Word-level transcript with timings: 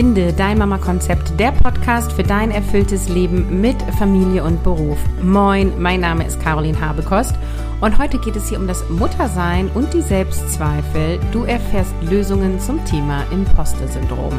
Finde 0.00 0.32
dein 0.32 0.56
Mama-Konzept, 0.56 1.38
der 1.38 1.52
Podcast 1.52 2.10
für 2.12 2.22
dein 2.22 2.50
erfülltes 2.50 3.10
Leben 3.10 3.60
mit 3.60 3.76
Familie 3.98 4.42
und 4.42 4.62
Beruf. 4.64 4.98
Moin, 5.22 5.74
mein 5.78 6.00
Name 6.00 6.26
ist 6.26 6.40
Caroline 6.40 6.80
Habekost 6.80 7.34
und 7.82 7.98
heute 7.98 8.16
geht 8.16 8.34
es 8.34 8.48
hier 8.48 8.58
um 8.58 8.66
das 8.66 8.88
Muttersein 8.88 9.68
und 9.74 9.92
die 9.92 10.00
Selbstzweifel. 10.00 11.20
Du 11.32 11.44
erfährst 11.44 11.92
Lösungen 12.00 12.58
zum 12.60 12.82
Thema 12.86 13.24
Imposter-Syndrom. 13.30 14.32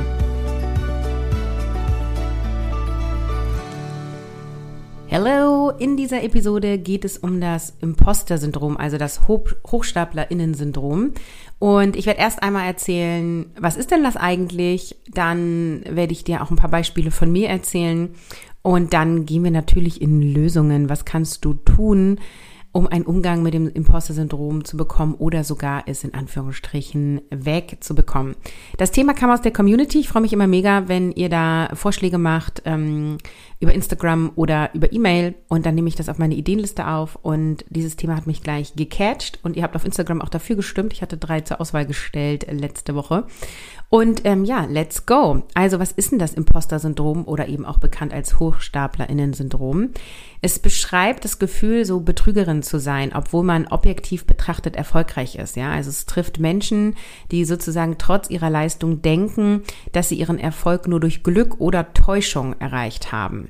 Hello! 5.09 5.61
In 5.80 5.98
dieser 5.98 6.24
Episode 6.24 6.78
geht 6.78 7.06
es 7.06 7.18
um 7.18 7.42
das 7.42 7.74
Imposter-Syndrom, 7.82 8.78
also 8.78 8.98
das 8.98 9.28
HochstaplerInnen-Syndrom. 9.28 11.14
Und 11.60 11.96
ich 11.96 12.06
werde 12.06 12.20
erst 12.20 12.42
einmal 12.43 12.66
erzählen, 12.68 13.46
was 13.60 13.78
ist 13.78 13.92
denn 13.92 14.04
das 14.04 14.18
eigentlich? 14.18 14.98
Dann 15.14 15.82
werde 15.89 16.14
ich 16.14 16.24
dir 16.24 16.42
auch 16.42 16.52
ein 16.52 16.57
paar 16.57 16.71
Beispiele 16.71 17.12
von 17.12 17.32
mir 17.32 17.50
erzählen. 17.50 18.10
Und 18.62 18.93
dann 18.93 19.26
gehen 19.26 19.43
wir 19.43 19.52
natürlich 19.52 20.02
in 20.02 20.21
Lösungen. 20.21 20.89
Was 20.89 21.06
kannst 21.06 21.46
du 21.46 21.54
tun? 21.54 22.20
Um 22.74 22.88
einen 22.88 23.06
Umgang 23.06 23.43
mit 23.43 23.54
dem 23.54 23.68
Imposter-Syndrom 23.68 24.64
zu 24.64 24.78
bekommen 24.78 25.16
oder 25.16 25.43
sogar 25.43 25.84
es 25.88 26.04
in 26.04 26.14
Anführungsstrichen 26.14 27.21
wegzubekommen. 27.29 28.36
Das 28.78 28.92
Thema 28.92 29.14
kam 29.14 29.29
aus 29.29 29.42
der 29.42 29.52
Community. 29.52 30.00
Ich 30.00 30.07
freue 30.07 30.21
mich 30.21 30.34
immer 30.34 30.48
mega, 30.48 30.88
wenn 30.88 31.12
ihr 31.12 31.29
da 31.29 31.70
Vorschläge 31.74 32.17
macht 32.17 32.62
ähm, 32.66 33.17
über 33.59 33.73
Instagram 33.73 34.31
oder 34.36 34.73
über 34.73 34.92
E-Mail 34.94 35.36
und 35.50 35.66
dann 35.66 35.76
nehme 35.76 35.89
ich 35.89 35.95
das 35.95 36.09
auf 36.09 36.17
meine 36.17 36.36
Ideenliste 36.36 36.88
auf 36.88 37.17
und 37.22 37.66
dieses 37.70 37.98
Thema 37.98 38.16
hat 38.16 38.26
mich 38.26 38.42
gleich 38.42 38.73
gecatcht 38.76 39.40
und 39.44 39.58
ihr 39.58 39.64
habt 39.64 39.76
auf 39.76 39.86
Instagram 39.86 40.22
auch 40.22 40.30
dafür 40.30 40.56
gestimmt. 40.56 40.94
Ich 40.94 41.02
hatte 41.02 41.17
drei 41.17 41.42
zur 41.42 41.60
Auswahl 41.60 41.86
gestellt 41.86 42.48
letzte 42.50 42.95
Woche 42.95 43.26
und 43.94 44.22
ähm, 44.23 44.45
ja, 44.45 44.64
let's 44.70 45.06
go. 45.06 45.44
Also 45.53 45.78
was 45.78 45.92
ist 45.92 46.14
denn 46.14 46.17
das 46.17 46.34
Imposter-Syndrom 46.34 47.28
oder 47.28 47.50
eben 47.50 47.66
auch 47.66 47.78
bekannt 47.78 48.14
als 48.14 48.39
Hochstaplerinnen-Syndrom? 48.39 49.89
Es 50.42 50.59
beschreibt 50.59 51.25
das 51.25 51.39
Gefühl, 51.39 51.83
so 51.83 52.00
Betrügerin 52.00 52.64
zu 52.64 52.80
sein, 52.80 53.11
obwohl 53.14 53.44
man 53.44 53.67
objektiv 53.67 54.25
betrachtet 54.25 54.78
erfolgreich 54.78 55.36
ist. 55.36 55.58
Ja, 55.58 55.73
also 55.73 55.89
es 55.89 56.06
trifft 56.06 56.39
Menschen, 56.39 56.95
die 57.31 57.44
sozusagen 57.44 57.98
trotz 57.98 58.30
ihrer 58.30 58.50
Leistung 58.50 59.02
denken, 59.02 59.64
dass 59.92 60.08
sie 60.08 60.16
ihren 60.16 60.39
Erfolg 60.39 60.88
nur 60.88 61.02
durch 61.02 61.22
Glück 61.22 61.59
oder 61.59 61.94
Täuschung 61.94 62.55
erreicht 62.61 63.11
haben. 63.11 63.50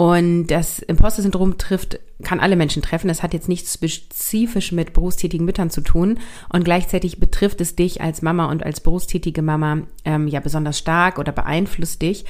Und 0.00 0.46
das 0.46 0.78
Imposter-Syndrom 0.78 1.58
trifft, 1.58 2.00
kann 2.22 2.40
alle 2.40 2.56
Menschen 2.56 2.80
treffen. 2.80 3.10
Es 3.10 3.22
hat 3.22 3.34
jetzt 3.34 3.50
nichts 3.50 3.74
spezifisch 3.74 4.72
mit 4.72 4.94
berufstätigen 4.94 5.44
Müttern 5.44 5.68
zu 5.68 5.82
tun. 5.82 6.20
Und 6.48 6.64
gleichzeitig 6.64 7.20
betrifft 7.20 7.60
es 7.60 7.76
dich 7.76 8.00
als 8.00 8.22
Mama 8.22 8.46
und 8.46 8.64
als 8.64 8.80
berufstätige 8.80 9.42
Mama 9.42 9.82
ähm, 10.06 10.26
ja 10.26 10.40
besonders 10.40 10.78
stark 10.78 11.18
oder 11.18 11.32
beeinflusst 11.32 12.00
dich 12.00 12.24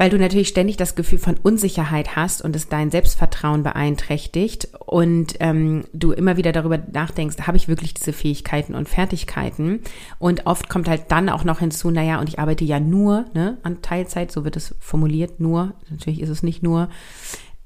weil 0.00 0.08
du 0.08 0.16
natürlich 0.16 0.48
ständig 0.48 0.78
das 0.78 0.94
Gefühl 0.94 1.18
von 1.18 1.36
Unsicherheit 1.42 2.16
hast 2.16 2.40
und 2.40 2.56
es 2.56 2.70
dein 2.70 2.90
Selbstvertrauen 2.90 3.62
beeinträchtigt 3.62 4.70
und 4.86 5.34
ähm, 5.40 5.84
du 5.92 6.12
immer 6.12 6.38
wieder 6.38 6.52
darüber 6.52 6.78
nachdenkst, 6.78 7.42
habe 7.46 7.58
ich 7.58 7.68
wirklich 7.68 7.92
diese 7.92 8.14
Fähigkeiten 8.14 8.74
und 8.74 8.88
Fertigkeiten? 8.88 9.80
Und 10.18 10.46
oft 10.46 10.70
kommt 10.70 10.88
halt 10.88 11.02
dann 11.08 11.28
auch 11.28 11.44
noch 11.44 11.58
hinzu, 11.58 11.90
naja, 11.90 12.18
und 12.18 12.30
ich 12.30 12.38
arbeite 12.38 12.64
ja 12.64 12.80
nur 12.80 13.26
ne, 13.34 13.58
an 13.62 13.82
Teilzeit, 13.82 14.32
so 14.32 14.42
wird 14.42 14.56
es 14.56 14.74
formuliert, 14.80 15.38
nur, 15.38 15.74
natürlich 15.90 16.22
ist 16.22 16.30
es 16.30 16.42
nicht 16.42 16.62
nur. 16.62 16.88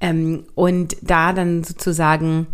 Ähm, 0.01 0.43
und 0.55 0.97
da 1.03 1.31
dann 1.31 1.63
sozusagen 1.63 2.47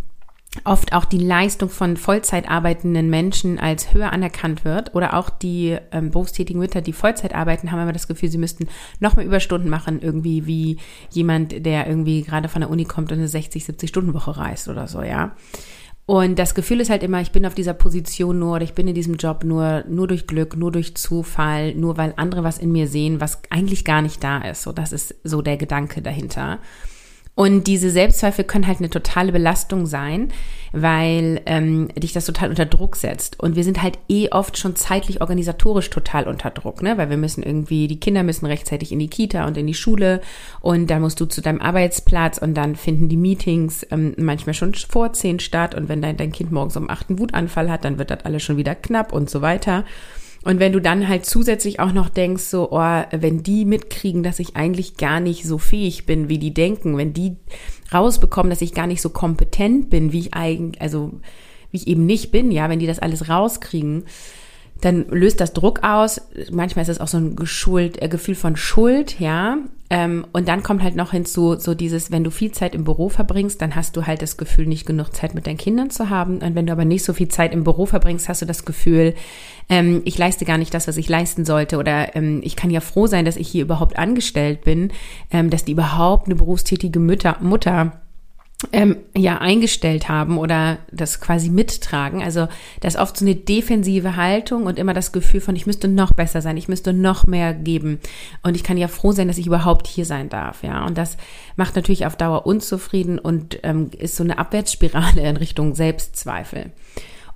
oft 0.65 0.93
auch 0.93 1.05
die 1.05 1.17
Leistung 1.17 1.69
von 1.69 1.95
Vollzeit 1.95 2.49
arbeitenden 2.49 3.09
Menschen 3.09 3.57
als 3.57 3.93
höher 3.93 4.11
anerkannt 4.11 4.65
wird 4.65 4.93
oder 4.93 5.13
auch 5.13 5.29
die 5.29 5.77
ähm, 5.91 6.11
berufstätigen 6.11 6.59
Mütter, 6.59 6.81
die 6.81 6.93
Vollzeit 6.93 7.33
arbeiten, 7.33 7.71
haben 7.71 7.81
immer 7.81 7.93
das 7.93 8.07
Gefühl, 8.07 8.29
sie 8.29 8.37
müssten 8.37 8.67
noch 8.99 9.15
mehr 9.15 9.25
Überstunden 9.25 9.69
machen, 9.69 10.01
irgendwie 10.01 10.45
wie 10.45 10.77
jemand, 11.09 11.65
der 11.65 11.87
irgendwie 11.87 12.21
gerade 12.21 12.49
von 12.49 12.61
der 12.61 12.69
Uni 12.69 12.83
kommt 12.83 13.11
und 13.11 13.19
eine 13.19 13.29
60, 13.29 13.63
70 13.63 13.89
Stunden 13.89 14.13
Woche 14.13 14.35
reist 14.37 14.67
oder 14.67 14.87
so, 14.87 15.01
ja. 15.01 15.35
Und 16.05 16.37
das 16.37 16.55
Gefühl 16.55 16.81
ist 16.81 16.89
halt 16.89 17.03
immer, 17.03 17.21
ich 17.21 17.31
bin 17.31 17.45
auf 17.45 17.55
dieser 17.55 17.73
Position 17.73 18.37
nur 18.37 18.55
oder 18.55 18.63
ich 18.63 18.73
bin 18.73 18.87
in 18.87 18.95
diesem 18.95 19.15
Job 19.15 19.45
nur, 19.45 19.85
nur 19.87 20.07
durch 20.07 20.27
Glück, 20.27 20.57
nur 20.57 20.71
durch 20.71 20.95
Zufall, 20.95 21.73
nur 21.75 21.95
weil 21.95 22.13
andere 22.17 22.43
was 22.43 22.57
in 22.57 22.73
mir 22.73 22.89
sehen, 22.89 23.21
was 23.21 23.41
eigentlich 23.49 23.85
gar 23.85 24.01
nicht 24.01 24.21
da 24.21 24.39
ist. 24.39 24.63
So, 24.63 24.73
das 24.73 24.91
ist 24.91 25.15
so 25.23 25.41
der 25.41 25.55
Gedanke 25.55 26.01
dahinter. 26.01 26.59
Und 27.33 27.65
diese 27.67 27.89
Selbstzweifel 27.89 28.43
können 28.43 28.67
halt 28.67 28.79
eine 28.79 28.89
totale 28.89 29.31
Belastung 29.31 29.85
sein, 29.85 30.33
weil 30.73 31.41
ähm, 31.45 31.87
dich 31.97 32.13
das 32.13 32.25
total 32.25 32.49
unter 32.49 32.65
Druck 32.65 32.95
setzt. 32.95 33.39
Und 33.39 33.55
wir 33.55 33.63
sind 33.63 33.81
halt 33.81 33.97
eh 34.09 34.29
oft 34.29 34.57
schon 34.57 34.75
zeitlich 34.75 35.21
organisatorisch 35.21 35.89
total 35.89 36.27
unter 36.27 36.49
Druck, 36.49 36.81
ne? 36.81 36.97
Weil 36.97 37.09
wir 37.09 37.17
müssen 37.17 37.41
irgendwie, 37.41 37.87
die 37.87 37.99
Kinder 37.99 38.23
müssen 38.23 38.45
rechtzeitig 38.45 38.91
in 38.91 38.99
die 38.99 39.09
Kita 39.09 39.45
und 39.47 39.57
in 39.57 39.67
die 39.67 39.73
Schule 39.73 40.21
und 40.59 40.89
dann 40.89 41.01
musst 41.01 41.19
du 41.19 41.25
zu 41.25 41.41
deinem 41.41 41.61
Arbeitsplatz 41.61 42.37
und 42.37 42.53
dann 42.53 42.75
finden 42.75 43.09
die 43.09 43.17
Meetings 43.17 43.85
ähm, 43.91 44.13
manchmal 44.17 44.53
schon 44.53 44.73
vor 44.73 45.13
zehn 45.13 45.39
statt. 45.39 45.73
Und 45.73 45.89
wenn 45.89 46.01
dein, 46.01 46.17
dein 46.17 46.31
Kind 46.31 46.51
morgens 46.51 46.77
um 46.77 46.89
acht 46.89 47.09
einen 47.09 47.19
Wutanfall 47.19 47.71
hat, 47.71 47.85
dann 47.85 47.97
wird 47.97 48.11
das 48.11 48.25
alles 48.25 48.43
schon 48.43 48.57
wieder 48.57 48.75
knapp 48.75 49.13
und 49.13 49.29
so 49.29 49.41
weiter. 49.41 49.85
Und 50.43 50.59
wenn 50.59 50.73
du 50.73 50.79
dann 50.79 51.07
halt 51.07 51.25
zusätzlich 51.25 51.79
auch 51.79 51.91
noch 51.91 52.09
denkst, 52.09 52.43
so, 52.43 52.71
oh, 52.71 53.03
wenn 53.11 53.43
die 53.43 53.63
mitkriegen, 53.65 54.23
dass 54.23 54.39
ich 54.39 54.55
eigentlich 54.55 54.97
gar 54.97 55.19
nicht 55.19 55.43
so 55.43 55.57
fähig 55.59 56.05
bin, 56.05 56.29
wie 56.29 56.39
die 56.39 56.53
denken, 56.53 56.97
wenn 56.97 57.13
die 57.13 57.35
rausbekommen, 57.93 58.49
dass 58.49 58.61
ich 58.61 58.73
gar 58.73 58.87
nicht 58.87 59.01
so 59.01 59.09
kompetent 59.09 59.89
bin, 59.89 60.11
wie 60.11 60.19
ich 60.19 60.33
eigentlich, 60.33 60.81
also 60.81 61.11
wie 61.69 61.77
ich 61.77 61.87
eben 61.87 62.05
nicht 62.05 62.31
bin, 62.31 62.51
ja, 62.51 62.69
wenn 62.69 62.79
die 62.79 62.87
das 62.87 62.99
alles 62.99 63.29
rauskriegen, 63.29 64.05
dann 64.81 65.05
löst 65.09 65.39
das 65.39 65.53
Druck 65.53 65.83
aus. 65.83 66.21
Manchmal 66.51 66.83
ist 66.83 66.89
es 66.89 66.99
auch 66.99 67.07
so 67.07 67.17
ein 67.17 67.35
Geschuld, 67.35 68.01
äh, 68.01 68.09
Gefühl 68.09 68.35
von 68.35 68.55
Schuld, 68.55 69.19
ja. 69.19 69.57
Ähm, 69.91 70.25
und 70.31 70.47
dann 70.47 70.63
kommt 70.63 70.81
halt 70.81 70.95
noch 70.95 71.11
hinzu, 71.11 71.59
so 71.59 71.73
dieses, 71.75 72.11
wenn 72.11 72.23
du 72.23 72.31
viel 72.31 72.51
Zeit 72.51 72.73
im 72.73 72.85
Büro 72.85 73.09
verbringst, 73.09 73.61
dann 73.61 73.75
hast 73.75 73.95
du 73.95 74.07
halt 74.07 74.21
das 74.21 74.37
Gefühl, 74.37 74.65
nicht 74.65 74.85
genug 74.85 75.13
Zeit 75.13 75.35
mit 75.35 75.45
deinen 75.45 75.57
Kindern 75.57 75.89
zu 75.89 76.09
haben. 76.09 76.37
Und 76.37 76.55
wenn 76.55 76.65
du 76.65 76.71
aber 76.71 76.85
nicht 76.85 77.03
so 77.03 77.13
viel 77.13 77.27
Zeit 77.27 77.53
im 77.53 77.63
Büro 77.63 77.85
verbringst, 77.85 78.29
hast 78.29 78.41
du 78.41 78.45
das 78.45 78.65
Gefühl, 78.65 79.13
ähm, 79.69 80.01
ich 80.05 80.17
leiste 80.17 80.45
gar 80.45 80.57
nicht 80.57 80.73
das, 80.73 80.87
was 80.87 80.97
ich 80.97 81.09
leisten 81.09 81.45
sollte. 81.45 81.77
Oder 81.77 82.15
ähm, 82.15 82.39
ich 82.43 82.55
kann 82.55 82.71
ja 82.71 82.79
froh 82.79 83.05
sein, 83.05 83.25
dass 83.25 83.35
ich 83.35 83.49
hier 83.49 83.63
überhaupt 83.63 83.99
angestellt 83.99 84.63
bin, 84.63 84.91
ähm, 85.29 85.49
dass 85.49 85.65
die 85.65 85.73
überhaupt 85.73 86.27
eine 86.27 86.35
berufstätige 86.35 86.99
Mütter, 86.99 87.37
Mutter 87.41 88.01
ähm, 88.71 88.97
ja 89.15 89.39
eingestellt 89.39 90.09
haben 90.09 90.37
oder 90.37 90.77
das 90.91 91.19
quasi 91.19 91.49
mittragen. 91.49 92.21
Also 92.21 92.47
das 92.79 92.95
ist 92.95 92.99
oft 92.99 93.17
so 93.17 93.25
eine 93.25 93.35
defensive 93.35 94.15
Haltung 94.15 94.65
und 94.65 94.77
immer 94.77 94.93
das 94.93 95.11
Gefühl 95.11 95.41
von, 95.41 95.55
ich 95.55 95.65
müsste 95.65 95.87
noch 95.87 96.13
besser 96.13 96.41
sein, 96.41 96.57
ich 96.57 96.67
müsste 96.67 96.93
noch 96.93 97.27
mehr 97.27 97.53
geben. 97.53 97.99
Und 98.43 98.55
ich 98.55 98.63
kann 98.63 98.77
ja 98.77 98.87
froh 98.87 99.11
sein, 99.11 99.27
dass 99.27 99.37
ich 99.37 99.47
überhaupt 99.47 99.87
hier 99.87 100.05
sein 100.05 100.29
darf. 100.29 100.63
Ja, 100.63 100.85
und 100.85 100.97
das 100.97 101.17
macht 101.55 101.75
natürlich 101.75 102.05
auf 102.05 102.15
Dauer 102.15 102.45
unzufrieden 102.45 103.19
und 103.19 103.59
ähm, 103.63 103.89
ist 103.97 104.15
so 104.15 104.23
eine 104.23 104.37
Abwärtsspirale 104.37 105.21
in 105.21 105.37
Richtung 105.37 105.75
Selbstzweifel. 105.75 106.71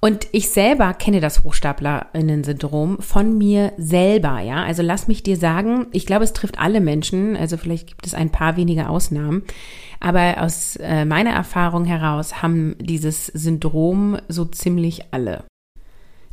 Und 0.06 0.28
ich 0.34 0.50
selber 0.50 0.94
kenne 0.94 1.20
das 1.20 1.44
Hochstaplerinnen-Syndrom 1.44 3.00
von 3.00 3.40
mir 3.40 3.74
selber, 3.78 4.40
ja. 4.40 4.64
Also 4.64 4.84
lass 4.84 5.08
mich 5.08 5.24
dir 5.24 5.36
sagen, 5.36 5.88
ich 5.94 6.06
glaube, 6.06 6.26
es 6.26 6.34
trifft 6.34 6.60
alle 6.60 6.80
Menschen, 6.80 7.36
also 7.36 7.58
vielleicht 7.58 7.88
gibt 7.88 8.06
es 8.06 8.14
ein 8.14 8.30
paar 8.30 8.56
wenige 8.56 8.88
Ausnahmen. 8.88 9.42
Aber 10.00 10.44
aus 10.44 10.76
äh, 10.76 11.06
meiner 11.06 11.32
Erfahrung 11.32 11.86
heraus 11.86 12.44
haben 12.44 12.76
dieses 12.80 13.26
Syndrom 13.26 14.20
so 14.28 14.46
ziemlich 14.46 15.12
alle. 15.12 15.44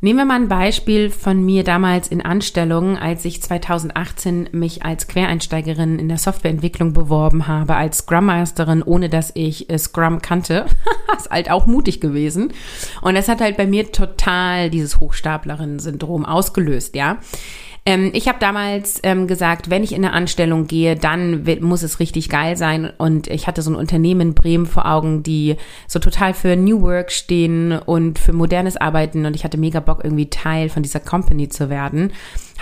Nehmen 0.04 0.18
wir 0.18 0.24
mal 0.24 0.34
ein 0.34 0.48
Beispiel 0.48 1.10
von 1.10 1.44
mir 1.44 1.62
damals 1.62 2.08
in 2.08 2.22
Anstellung, 2.22 2.98
als 2.98 3.24
ich 3.24 3.40
2018 3.40 4.48
mich 4.50 4.84
als 4.84 5.06
Quereinsteigerin 5.06 6.00
in 6.00 6.08
der 6.08 6.18
Softwareentwicklung 6.18 6.92
beworben 6.92 7.46
habe, 7.46 7.76
als 7.76 7.98
Scrum 7.98 8.24
Masterin, 8.24 8.82
ohne 8.82 9.08
dass 9.08 9.30
ich 9.34 9.70
äh, 9.70 9.78
Scrum 9.78 10.20
kannte. 10.20 10.66
ist 11.16 11.30
halt 11.30 11.52
auch 11.52 11.66
mutig 11.66 12.00
gewesen. 12.00 12.52
Und 13.00 13.14
das 13.14 13.28
hat 13.28 13.40
halt 13.40 13.56
bei 13.56 13.68
mir 13.68 13.92
total 13.92 14.70
dieses 14.70 14.98
Hochstaplerinnen-Syndrom 14.98 16.24
ausgelöst, 16.24 16.96
ja. 16.96 17.18
Ähm, 17.84 18.10
ich 18.14 18.28
habe 18.28 18.38
damals 18.38 19.00
ähm, 19.02 19.26
gesagt, 19.26 19.68
wenn 19.68 19.82
ich 19.82 19.92
in 19.92 20.04
eine 20.04 20.14
Anstellung 20.14 20.66
gehe, 20.66 20.94
dann 20.94 21.44
muss 21.60 21.82
es 21.82 21.98
richtig 21.98 22.28
geil 22.28 22.56
sein. 22.56 22.92
Und 22.96 23.26
ich 23.26 23.46
hatte 23.46 23.62
so 23.62 23.70
ein 23.70 23.76
Unternehmen 23.76 24.20
in 24.20 24.34
Bremen 24.34 24.66
vor 24.66 24.86
Augen, 24.86 25.22
die 25.22 25.56
so 25.88 25.98
total 25.98 26.34
für 26.34 26.56
New 26.56 26.82
Work 26.82 27.10
stehen 27.10 27.72
und 27.72 28.18
für 28.18 28.32
modernes 28.32 28.76
Arbeiten. 28.76 29.26
Und 29.26 29.34
ich 29.34 29.44
hatte 29.44 29.58
mega 29.58 29.80
Bock, 29.80 30.00
irgendwie 30.04 30.30
Teil 30.30 30.68
von 30.68 30.82
dieser 30.82 31.00
Company 31.00 31.48
zu 31.48 31.70
werden 31.70 32.12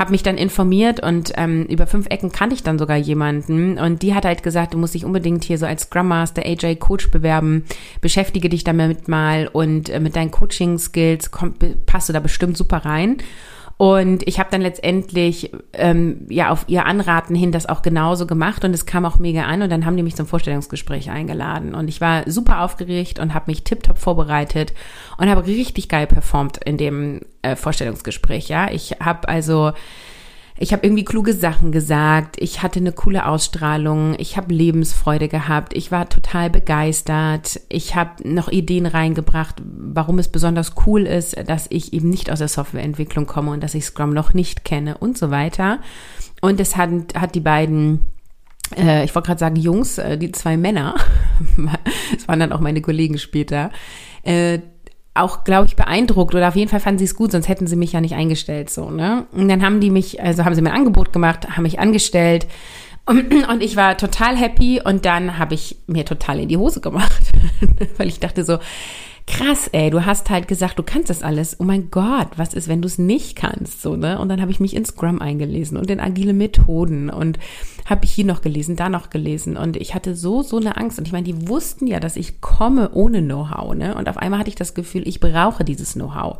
habe 0.00 0.12
mich 0.12 0.22
dann 0.22 0.38
informiert 0.38 1.00
und 1.00 1.32
ähm, 1.36 1.66
über 1.66 1.86
fünf 1.86 2.06
Ecken 2.08 2.32
kannte 2.32 2.54
ich 2.54 2.62
dann 2.62 2.78
sogar 2.78 2.96
jemanden 2.96 3.78
und 3.78 4.00
die 4.00 4.14
hat 4.14 4.24
halt 4.24 4.42
gesagt, 4.42 4.72
du 4.72 4.78
musst 4.78 4.94
dich 4.94 5.04
unbedingt 5.04 5.44
hier 5.44 5.58
so 5.58 5.66
als 5.66 5.82
Scrum 5.82 6.08
Master, 6.08 6.42
AJ 6.42 6.76
Coach 6.76 7.10
bewerben, 7.10 7.66
beschäftige 8.00 8.48
dich 8.48 8.64
damit 8.64 9.08
mal 9.08 9.46
und 9.52 9.90
äh, 9.90 10.00
mit 10.00 10.16
deinen 10.16 10.30
Coaching 10.30 10.78
Skills 10.78 11.30
komm, 11.30 11.54
passt 11.84 12.08
du 12.08 12.14
da 12.14 12.20
bestimmt 12.20 12.56
super 12.56 12.78
rein. 12.78 13.18
Und 13.80 14.28
ich 14.28 14.38
habe 14.38 14.50
dann 14.50 14.60
letztendlich 14.60 15.52
ähm, 15.72 16.26
ja 16.28 16.50
auf 16.50 16.66
ihr 16.66 16.84
Anraten 16.84 17.34
hin 17.34 17.50
das 17.50 17.64
auch 17.64 17.80
genauso 17.80 18.26
gemacht 18.26 18.62
und 18.62 18.74
es 18.74 18.84
kam 18.84 19.06
auch 19.06 19.18
mega 19.18 19.44
an 19.44 19.62
und 19.62 19.70
dann 19.70 19.86
haben 19.86 19.96
die 19.96 20.02
mich 20.02 20.16
zum 20.16 20.26
Vorstellungsgespräch 20.26 21.08
eingeladen 21.08 21.74
und 21.74 21.88
ich 21.88 21.98
war 22.02 22.30
super 22.30 22.60
aufgeregt 22.60 23.18
und 23.18 23.32
habe 23.32 23.50
mich 23.50 23.64
tiptop 23.64 23.96
vorbereitet 23.96 24.74
und 25.16 25.30
habe 25.30 25.46
richtig 25.46 25.88
geil 25.88 26.06
performt 26.06 26.58
in 26.62 26.76
dem 26.76 27.22
äh, 27.40 27.56
Vorstellungsgespräch. 27.56 28.50
Ja, 28.50 28.70
ich 28.70 28.96
habe 29.02 29.26
also 29.30 29.72
ich 30.62 30.74
habe 30.74 30.86
irgendwie 30.86 31.06
kluge 31.06 31.32
Sachen 31.32 31.72
gesagt, 31.72 32.36
ich 32.38 32.62
hatte 32.62 32.80
eine 32.80 32.92
coole 32.92 33.24
Ausstrahlung, 33.24 34.14
ich 34.18 34.36
habe 34.36 34.52
Lebensfreude 34.52 35.26
gehabt, 35.26 35.74
ich 35.74 35.90
war 35.90 36.10
total 36.10 36.50
begeistert, 36.50 37.58
ich 37.70 37.96
habe 37.96 38.28
noch 38.28 38.48
Ideen 38.48 38.84
reingebracht, 38.84 39.56
warum 39.64 40.18
es 40.18 40.28
besonders 40.28 40.74
cool 40.86 41.06
ist, 41.06 41.34
dass 41.48 41.66
ich 41.70 41.94
eben 41.94 42.10
nicht 42.10 42.30
aus 42.30 42.40
der 42.40 42.48
Softwareentwicklung 42.48 43.26
komme 43.26 43.52
und 43.52 43.62
dass 43.62 43.74
ich 43.74 43.86
Scrum 43.86 44.10
noch 44.10 44.34
nicht 44.34 44.66
kenne 44.66 44.98
und 44.98 45.16
so 45.16 45.30
weiter. 45.30 45.78
Und 46.42 46.60
es 46.60 46.76
hat, 46.76 46.90
hat 47.14 47.34
die 47.34 47.40
beiden 47.40 48.00
äh, 48.76 49.04
ich 49.04 49.14
wollte 49.14 49.28
gerade 49.28 49.40
sagen 49.40 49.56
Jungs, 49.56 49.96
äh, 49.96 50.18
die 50.18 50.30
zwei 50.30 50.58
Männer, 50.58 50.94
es 52.16 52.28
waren 52.28 52.38
dann 52.38 52.52
auch 52.52 52.60
meine 52.60 52.82
Kollegen 52.82 53.16
später, 53.16 53.70
äh, 54.24 54.58
auch, 55.14 55.44
glaube 55.44 55.66
ich, 55.66 55.76
beeindruckt 55.76 56.34
oder 56.34 56.48
auf 56.48 56.56
jeden 56.56 56.70
Fall 56.70 56.80
fanden 56.80 56.98
sie 56.98 57.04
es 57.04 57.16
gut, 57.16 57.32
sonst 57.32 57.48
hätten 57.48 57.66
sie 57.66 57.76
mich 57.76 57.92
ja 57.92 58.00
nicht 58.00 58.14
eingestellt, 58.14 58.70
so, 58.70 58.90
ne? 58.90 59.26
Und 59.32 59.48
dann 59.48 59.62
haben 59.62 59.80
die 59.80 59.90
mich, 59.90 60.22
also 60.22 60.44
haben 60.44 60.54
sie 60.54 60.62
mir 60.62 60.70
ein 60.70 60.76
Angebot 60.76 61.12
gemacht, 61.12 61.48
haben 61.50 61.64
mich 61.64 61.80
angestellt 61.80 62.46
und, 63.06 63.32
und 63.48 63.62
ich 63.62 63.76
war 63.76 63.96
total 63.98 64.36
happy 64.36 64.80
und 64.82 65.04
dann 65.04 65.38
habe 65.38 65.54
ich 65.54 65.76
mir 65.86 66.04
total 66.04 66.40
in 66.40 66.48
die 66.48 66.56
Hose 66.56 66.80
gemacht, 66.80 67.32
weil 67.96 68.08
ich 68.08 68.20
dachte 68.20 68.44
so, 68.44 68.58
krass, 69.26 69.68
ey, 69.72 69.90
du 69.90 70.04
hast 70.04 70.30
halt 70.30 70.48
gesagt, 70.48 70.78
du 70.78 70.82
kannst 70.82 71.10
das 71.10 71.22
alles. 71.22 71.58
Oh 71.60 71.64
mein 71.64 71.90
Gott, 71.90 72.28
was 72.36 72.54
ist, 72.54 72.68
wenn 72.68 72.82
du 72.82 72.86
es 72.86 72.98
nicht 72.98 73.36
kannst, 73.36 73.82
so, 73.82 73.96
ne? 73.96 74.18
Und 74.18 74.28
dann 74.28 74.40
habe 74.40 74.50
ich 74.50 74.60
mich 74.60 74.74
in 74.74 74.84
Scrum 74.84 75.20
eingelesen 75.20 75.76
und 75.76 75.90
in 75.90 76.00
agile 76.00 76.32
Methoden 76.32 77.10
und 77.10 77.38
habe 77.86 78.04
ich 78.04 78.12
hier 78.12 78.24
noch 78.24 78.42
gelesen, 78.42 78.76
da 78.76 78.88
noch 78.88 79.10
gelesen 79.10 79.56
und 79.56 79.76
ich 79.76 79.94
hatte 79.94 80.14
so 80.14 80.42
so 80.42 80.58
eine 80.58 80.76
Angst 80.76 80.98
und 80.98 81.06
ich 81.06 81.12
meine, 81.12 81.24
die 81.24 81.48
wussten 81.48 81.86
ja, 81.86 82.00
dass 82.00 82.16
ich 82.16 82.40
komme 82.40 82.90
ohne 82.92 83.22
Know-how, 83.22 83.74
ne? 83.74 83.94
Und 83.94 84.08
auf 84.08 84.16
einmal 84.16 84.40
hatte 84.40 84.50
ich 84.50 84.56
das 84.56 84.74
Gefühl, 84.74 85.06
ich 85.06 85.20
brauche 85.20 85.64
dieses 85.64 85.94
Know-how. 85.94 86.38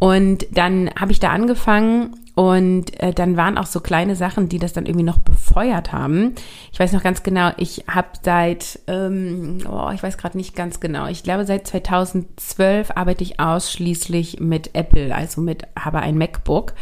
Und 0.00 0.46
dann 0.50 0.90
habe 0.98 1.12
ich 1.12 1.20
da 1.20 1.28
angefangen 1.28 2.16
und 2.34 2.98
äh, 3.00 3.12
dann 3.12 3.36
waren 3.36 3.58
auch 3.58 3.66
so 3.66 3.80
kleine 3.80 4.16
Sachen, 4.16 4.48
die 4.48 4.58
das 4.58 4.72
dann 4.72 4.86
irgendwie 4.86 5.04
noch 5.04 5.18
befeuert 5.18 5.92
haben. 5.92 6.34
Ich 6.72 6.80
weiß 6.80 6.92
noch 6.94 7.02
ganz 7.02 7.22
genau, 7.22 7.50
ich 7.58 7.84
habe 7.86 8.08
seit, 8.22 8.80
ähm, 8.86 9.58
oh, 9.70 9.90
ich 9.92 10.02
weiß 10.02 10.16
gerade 10.16 10.38
nicht 10.38 10.56
ganz 10.56 10.80
genau, 10.80 11.06
ich 11.06 11.22
glaube 11.22 11.44
seit 11.44 11.66
2012 11.66 12.92
arbeite 12.94 13.22
ich 13.22 13.40
ausschließlich 13.40 14.40
mit 14.40 14.74
Apple, 14.74 15.14
also 15.14 15.42
mit, 15.42 15.64
habe 15.78 15.98
ein 15.98 16.16
MacBook. 16.16 16.72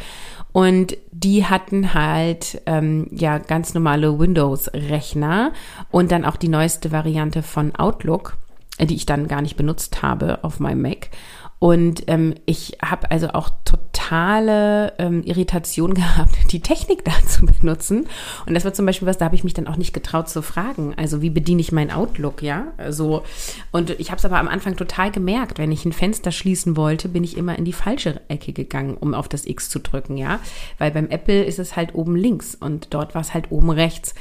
Und 0.53 0.97
die 1.11 1.45
hatten 1.45 1.93
halt 1.93 2.63
ähm, 2.67 3.09
ja 3.11 3.39
ganz 3.39 3.75
normale 3.75 4.17
Windows-Rechner 4.17 5.53
und 5.91 6.13
dann 6.13 6.25
auch 6.25 6.37
die 6.37 6.49
neueste 6.49 6.93
Variante 6.93 7.43
von 7.43 7.75
Outlook, 7.75 8.37
äh, 8.79 8.87
die 8.87 8.95
ich 8.95 9.07
dann 9.07 9.27
gar 9.27 9.43
nicht 9.43 9.57
benutzt 9.57 10.03
habe 10.03 10.39
auf 10.45 10.61
meinem 10.61 10.83
Mac. 10.83 11.11
Und 11.59 12.05
ähm, 12.07 12.35
ich 12.47 12.79
habe 12.85 13.11
also 13.11 13.31
auch 13.31 13.51
totale 13.65 14.93
ähm, 14.99 15.23
Irritation 15.25 15.95
gehabt, 15.95 16.53
die 16.53 16.61
Technik 16.61 17.05
da 17.05 17.13
zu 17.27 17.47
benutzen. 17.47 18.07
Und 18.47 18.55
das 18.55 18.65
war 18.65 18.73
zum 18.73 18.87
Beispiel 18.87 19.09
was, 19.09 19.19
da 19.19 19.25
habe 19.25 19.35
ich 19.35 19.45
mich 19.45 19.55
dann 19.55 19.67
auch 19.67 19.77
nicht 19.77 19.93
getraut 19.93 20.29
zu 20.29 20.43
fragen. 20.43 20.95
Also 20.97 21.21
wie 21.21 21.31
bediene 21.31 21.61
ich 21.61 21.73
meinen 21.73 21.91
Outlook, 21.91 22.43
ja? 22.43 22.69
Also, 22.77 23.25
und 23.73 23.91
ich 23.91 24.11
habe 24.11 24.19
es 24.19 24.25
aber 24.25 24.39
am 24.39 24.49
Anfang 24.49 24.77
total 24.77 25.11
gemerkt, 25.11 25.59
wenn 25.59 25.73
ich 25.73 25.85
ein 25.85 25.93
Fenster 25.93 26.31
schließen 26.31 26.77
wollte, 26.77 27.09
bin 27.09 27.25
ich 27.25 27.37
immer 27.37 27.59
in 27.59 27.65
die 27.65 27.73
falsche 27.73 28.21
Ecke 28.29 28.53
gegangen, 28.53 28.97
um 28.97 29.15
auf 29.15 29.29
das 29.29 29.47
X 29.47 29.69
zu 29.69 29.81
drücken, 29.81 30.17
ja? 30.17 30.39
Weil 30.79 30.93
beim 30.93 31.09
Apple 31.09 31.43
ist 31.43 31.59
es 31.59 31.75
halt 31.75 31.95
oben 31.95 32.15
links 32.15 32.55
und 32.55 32.95
dort 32.95 33.15
war 33.15 33.23
es 33.23 33.35
halt 33.35 33.51
oben 33.51 33.71
rechts. 33.71 34.15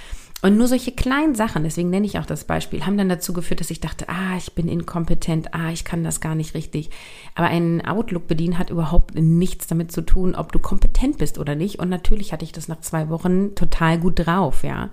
Und 0.43 0.55
nur 0.55 0.67
solche 0.67 0.91
kleinen 0.91 1.33
Sachen, 1.33 1.63
deswegen 1.63 1.89
nenne 1.89 2.05
ich 2.05 2.19
auch 2.19 2.25
das 2.25 2.43
Beispiel, 2.43 2.85
haben 2.85 2.97
dann 2.97 3.09
dazu 3.09 3.33
geführt, 3.33 3.59
dass 3.59 3.71
ich 3.71 3.79
dachte, 3.79 4.07
ah, 4.07 4.37
ich 4.37 4.53
bin 4.53 4.67
inkompetent, 4.67 5.55
ah, 5.55 5.71
ich 5.71 5.83
kann 5.83 6.03
das 6.03 6.21
gar 6.21 6.35
nicht 6.35 6.53
richtig. 6.53 6.91
Aber 7.33 7.47
ein 7.47 7.83
Outlook 7.83 8.27
bedienen 8.27 8.59
hat 8.59 8.69
überhaupt 8.69 9.15
nichts 9.15 9.65
damit 9.65 9.91
zu 9.91 10.01
tun, 10.01 10.35
ob 10.35 10.51
du 10.51 10.59
kompetent 10.59 11.17
bist 11.17 11.39
oder 11.39 11.55
nicht. 11.55 11.79
Und 11.79 11.89
natürlich 11.89 12.33
hatte 12.33 12.45
ich 12.45 12.51
das 12.51 12.67
nach 12.67 12.81
zwei 12.81 13.09
Wochen 13.09 13.55
total 13.55 13.97
gut 13.97 14.27
drauf, 14.27 14.63
ja. 14.63 14.91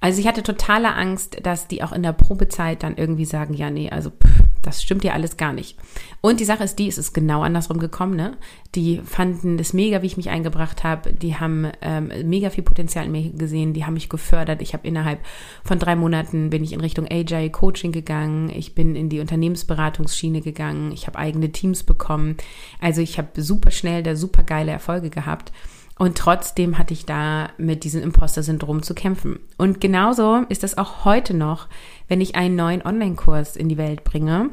Also 0.00 0.20
ich 0.20 0.26
hatte 0.26 0.42
totale 0.42 0.92
Angst, 0.94 1.38
dass 1.44 1.68
die 1.68 1.82
auch 1.84 1.92
in 1.92 2.02
der 2.02 2.12
Probezeit 2.12 2.82
dann 2.82 2.96
irgendwie 2.96 3.24
sagen, 3.26 3.54
ja, 3.54 3.70
nee, 3.70 3.90
also 3.90 4.10
pff, 4.10 4.43
das 4.66 4.82
stimmt 4.82 5.04
ja 5.04 5.12
alles 5.12 5.36
gar 5.36 5.52
nicht. 5.52 5.76
Und 6.20 6.40
die 6.40 6.44
Sache 6.44 6.64
ist 6.64 6.78
die, 6.78 6.88
es 6.88 6.98
ist 6.98 7.12
genau 7.12 7.42
andersrum 7.42 7.78
gekommen, 7.78 8.16
ne? 8.16 8.36
Die 8.74 9.00
fanden 9.04 9.58
das 9.58 9.72
mega, 9.72 10.02
wie 10.02 10.06
ich 10.06 10.16
mich 10.16 10.30
eingebracht 10.30 10.82
habe. 10.82 11.12
Die 11.12 11.36
haben 11.36 11.70
ähm, 11.82 12.10
mega 12.24 12.50
viel 12.50 12.64
Potenzial 12.64 13.04
in 13.04 13.12
mir 13.12 13.30
gesehen. 13.30 13.74
Die 13.74 13.84
haben 13.84 13.94
mich 13.94 14.08
gefördert. 14.08 14.62
Ich 14.62 14.72
habe 14.72 14.88
innerhalb 14.88 15.20
von 15.64 15.78
drei 15.78 15.94
Monaten 15.96 16.50
bin 16.50 16.64
ich 16.64 16.72
in 16.72 16.80
Richtung 16.80 17.06
AJ 17.06 17.50
Coaching 17.50 17.92
gegangen. 17.92 18.50
Ich 18.50 18.74
bin 18.74 18.96
in 18.96 19.08
die 19.08 19.20
Unternehmensberatungsschiene 19.20 20.40
gegangen. 20.40 20.92
Ich 20.92 21.06
habe 21.06 21.18
eigene 21.18 21.52
Teams 21.52 21.82
bekommen. 21.82 22.36
Also 22.80 23.00
ich 23.00 23.18
habe 23.18 23.42
super 23.42 23.70
schnell 23.70 24.02
da 24.02 24.16
super 24.16 24.42
geile 24.42 24.72
Erfolge 24.72 25.10
gehabt. 25.10 25.52
Und 25.96 26.18
trotzdem 26.18 26.76
hatte 26.76 26.92
ich 26.92 27.06
da 27.06 27.50
mit 27.56 27.84
diesem 27.84 28.02
Imposter-Syndrom 28.02 28.82
zu 28.82 28.94
kämpfen. 28.94 29.38
Und 29.58 29.80
genauso 29.80 30.44
ist 30.48 30.62
das 30.62 30.76
auch 30.76 31.04
heute 31.04 31.34
noch, 31.34 31.68
wenn 32.08 32.20
ich 32.20 32.34
einen 32.34 32.56
neuen 32.56 32.84
Online-Kurs 32.84 33.56
in 33.56 33.68
die 33.68 33.78
Welt 33.78 34.02
bringe. 34.02 34.50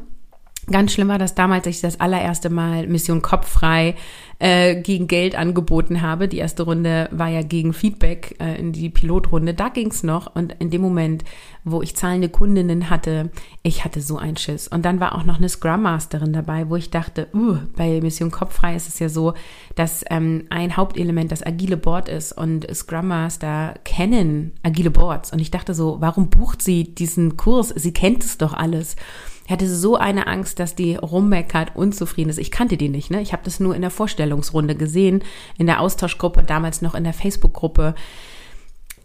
Ganz 0.69 0.94
schlimm 0.94 1.08
war 1.08 1.18
das 1.18 1.34
damals, 1.34 1.66
als 1.66 1.78
ich 1.78 1.81
das 1.81 2.00
allererste 2.00 2.52
Mal 2.52 2.86
Mission 2.88 3.24
Kopffrei 3.24 3.96
äh, 4.38 4.80
gegen 4.80 5.08
Geld 5.08 5.36
angeboten 5.36 6.02
habe. 6.02 6.28
Die 6.28 6.38
erste 6.38 6.63
Runde 6.63 7.10
war 7.12 7.30
ja 7.30 7.42
gegen 7.42 7.74
Feedback 7.74 8.36
äh, 8.40 8.60
in 8.60 8.72
die 8.72 8.90
Pilotrunde. 8.90 9.56
Da 9.56 9.69
ging's 9.69 10.04
noch. 10.04 10.36
Und 10.36 10.56
in 10.60 10.69
dem 10.69 10.81
Moment, 10.81 11.24
wo 11.63 11.81
ich 11.81 11.96
zahlende 11.96 12.30
Kundinnen 12.30 12.92
hatte, 12.92 13.31
ich 13.63 13.84
hatte 13.84 14.02
so 14.02 14.18
einen 14.18 14.38
Schiss. 14.38 14.68
Und 14.68 14.86
dann 14.86 15.00
war 15.00 15.16
auch 15.16 15.25
noch 15.25 15.38
eine 15.38 15.50
Scrum 15.50 15.81
Masterin 15.81 16.31
dabei, 16.31 16.69
wo 16.69 16.75
ich 16.75 16.92
dachte, 16.92 17.28
uh, 17.34 17.57
bei 17.75 18.00
Mission 18.00 18.30
Kopffrei 18.30 18.75
ist 18.75 18.88
es 18.88 19.00
ja 19.00 19.10
so, 19.10 19.34
dass 19.75 20.06
ähm, 20.12 20.46
ein 20.52 20.78
Hauptelement 20.78 21.31
das 21.31 21.46
agile 21.46 21.78
Board 21.78 22.07
ist. 22.07 22.34
Und 22.34 22.68
Scrum 22.74 23.07
Master 23.07 23.74
kennen 23.84 24.54
agile 24.62 24.92
Boards. 24.92 25.34
Und 25.34 25.40
ich 25.40 25.50
dachte 25.50 25.74
so, 25.74 25.98
warum 26.02 26.30
bucht 26.30 26.62
sie 26.62 26.94
diesen 26.96 27.36
Kurs? 27.36 27.69
Sie 27.69 27.94
kennt 27.94 28.24
es 28.24 28.38
doch 28.38 28.54
alles. 28.54 28.96
Ich 29.51 29.53
hatte 29.53 29.68
so 29.68 29.98
eine 29.98 30.27
Angst, 30.27 30.59
dass 30.59 30.75
die 30.75 30.95
rummeckert, 30.95 31.75
unzufrieden 31.75 32.30
ist. 32.30 32.38
Ich 32.38 32.51
kannte 32.51 32.77
die 32.77 32.88
nicht, 32.88 33.12
ne? 33.12 33.19
Ich 33.21 33.33
habe 33.33 33.44
das 33.44 33.59
nur 33.59 33.75
in 33.75 33.81
der 33.81 33.92
Vorstellungsrunde 33.92 34.75
gesehen, 34.75 35.25
in 35.57 35.65
der 35.65 35.81
Austauschgruppe, 35.81 36.44
damals 36.44 36.81
noch 36.81 36.95
in 36.95 37.03
der 37.03 37.12
Facebook-Gruppe. 37.12 37.94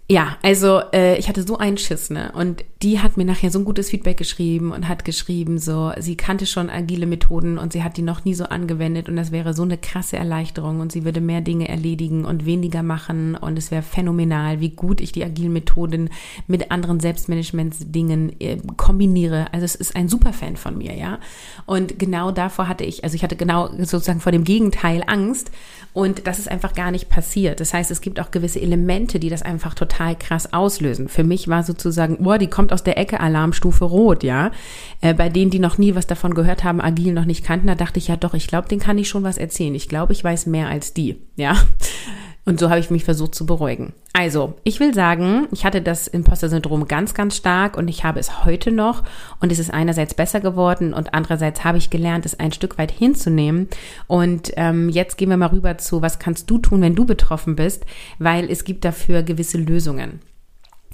Ja, 0.09 0.37
also 0.43 0.83
äh, 0.93 1.19
ich 1.19 1.29
hatte 1.29 1.43
so 1.43 1.59
einen 1.59 1.79
Schiss, 1.79 2.11
ne? 2.11 2.31
Und 2.33 2.65
die 2.83 3.01
hat 3.01 3.17
mir 3.17 3.25
nachher 3.25 3.51
so 3.51 3.59
ein 3.59 3.65
gutes 3.65 3.91
Feedback 3.91 4.17
geschrieben 4.17 4.71
und 4.71 4.87
hat 4.87 5.05
geschrieben, 5.05 5.59
so, 5.59 5.91
sie 5.99 6.17
kannte 6.17 6.47
schon 6.47 6.71
agile 6.71 7.07
Methoden 7.07 7.59
und 7.59 7.73
sie 7.73 7.83
hat 7.83 7.97
die 7.97 8.03
noch 8.03 8.25
nie 8.25 8.35
so 8.35 8.45
angewendet 8.45 9.09
und 9.09 9.17
das 9.17 9.33
wäre 9.33 9.53
so 9.53 9.65
eine 9.65 9.79
krasse 9.79 10.17
Erleichterung 10.17 10.79
und 10.79 10.93
sie 10.93 11.05
würde 11.05 11.21
mehr 11.21 11.41
Dinge 11.41 11.69
erledigen 11.69 12.25
und 12.25 12.47
weniger 12.47 12.85
machen 12.85 13.35
und 13.35 13.59
es 13.59 13.73
wäre 13.73 13.83
phänomenal, 13.83 14.61
wie 14.61 14.71
gut 14.71 15.01
ich 15.01 15.11
die 15.11 15.25
agilen 15.25 15.53
Methoden 15.53 16.11
mit 16.47 16.71
anderen 16.71 17.01
Selbstmanagementsdingen 17.01 18.41
äh, 18.41 18.59
kombiniere. 18.77 19.47
Also 19.53 19.65
es 19.65 19.75
ist 19.75 19.97
ein 19.97 20.09
super 20.09 20.33
Fan 20.33 20.57
von 20.57 20.79
mir, 20.79 20.95
ja. 20.95 21.19
Und 21.65 21.99
genau 21.99 22.31
davor 22.31 22.69
hatte 22.69 22.85
ich, 22.85 23.03
also 23.03 23.17
ich 23.17 23.25
hatte 23.25 23.37
genau 23.37 23.71
sozusagen 23.79 24.21
vor 24.21 24.33
dem 24.33 24.45
Gegenteil 24.45 25.03
Angst 25.09 25.51
und 25.95 26.29
das 26.29 26.39
ist 26.39 26.49
einfach 26.49 26.75
gar 26.75 26.93
nicht 26.93 27.09
passiert. 27.09 27.59
Das 27.59 27.75
heißt, 27.75 27.91
es 27.91 28.03
gibt 28.03 28.21
auch 28.21 28.31
gewisse 28.31 28.61
Elemente, 28.61 29.19
die 29.19 29.31
das 29.31 29.43
einfach 29.43 29.75
total 29.75 29.96
krass 30.15 30.53
auslösen. 30.53 31.09
Für 31.09 31.25
mich 31.25 31.49
war 31.49 31.63
sozusagen, 31.63 32.23
boah, 32.23 32.39
die 32.39 32.49
kommt 32.49 32.73
aus 32.73 32.83
der 32.83 32.99
Ecke 32.99 33.21
Alarmstufe 33.21 33.85
Rot, 33.85 34.23
ja. 34.23 34.51
Äh, 35.01 35.15
bei 35.15 35.29
denen, 35.29 35.51
die 35.51 35.59
noch 35.59 35.79
nie 35.79 35.95
was 35.95 36.07
davon 36.07 36.35
gehört 36.35 36.65
haben, 36.65 36.81
agil 36.81 37.13
noch 37.13 37.25
nicht 37.25 37.45
kannten, 37.45 37.67
da 37.67 37.75
dachte 37.75 37.99
ich 37.99 38.09
ja 38.09 38.17
doch, 38.17 38.35
ich 38.35 38.47
glaube, 38.47 38.69
den 38.69 38.79
kann 38.79 38.99
ich 38.99 39.09
schon 39.09 39.25
was 39.25 39.39
erzählen. 39.39 39.75
Ich 39.75 39.89
glaube, 39.89 40.13
ich 40.13 40.23
weiß 40.23 40.47
mehr 40.47 40.69
als 40.69 40.95
die, 40.95 41.17
ja. 41.37 41.57
Und 42.47 42.61
so 42.61 42.71
habe 42.71 42.79
ich 42.79 42.91
mich 42.91 43.03
versucht 43.05 43.35
zu 43.35 43.45
beruhigen. 43.45 43.93
Also, 44.13 44.55
ich 44.63 44.79
will 44.79 44.95
sagen, 44.95 45.49
ich 45.51 45.65
hatte 45.65 45.83
das 45.83 46.07
Imposter-Syndrom 46.07 46.87
ganz, 46.87 47.13
ganz 47.13 47.37
stark 47.37 47.77
und 47.77 47.89
ich 47.89 48.05
habe 48.05 48.21
es 48.21 48.45
heute 48.45 48.71
noch. 48.71 49.03
Und 49.41 49.51
es 49.51 49.59
ist 49.59 49.75
einerseits 49.75 50.15
besser 50.15 50.39
geworden 50.39 50.95
und 50.95 51.13
andererseits 51.13 51.65
habe 51.65 51.79
ich 51.79 51.91
gelernt, 51.91 52.25
es 52.25 52.39
ein 52.39 52.53
Stück 52.53 52.79
weit 52.79 52.93
hinzunehmen. 52.93 53.69
Und 54.07 54.53
ähm, 54.57 54.89
jetzt 54.89 55.19
gehen 55.19 55.29
wir 55.29 55.37
mal 55.37 55.49
rüber 55.49 55.77
zu, 55.77 56.03
was 56.03 56.21
kannst 56.21 56.49
du 56.49 56.59
tun, 56.59 56.83
wenn 56.83 56.95
du 56.95 57.05
betroffen 57.05 57.57
bist, 57.57 57.85
weil 58.21 58.49
es 58.49 58.63
gibt 58.63 58.85
dafür 58.85 59.25
gewisse 59.25 59.59
Lösungen. 59.59 60.21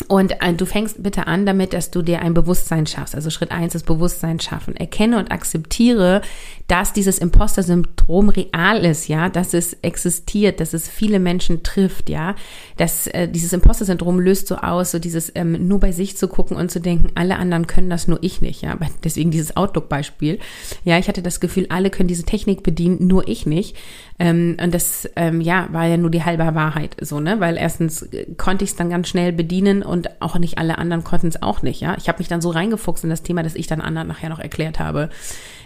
Und 0.09 0.33
äh, 0.41 0.53
du 0.55 0.67
fängst 0.67 1.03
bitte 1.03 1.27
an 1.27 1.47
damit, 1.47 1.73
dass 1.73 1.91
du 1.91 2.03
dir 2.03 2.23
ein 2.23 2.35
Bewusstsein 2.35 2.87
schaffst. 2.87 3.15
Also 3.15 3.31
Schritt 3.31 3.51
eins 3.51 3.75
ist 3.75 3.85
Bewusstsein 3.87 4.41
schaffen. 4.41 4.77
Erkenne 4.77 5.19
und 5.19 5.31
akzeptiere, 5.31 6.23
dass 6.69 6.93
dieses 6.93 7.19
Imposter-Syndrom 7.19 8.29
real 8.31 8.85
ist, 8.85 9.09
ja, 9.09 9.29
dass 9.29 9.55
es 9.55 9.75
existiert, 9.83 10.61
dass 10.61 10.73
es 10.73 10.89
viele 10.89 11.19
Menschen 11.19 11.63
trifft, 11.63 12.09
ja. 12.09 12.35
Dass 12.77 13.07
äh, 13.09 13.29
dieses 13.29 13.53
Imposter-Syndrom 13.53 14.21
löst 14.21 14.47
so 14.49 14.57
aus, 14.57 14.91
so 14.91 14.99
dieses 14.99 15.33
ähm, 15.35 15.69
nur 15.69 15.81
bei 15.81 15.93
sich 15.93 16.17
zu 16.17 16.29
gucken 16.29 16.57
und 16.57 16.71
zu 16.71 16.81
denken, 16.81 17.11
alle 17.15 17.37
anderen 17.37 17.67
können 17.67 17.91
das, 17.91 18.09
nur 18.09 18.19
ich 18.23 18.41
nicht, 18.41 18.63
ja. 18.63 18.79
Deswegen 19.05 19.31
dieses 19.31 19.57
Outlook-Beispiel. 19.57 20.39
Ja, 20.85 20.99
ich 20.99 21.09
hatte 21.09 21.23
das 21.23 21.41
Gefühl, 21.41 21.67
alle 21.69 21.91
können 21.91 22.09
diese 22.09 22.25
Technik 22.25 22.63
bedienen, 22.63 23.07
nur 23.07 23.29
ich 23.29 23.47
nicht. 23.47 23.77
Ähm, 24.19 24.57
und 24.63 24.75
das, 24.75 25.09
ähm, 25.17 25.41
ja, 25.41 25.69
war 25.73 25.87
ja 25.87 25.97
nur 25.97 26.11
die 26.11 26.25
halbe 26.25 26.55
Wahrheit, 26.55 26.97
so, 27.01 27.21
ne? 27.21 27.41
Weil 27.41 27.57
erstens 27.57 28.09
konnte 28.37 28.65
ich 28.65 28.71
es 28.71 28.77
dann 28.77 28.91
ganz 28.91 29.09
schnell 29.09 29.33
bedienen 29.33 29.83
und 29.83 30.21
auch 30.21 30.39
nicht 30.39 30.59
alle 30.59 30.79
anderen 30.79 31.05
konnten 31.05 31.29
es 31.29 31.43
auch 31.43 31.63
nicht, 31.63 31.81
ja. 31.81 31.97
Ich 31.99 32.09
habe 32.09 32.19
mich 32.19 32.29
dann 32.29 32.41
so 32.41 32.51
reingefuchst 32.51 33.05
in 33.05 33.11
das 33.11 33.23
Thema, 33.23 33.43
dass 33.43 33.55
ich 33.55 33.67
dann 33.67 33.81
anderen 33.81 34.09
nachher 34.09 34.29
noch 34.29 34.39
erklärt 34.39 34.79
habe, 34.79 35.09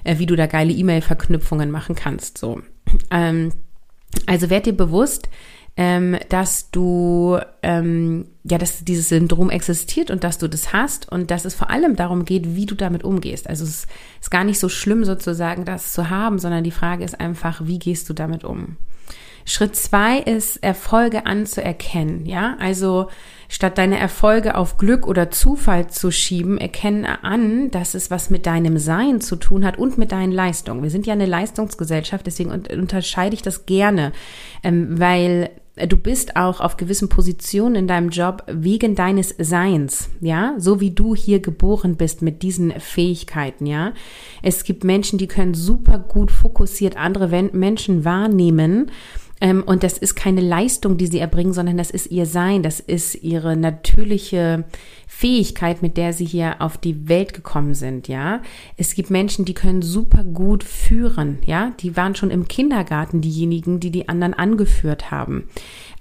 äh, 0.04 0.18
wie 0.18 0.26
du 0.26 0.36
da 0.36 0.46
geile 0.46 0.72
E-Mail-Verknüpfungen 0.72 1.70
machen 1.70 1.94
kannst, 1.94 2.38
so. 2.38 2.60
Ähm, 3.10 3.52
also 4.26 4.48
werd 4.48 4.66
dir 4.66 4.76
bewusst, 4.76 5.28
ähm, 5.76 6.16
dass 6.30 6.70
du, 6.70 7.38
ähm, 7.62 8.26
ja, 8.44 8.56
dass 8.56 8.84
dieses 8.84 9.10
Syndrom 9.10 9.50
existiert 9.50 10.10
und 10.10 10.24
dass 10.24 10.38
du 10.38 10.48
das 10.48 10.72
hast 10.72 11.10
und 11.10 11.30
dass 11.30 11.44
es 11.44 11.54
vor 11.54 11.70
allem 11.70 11.96
darum 11.96 12.24
geht, 12.24 12.56
wie 12.56 12.66
du 12.66 12.74
damit 12.74 13.04
umgehst. 13.04 13.48
Also 13.48 13.64
es 13.64 13.86
ist 14.20 14.30
gar 14.30 14.44
nicht 14.44 14.58
so 14.58 14.70
schlimm 14.70 15.04
sozusagen, 15.04 15.64
das 15.64 15.92
zu 15.92 16.08
haben, 16.08 16.38
sondern 16.38 16.64
die 16.64 16.70
Frage 16.70 17.04
ist 17.04 17.20
einfach, 17.20 17.60
wie 17.64 17.78
gehst 17.78 18.08
du 18.08 18.14
damit 18.14 18.42
um? 18.42 18.76
Schritt 19.48 19.76
zwei 19.76 20.18
ist, 20.18 20.56
Erfolge 20.56 21.24
anzuerkennen, 21.24 22.26
ja, 22.26 22.56
also 22.58 23.08
statt 23.48 23.78
deine 23.78 23.96
Erfolge 23.96 24.56
auf 24.56 24.76
Glück 24.76 25.06
oder 25.06 25.30
Zufall 25.30 25.86
zu 25.86 26.10
schieben, 26.10 26.58
erkenne 26.58 27.22
an, 27.22 27.70
dass 27.70 27.94
es 27.94 28.10
was 28.10 28.28
mit 28.28 28.44
deinem 28.46 28.76
Sein 28.76 29.20
zu 29.20 29.36
tun 29.36 29.64
hat 29.64 29.78
und 29.78 29.98
mit 29.98 30.10
deinen 30.10 30.32
Leistungen. 30.32 30.82
Wir 30.82 30.90
sind 30.90 31.06
ja 31.06 31.12
eine 31.12 31.26
Leistungsgesellschaft, 31.26 32.26
deswegen 32.26 32.50
unterscheide 32.50 33.34
ich 33.34 33.42
das 33.42 33.66
gerne, 33.66 34.10
ähm, 34.64 34.98
weil 34.98 35.50
du 35.76 35.96
bist 35.96 36.36
auch 36.36 36.60
auf 36.60 36.78
gewissen 36.78 37.08
Positionen 37.08 37.74
in 37.74 37.86
deinem 37.86 38.08
Job 38.08 38.44
wegen 38.48 38.94
deines 38.94 39.34
Seins, 39.38 40.08
ja, 40.20 40.54
so 40.56 40.80
wie 40.80 40.90
du 40.90 41.14
hier 41.14 41.40
geboren 41.40 41.96
bist 41.96 42.22
mit 42.22 42.42
diesen 42.42 42.72
Fähigkeiten, 42.80 43.66
ja. 43.66 43.92
Es 44.42 44.64
gibt 44.64 44.84
Menschen, 44.84 45.18
die 45.18 45.26
können 45.26 45.54
super 45.54 45.98
gut 45.98 46.30
fokussiert 46.30 46.96
andere 46.96 47.28
Menschen 47.52 48.04
wahrnehmen 48.04 48.90
und 49.40 49.82
das 49.82 49.98
ist 49.98 50.14
keine 50.14 50.40
Leistung, 50.40 50.96
die 50.96 51.06
sie 51.06 51.18
erbringen, 51.18 51.52
sondern 51.52 51.76
das 51.76 51.90
ist 51.90 52.10
ihr 52.10 52.24
Sein, 52.24 52.62
das 52.62 52.80
ist 52.80 53.16
ihre 53.16 53.54
natürliche 53.54 54.64
Fähigkeit, 55.06 55.82
mit 55.82 55.98
der 55.98 56.14
sie 56.14 56.24
hier 56.24 56.56
auf 56.60 56.78
die 56.78 57.08
Welt 57.08 57.34
gekommen 57.34 57.74
sind, 57.74 58.08
ja. 58.08 58.40
Es 58.76 58.94
gibt 58.94 59.10
Menschen, 59.10 59.44
die 59.44 59.54
können 59.54 59.82
super 59.82 60.24
gut 60.24 60.64
führen, 60.64 61.38
ja. 61.44 61.72
Die 61.80 61.96
waren 61.96 62.14
schon 62.14 62.30
im 62.30 62.48
Kindergarten 62.48 63.20
diejenigen, 63.20 63.78
die 63.78 63.90
die 63.90 64.08
anderen 64.08 64.32
angeführt 64.32 65.10
haben. 65.10 65.48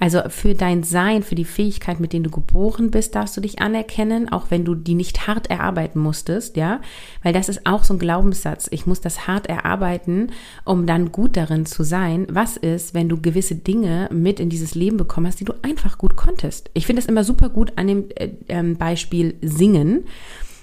Also 0.05 0.21
für 0.27 0.53
dein 0.53 0.83
Sein, 0.83 1.23
für 1.23 1.33
die 1.33 1.45
Fähigkeit, 1.45 1.99
mit 1.99 2.13
denen 2.13 2.25
du 2.25 2.29
geboren 2.29 2.91
bist, 2.91 3.15
darfst 3.15 3.35
du 3.37 3.41
dich 3.41 3.57
anerkennen, 3.57 4.31
auch 4.31 4.51
wenn 4.51 4.63
du 4.63 4.75
die 4.75 4.93
nicht 4.93 5.25
hart 5.25 5.49
erarbeiten 5.49 5.99
musstest, 5.99 6.57
ja, 6.57 6.79
weil 7.23 7.33
das 7.33 7.49
ist 7.49 7.65
auch 7.65 7.83
so 7.83 7.95
ein 7.95 7.97
Glaubenssatz. 7.97 8.67
Ich 8.69 8.85
muss 8.85 9.01
das 9.01 9.25
hart 9.25 9.47
erarbeiten, 9.47 10.31
um 10.63 10.85
dann 10.85 11.11
gut 11.11 11.35
darin 11.35 11.65
zu 11.65 11.81
sein. 11.81 12.27
Was 12.29 12.55
ist, 12.55 12.93
wenn 12.93 13.09
du 13.09 13.19
gewisse 13.19 13.55
Dinge 13.55 14.07
mit 14.11 14.39
in 14.39 14.49
dieses 14.49 14.75
Leben 14.75 14.97
bekommen 14.97 15.25
hast, 15.25 15.39
die 15.39 15.45
du 15.45 15.55
einfach 15.63 15.97
gut 15.97 16.15
konntest? 16.15 16.69
Ich 16.75 16.85
finde 16.85 17.01
es 17.01 17.07
immer 17.07 17.23
super 17.23 17.49
gut 17.49 17.73
an 17.75 17.87
dem 17.87 18.05
äh, 18.11 18.29
äh, 18.45 18.61
Beispiel 18.75 19.33
Singen. 19.41 20.03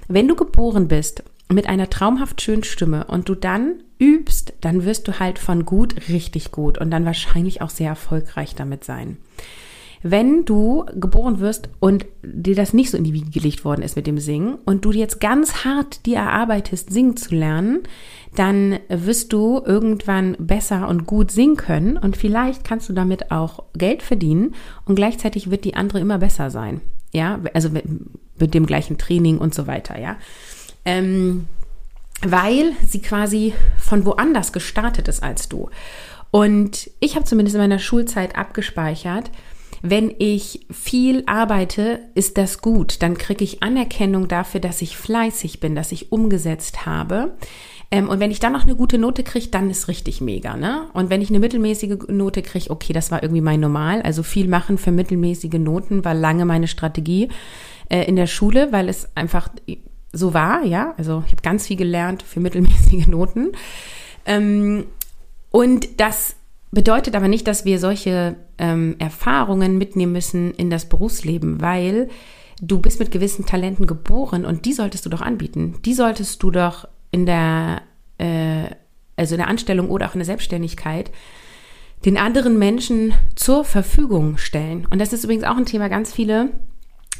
Wenn 0.06 0.28
du 0.28 0.36
geboren 0.36 0.86
bist 0.86 1.24
mit 1.54 1.68
einer 1.68 1.90
traumhaft 1.90 2.40
schönen 2.40 2.64
Stimme 2.64 3.04
und 3.04 3.28
du 3.28 3.34
dann 3.34 3.82
übst, 3.98 4.54
dann 4.60 4.84
wirst 4.84 5.08
du 5.08 5.18
halt 5.18 5.38
von 5.38 5.64
gut 5.64 6.08
richtig 6.08 6.52
gut 6.52 6.78
und 6.78 6.90
dann 6.90 7.04
wahrscheinlich 7.04 7.62
auch 7.62 7.70
sehr 7.70 7.88
erfolgreich 7.88 8.54
damit 8.54 8.84
sein. 8.84 9.18
Wenn 10.04 10.44
du 10.44 10.84
geboren 10.96 11.38
wirst 11.38 11.68
und 11.78 12.06
dir 12.24 12.56
das 12.56 12.72
nicht 12.72 12.90
so 12.90 12.98
in 12.98 13.04
die 13.04 13.12
Wiege 13.12 13.30
gelegt 13.30 13.64
worden 13.64 13.82
ist 13.82 13.94
mit 13.94 14.08
dem 14.08 14.18
Singen 14.18 14.56
und 14.64 14.84
du 14.84 14.90
jetzt 14.90 15.20
ganz 15.20 15.64
hart 15.64 16.06
dir 16.06 16.16
erarbeitest, 16.16 16.92
singen 16.92 17.16
zu 17.16 17.36
lernen, 17.36 17.84
dann 18.34 18.80
wirst 18.88 19.32
du 19.32 19.62
irgendwann 19.64 20.36
besser 20.40 20.88
und 20.88 21.06
gut 21.06 21.30
singen 21.30 21.56
können 21.56 21.96
und 21.96 22.16
vielleicht 22.16 22.64
kannst 22.64 22.88
du 22.88 22.92
damit 22.94 23.30
auch 23.30 23.62
Geld 23.74 24.02
verdienen 24.02 24.56
und 24.86 24.96
gleichzeitig 24.96 25.50
wird 25.50 25.64
die 25.64 25.74
andere 25.74 26.00
immer 26.00 26.18
besser 26.18 26.50
sein. 26.50 26.80
Ja, 27.12 27.38
also 27.54 27.70
mit, 27.70 27.84
mit 28.40 28.54
dem 28.54 28.66
gleichen 28.66 28.98
Training 28.98 29.38
und 29.38 29.54
so 29.54 29.68
weiter, 29.68 30.00
ja. 30.00 30.16
Ähm, 30.84 31.46
weil 32.24 32.72
sie 32.86 33.00
quasi 33.00 33.52
von 33.78 34.04
woanders 34.04 34.52
gestartet 34.52 35.08
ist 35.08 35.22
als 35.22 35.48
du. 35.48 35.68
Und 36.30 36.90
ich 37.00 37.14
habe 37.14 37.24
zumindest 37.24 37.56
in 37.56 37.60
meiner 37.60 37.78
Schulzeit 37.78 38.36
abgespeichert, 38.36 39.30
wenn 39.82 40.14
ich 40.18 40.66
viel 40.70 41.24
arbeite, 41.26 42.00
ist 42.14 42.38
das 42.38 42.62
gut. 42.62 43.02
Dann 43.02 43.18
kriege 43.18 43.42
ich 43.42 43.64
Anerkennung 43.64 44.28
dafür, 44.28 44.60
dass 44.60 44.80
ich 44.80 44.96
fleißig 44.96 45.58
bin, 45.58 45.74
dass 45.74 45.90
ich 45.90 46.12
umgesetzt 46.12 46.86
habe. 46.86 47.32
Ähm, 47.90 48.08
und 48.08 48.20
wenn 48.20 48.30
ich 48.30 48.38
dann 48.38 48.52
noch 48.52 48.62
eine 48.62 48.76
gute 48.76 48.96
Note 48.96 49.24
kriege, 49.24 49.48
dann 49.48 49.68
ist 49.70 49.88
richtig 49.88 50.20
mega. 50.20 50.56
Ne? 50.56 50.88
Und 50.92 51.10
wenn 51.10 51.20
ich 51.20 51.30
eine 51.30 51.40
mittelmäßige 51.40 52.08
Note 52.08 52.42
kriege, 52.42 52.70
okay, 52.70 52.92
das 52.92 53.10
war 53.10 53.24
irgendwie 53.24 53.42
mein 53.42 53.58
Normal. 53.58 54.02
Also 54.02 54.22
viel 54.22 54.46
machen 54.46 54.78
für 54.78 54.92
mittelmäßige 54.92 55.54
Noten 55.54 56.04
war 56.04 56.14
lange 56.14 56.44
meine 56.44 56.68
Strategie 56.68 57.28
äh, 57.88 58.04
in 58.04 58.14
der 58.14 58.28
Schule, 58.28 58.70
weil 58.70 58.88
es 58.88 59.08
einfach 59.16 59.48
so 60.12 60.34
war, 60.34 60.64
ja. 60.64 60.94
Also 60.98 61.22
ich 61.26 61.32
habe 61.32 61.42
ganz 61.42 61.66
viel 61.66 61.76
gelernt 61.76 62.22
für 62.22 62.40
mittelmäßige 62.40 63.06
Noten. 63.08 63.52
Ähm, 64.26 64.84
und 65.50 66.00
das 66.00 66.36
bedeutet 66.70 67.14
aber 67.14 67.28
nicht, 67.28 67.46
dass 67.46 67.64
wir 67.64 67.78
solche 67.78 68.36
ähm, 68.58 68.96
Erfahrungen 68.98 69.78
mitnehmen 69.78 70.12
müssen 70.12 70.52
in 70.54 70.70
das 70.70 70.88
Berufsleben, 70.88 71.60
weil 71.60 72.08
du 72.60 72.80
bist 72.80 72.98
mit 72.98 73.10
gewissen 73.10 73.44
Talenten 73.44 73.86
geboren 73.86 74.44
und 74.44 74.64
die 74.64 74.72
solltest 74.72 75.04
du 75.04 75.10
doch 75.10 75.20
anbieten. 75.20 75.76
Die 75.84 75.94
solltest 75.94 76.42
du 76.42 76.50
doch 76.50 76.88
in 77.10 77.26
der, 77.26 77.82
äh, 78.18 78.64
also 79.16 79.34
in 79.34 79.40
der 79.40 79.48
Anstellung 79.48 79.90
oder 79.90 80.08
auch 80.08 80.14
in 80.14 80.20
der 80.20 80.26
Selbstständigkeit 80.26 81.10
den 82.04 82.16
anderen 82.16 82.58
Menschen 82.58 83.12
zur 83.36 83.64
Verfügung 83.64 84.36
stellen. 84.36 84.86
Und 84.90 84.98
das 85.00 85.12
ist 85.12 85.24
übrigens 85.24 85.44
auch 85.44 85.56
ein 85.56 85.66
Thema, 85.66 85.88
ganz 85.88 86.12
viele 86.12 86.50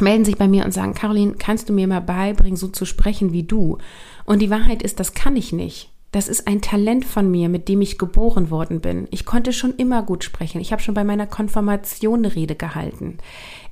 melden 0.00 0.24
sich 0.24 0.36
bei 0.36 0.48
mir 0.48 0.64
und 0.64 0.72
sagen, 0.72 0.94
Caroline, 0.94 1.34
kannst 1.38 1.68
du 1.68 1.72
mir 1.72 1.86
mal 1.86 2.00
beibringen, 2.00 2.56
so 2.56 2.68
zu 2.68 2.84
sprechen 2.84 3.32
wie 3.32 3.42
du? 3.42 3.78
Und 4.24 4.40
die 4.40 4.50
Wahrheit 4.50 4.82
ist, 4.82 5.00
das 5.00 5.14
kann 5.14 5.36
ich 5.36 5.52
nicht. 5.52 5.90
Das 6.12 6.28
ist 6.28 6.46
ein 6.46 6.60
Talent 6.60 7.06
von 7.06 7.30
mir, 7.30 7.48
mit 7.48 7.68
dem 7.68 7.80
ich 7.80 7.96
geboren 7.96 8.50
worden 8.50 8.80
bin. 8.80 9.08
Ich 9.10 9.24
konnte 9.24 9.54
schon 9.54 9.74
immer 9.76 10.02
gut 10.02 10.24
sprechen. 10.24 10.60
Ich 10.60 10.70
habe 10.70 10.82
schon 10.82 10.94
bei 10.94 11.04
meiner 11.04 11.26
Konfirmation 11.26 12.18
eine 12.18 12.34
Rede 12.34 12.54
gehalten. 12.54 13.16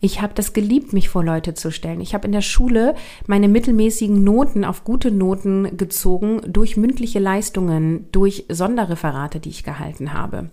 Ich 0.01 0.23
habe 0.23 0.33
das 0.35 0.55
geliebt, 0.55 0.95
mich 0.95 1.11
vor 1.11 1.23
Leute 1.23 1.53
zu 1.53 1.71
stellen. 1.71 2.01
Ich 2.01 2.15
habe 2.15 2.27
in 2.27 2.33
der 2.33 2.41
Schule 2.41 2.95
meine 3.27 3.47
mittelmäßigen 3.47 4.25
Noten 4.25 4.65
auf 4.65 4.85
gute 4.85 5.11
Noten 5.11 5.77
gezogen 5.77 6.41
durch 6.47 6.79
mündliche 6.79 7.19
Leistungen, 7.19 8.07
durch 8.11 8.47
Sonderreferate, 8.49 9.39
die 9.39 9.51
ich 9.51 9.63
gehalten 9.63 10.15
habe 10.15 10.49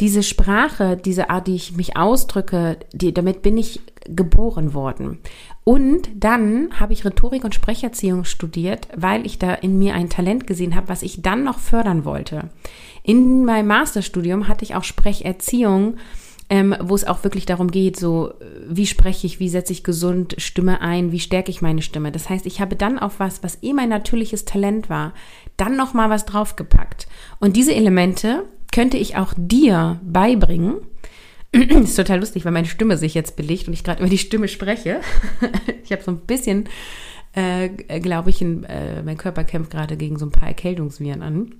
diese 0.00 0.22
Sprache, 0.22 0.96
diese 0.96 1.30
Art, 1.30 1.46
die 1.46 1.54
ich 1.54 1.76
mich 1.76 1.96
ausdrücke, 1.96 2.78
die, 2.92 3.12
damit 3.12 3.42
bin 3.42 3.58
ich 3.58 3.80
geboren 4.06 4.72
worden. 4.72 5.18
Und 5.62 6.08
dann 6.14 6.68
habe 6.80 6.94
ich 6.94 7.04
Rhetorik 7.04 7.44
und 7.44 7.54
Sprecherziehung 7.54 8.24
studiert, 8.24 8.88
weil 8.96 9.26
ich 9.26 9.38
da 9.38 9.52
in 9.52 9.78
mir 9.78 9.94
ein 9.94 10.08
Talent 10.08 10.46
gesehen 10.46 10.74
habe, 10.74 10.88
was 10.88 11.02
ich 11.02 11.20
dann 11.22 11.44
noch 11.44 11.58
fördern 11.58 12.04
wollte. 12.04 12.48
In 13.02 13.44
meinem 13.44 13.66
Masterstudium 13.66 14.48
hatte 14.48 14.64
ich 14.64 14.74
auch 14.74 14.84
Sprecherziehung, 14.84 15.96
ähm, 16.48 16.74
wo 16.80 16.94
es 16.94 17.06
auch 17.06 17.22
wirklich 17.22 17.46
darum 17.46 17.70
geht, 17.70 17.96
so 17.96 18.32
wie 18.66 18.86
spreche 18.86 19.26
ich, 19.26 19.38
wie 19.38 19.48
setze 19.48 19.72
ich 19.72 19.84
gesund 19.84 20.34
Stimme 20.38 20.80
ein, 20.80 21.12
wie 21.12 21.20
stärke 21.20 21.50
ich 21.50 21.62
meine 21.62 21.82
Stimme. 21.82 22.10
Das 22.10 22.28
heißt, 22.28 22.46
ich 22.46 22.60
habe 22.60 22.74
dann 22.74 22.98
auf 22.98 23.20
was, 23.20 23.42
was 23.44 23.62
eh 23.62 23.72
mein 23.72 23.88
natürliches 23.90 24.46
Talent 24.46 24.90
war, 24.90 25.14
dann 25.56 25.76
noch 25.76 25.94
mal 25.94 26.10
was 26.10 26.24
draufgepackt. 26.24 27.06
Und 27.38 27.56
diese 27.56 27.74
Elemente 27.74 28.44
könnte 28.72 28.96
ich 28.96 29.16
auch 29.16 29.32
dir 29.36 30.00
beibringen. 30.02 30.76
ist 31.52 31.96
total 31.96 32.20
lustig, 32.20 32.44
weil 32.44 32.52
meine 32.52 32.68
Stimme 32.68 32.96
sich 32.96 33.14
jetzt 33.14 33.36
belegt 33.36 33.66
und 33.66 33.74
ich 33.74 33.84
gerade 33.84 34.00
über 34.00 34.10
die 34.10 34.18
Stimme 34.18 34.48
spreche. 34.48 35.00
ich 35.84 35.92
habe 35.92 36.02
so 36.02 36.12
ein 36.12 36.20
bisschen, 36.20 36.68
äh, 37.32 37.68
glaube 38.00 38.30
ich, 38.30 38.40
in, 38.40 38.64
äh, 38.64 39.02
mein 39.02 39.16
Körper 39.16 39.44
kämpft 39.44 39.72
gerade 39.72 39.96
gegen 39.96 40.18
so 40.18 40.26
ein 40.26 40.32
paar 40.32 40.48
Erkältungsviren 40.48 41.22
an. 41.22 41.54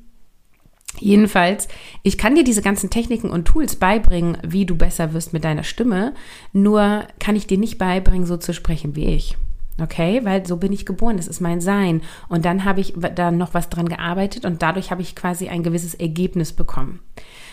Jedenfalls, 0.99 1.69
ich 2.03 2.19
kann 2.19 2.35
dir 2.35 2.43
diese 2.43 2.63
ganzen 2.63 2.91
Techniken 2.91 3.31
und 3.31 3.45
Tools 3.45 3.77
beibringen, 3.77 4.39
wie 4.45 4.67
du 4.67 4.77
besser 4.77 5.13
wirst 5.13 5.33
mit 5.33 5.45
deiner 5.45 5.63
Stimme, 5.63 6.15
nur 6.53 7.07
kann 7.21 7.37
ich 7.37 7.47
dir 7.47 7.59
nicht 7.59 7.79
beibringen, 7.79 8.27
so 8.27 8.37
zu 8.37 8.53
sprechen 8.53 8.97
wie 8.97 9.07
ich. 9.07 9.37
Okay, 9.81 10.21
weil 10.25 10.47
so 10.47 10.57
bin 10.57 10.73
ich 10.73 10.87
geboren, 10.87 11.17
das 11.17 11.29
ist 11.29 11.41
mein 11.41 11.61
Sein. 11.61 12.03
Und 12.29 12.45
dann 12.45 12.65
habe 12.65 12.81
ich 12.81 12.95
da 13.15 13.31
noch 13.31 13.55
was 13.55 13.69
dran 13.69 13.89
gearbeitet 13.89 14.45
und 14.45 14.63
dadurch 14.63 14.91
habe 14.91 15.03
ich 15.03 15.17
quasi 15.17 15.49
ein 15.49 15.63
gewisses 15.63 15.95
Ergebnis 15.95 16.53
bekommen. 16.53 17.01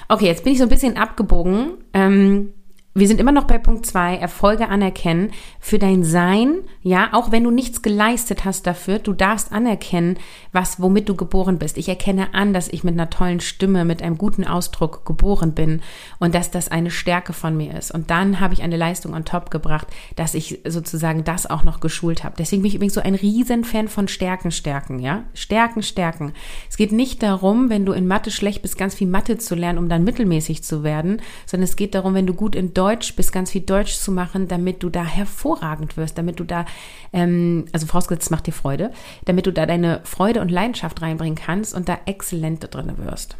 Okay, 0.10 0.26
jetzt 0.26 0.44
bin 0.44 0.54
ich 0.54 0.60
so 0.60 0.64
ein 0.66 0.70
bisschen 0.70 0.98
abgebogen. 0.98 1.74
Ähm, 1.94 2.54
wir 2.98 3.08
sind 3.08 3.20
immer 3.20 3.32
noch 3.32 3.44
bei 3.44 3.60
Punkt 3.60 3.86
zwei 3.86 4.16
Erfolge 4.16 4.70
anerkennen 4.70 5.32
für 5.60 5.78
dein 5.78 6.04
Sein, 6.04 6.56
ja, 6.82 7.10
auch 7.12 7.32
wenn 7.32 7.44
du 7.44 7.52
nichts 7.52 7.84
geleistet 7.84 8.44
hast 8.44 8.66
dafür, 8.66 8.98
du 8.98 9.14
darfst 9.14 9.52
anerkennen, 9.52 10.18
was, 10.52 10.82
womit 10.82 11.08
du 11.08 11.16
geboren 11.16 11.60
bist. 11.60 11.78
Ich 11.78 11.90
erkenne 11.90 12.34
an, 12.34 12.54
dass 12.54 12.70
ich 12.70 12.84
mit 12.84 12.96
einer 12.96 13.12
tollen 13.12 13.40
Stimme, 13.40 13.86
mit 13.86 14.02
einem 14.02 14.18
guten 14.18 14.46
Ausdruck 14.46 15.06
geboren 15.06 15.54
bin 15.54 15.82
und 16.18 16.34
dass 16.34 16.50
das 16.50 16.70
eine 16.70 16.90
Stärke 16.90 17.34
von 17.34 17.56
mir 17.56 17.78
ist. 17.78 17.92
Und 17.92 18.10
dann 18.10 18.40
habe 18.40 18.56
ich 18.56 18.64
eine 18.64 18.78
Leistung 18.78 19.14
on 19.14 19.26
top 19.26 19.52
gebracht, 19.52 19.88
dass 20.16 20.34
ich 20.34 20.62
sozusagen 20.66 21.24
das 21.24 21.48
auch 21.48 21.64
noch 21.64 21.80
geschult 21.80 22.24
habe. 22.24 22.36
Deswegen 22.40 22.64
bin 22.64 22.70
ich 22.70 22.76
übrigens 22.76 22.96
so 22.96 23.02
ein 23.02 23.16
Riesenfan 23.16 23.90
von 23.90 24.08
Stärken, 24.08 24.50
Stärken, 24.50 25.00
ja. 25.00 25.24
Stärken, 25.36 25.84
Stärken. 25.84 26.34
Es 26.68 26.78
geht 26.78 26.92
nicht 26.92 27.22
darum, 27.22 27.70
wenn 27.70 27.86
du 27.86 27.92
in 27.92 28.08
Mathe 28.08 28.32
schlecht 28.32 28.64
bist, 28.64 28.78
ganz 28.78 28.96
viel 28.96 29.08
Mathe 29.08 29.38
zu 29.38 29.54
lernen, 29.54 29.78
um 29.78 29.88
dann 29.88 30.04
mittelmäßig 30.04 30.64
zu 30.64 30.82
werden, 30.82 31.22
sondern 31.46 31.66
es 31.66 31.76
geht 31.76 31.94
darum, 31.94 32.16
wenn 32.16 32.26
du 32.26 32.34
gut 32.34 32.56
in 32.56 32.74
Deutsch 32.74 32.87
Deutsch 32.88 33.16
bist, 33.16 33.34
ganz 33.34 33.52
viel 33.52 33.62
Deutsch 33.62 33.96
zu 33.96 34.14
machen, 34.14 34.48
damit 34.48 34.82
du 34.82 34.90
da 34.90 35.04
hervorragend 35.04 35.98
wirst, 35.98 36.18
damit 36.18 36.40
du 36.40 36.46
da, 36.46 36.66
ähm, 37.12 37.66
also 37.74 37.86
vorausgesetzt 37.86 38.32
macht 38.32 38.48
dir 38.48 38.54
Freude, 38.54 38.92
damit 39.26 39.46
du 39.46 39.52
da 39.52 39.66
deine 39.66 40.00
Freude 40.06 40.40
und 40.40 40.50
Leidenschaft 40.50 41.02
reinbringen 41.02 41.36
kannst 41.36 41.76
und 41.76 41.90
da 41.90 42.00
exzellent 42.06 42.74
drin 42.74 42.94
wirst. 42.98 43.36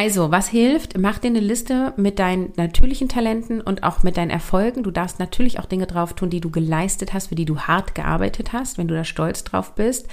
Also, 0.00 0.30
was 0.30 0.46
hilft? 0.46 0.96
Mach 0.96 1.18
dir 1.18 1.26
eine 1.26 1.40
Liste 1.40 1.92
mit 1.96 2.20
deinen 2.20 2.52
natürlichen 2.54 3.08
Talenten 3.08 3.60
und 3.60 3.82
auch 3.82 4.04
mit 4.04 4.16
deinen 4.16 4.30
Erfolgen. 4.30 4.84
Du 4.84 4.92
darfst 4.92 5.18
natürlich 5.18 5.58
auch 5.58 5.64
Dinge 5.64 5.88
drauf 5.88 6.12
tun, 6.12 6.30
die 6.30 6.40
du 6.40 6.50
geleistet 6.50 7.12
hast, 7.12 7.26
für 7.30 7.34
die 7.34 7.44
du 7.44 7.58
hart 7.58 7.96
gearbeitet 7.96 8.52
hast, 8.52 8.78
wenn 8.78 8.86
du 8.86 8.94
da 8.94 9.02
stolz 9.02 9.42
drauf 9.42 9.74
bist. 9.74 10.06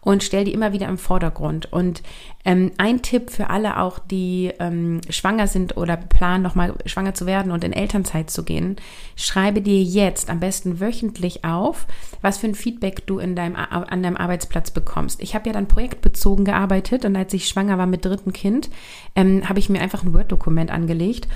Und 0.00 0.22
stell 0.22 0.44
die 0.44 0.52
immer 0.52 0.72
wieder 0.72 0.86
im 0.86 0.96
Vordergrund. 0.96 1.72
Und 1.72 2.04
ähm, 2.44 2.70
ein 2.78 3.02
Tipp 3.02 3.30
für 3.30 3.50
alle 3.50 3.80
auch, 3.80 3.98
die 3.98 4.52
ähm, 4.60 5.00
schwanger 5.08 5.48
sind 5.48 5.76
oder 5.76 5.96
planen, 5.96 6.42
nochmal 6.42 6.74
schwanger 6.86 7.14
zu 7.14 7.26
werden 7.26 7.50
und 7.50 7.64
in 7.64 7.72
Elternzeit 7.72 8.30
zu 8.30 8.44
gehen, 8.44 8.76
schreibe 9.16 9.60
dir 9.60 9.80
jetzt 9.82 10.30
am 10.30 10.40
besten 10.40 10.80
wöchentlich 10.80 11.44
auf, 11.44 11.86
was 12.20 12.38
für 12.38 12.48
ein 12.48 12.54
Feedback 12.54 13.06
du 13.06 13.18
in 13.18 13.36
deinem, 13.36 13.56
an 13.56 14.02
deinem 14.02 14.16
Arbeitsplatz 14.16 14.70
bekommst. 14.70 15.22
Ich 15.22 15.34
habe 15.34 15.48
ja 15.48 15.52
dann 15.52 15.68
projektbezogen 15.68 16.44
gearbeitet 16.44 17.04
und 17.04 17.14
als 17.16 17.32
ich 17.32 17.48
schwanger 17.48 17.78
war 17.78 17.86
mit 17.86 18.04
dritten 18.04 18.32
Kind, 18.32 18.70
ähm, 19.14 19.31
habe 19.48 19.58
ich 19.58 19.68
mir 19.68 19.80
einfach 19.80 20.02
ein 20.02 20.14
Word-Dokument 20.14 20.70
angelegt 20.70 21.28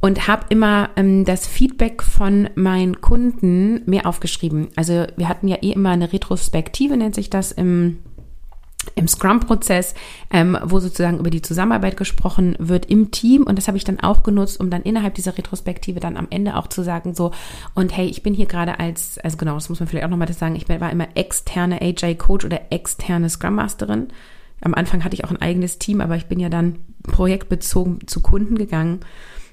und 0.00 0.26
habe 0.26 0.46
immer 0.48 0.90
ähm, 0.96 1.24
das 1.24 1.46
Feedback 1.46 2.02
von 2.02 2.50
meinen 2.54 3.00
Kunden 3.00 3.82
mir 3.86 4.06
aufgeschrieben. 4.06 4.68
Also 4.76 5.06
wir 5.16 5.28
hatten 5.28 5.48
ja 5.48 5.56
eh 5.62 5.72
immer 5.72 5.90
eine 5.90 6.12
Retrospektive, 6.12 6.96
nennt 6.96 7.14
sich 7.14 7.30
das 7.30 7.52
im 7.52 7.98
im 8.94 9.08
Scrum-Prozess, 9.08 9.94
ähm, 10.30 10.58
wo 10.62 10.80
sozusagen 10.80 11.18
über 11.18 11.30
die 11.30 11.42
Zusammenarbeit 11.42 11.96
gesprochen 11.96 12.56
wird 12.58 12.86
im 12.86 13.10
Team. 13.10 13.44
Und 13.44 13.56
das 13.56 13.68
habe 13.68 13.76
ich 13.76 13.84
dann 13.84 14.00
auch 14.00 14.22
genutzt, 14.22 14.60
um 14.60 14.70
dann 14.70 14.82
innerhalb 14.82 15.14
dieser 15.14 15.36
Retrospektive 15.38 16.00
dann 16.00 16.16
am 16.16 16.26
Ende 16.30 16.56
auch 16.56 16.66
zu 16.66 16.82
sagen, 16.82 17.14
so, 17.14 17.30
und 17.74 17.96
hey, 17.96 18.06
ich 18.06 18.22
bin 18.22 18.34
hier 18.34 18.46
gerade 18.46 18.80
als, 18.80 19.18
also 19.18 19.36
genau, 19.36 19.54
das 19.54 19.68
muss 19.68 19.80
man 19.80 19.88
vielleicht 19.88 20.04
auch 20.04 20.10
nochmal 20.10 20.32
sagen, 20.32 20.56
ich 20.56 20.68
war 20.68 20.90
immer 20.90 21.08
externe 21.14 21.80
AJ-Coach 21.80 22.44
oder 22.44 22.60
externe 22.70 23.28
Scrum-Masterin. 23.28 24.08
Am 24.62 24.74
Anfang 24.74 25.04
hatte 25.04 25.14
ich 25.14 25.24
auch 25.24 25.30
ein 25.30 25.42
eigenes 25.42 25.78
Team, 25.78 26.00
aber 26.00 26.16
ich 26.16 26.26
bin 26.26 26.40
ja 26.40 26.48
dann 26.48 26.78
projektbezogen 27.02 28.06
zu 28.06 28.20
Kunden 28.20 28.56
gegangen 28.56 29.00